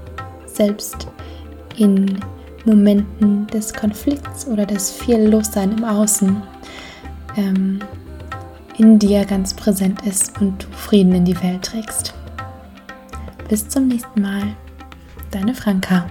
selbst 0.46 1.08
in 1.76 2.18
Momenten 2.64 3.46
des 3.46 3.72
Konflikts 3.72 4.46
oder 4.46 4.66
des 4.66 4.90
viel 4.90 5.28
Lossein 5.28 5.72
im 5.78 5.84
Außen 5.84 6.42
ähm, 7.36 7.80
in 8.76 8.98
dir 8.98 9.24
ganz 9.24 9.54
präsent 9.54 10.02
ist 10.02 10.40
und 10.40 10.64
du 10.64 10.66
Frieden 10.76 11.14
in 11.14 11.24
die 11.24 11.42
Welt 11.42 11.62
trägst. 11.62 12.14
Bis 13.48 13.68
zum 13.68 13.88
nächsten 13.88 14.20
Mal. 14.20 14.42
Deine 15.30 15.54
Franka. 15.54 16.06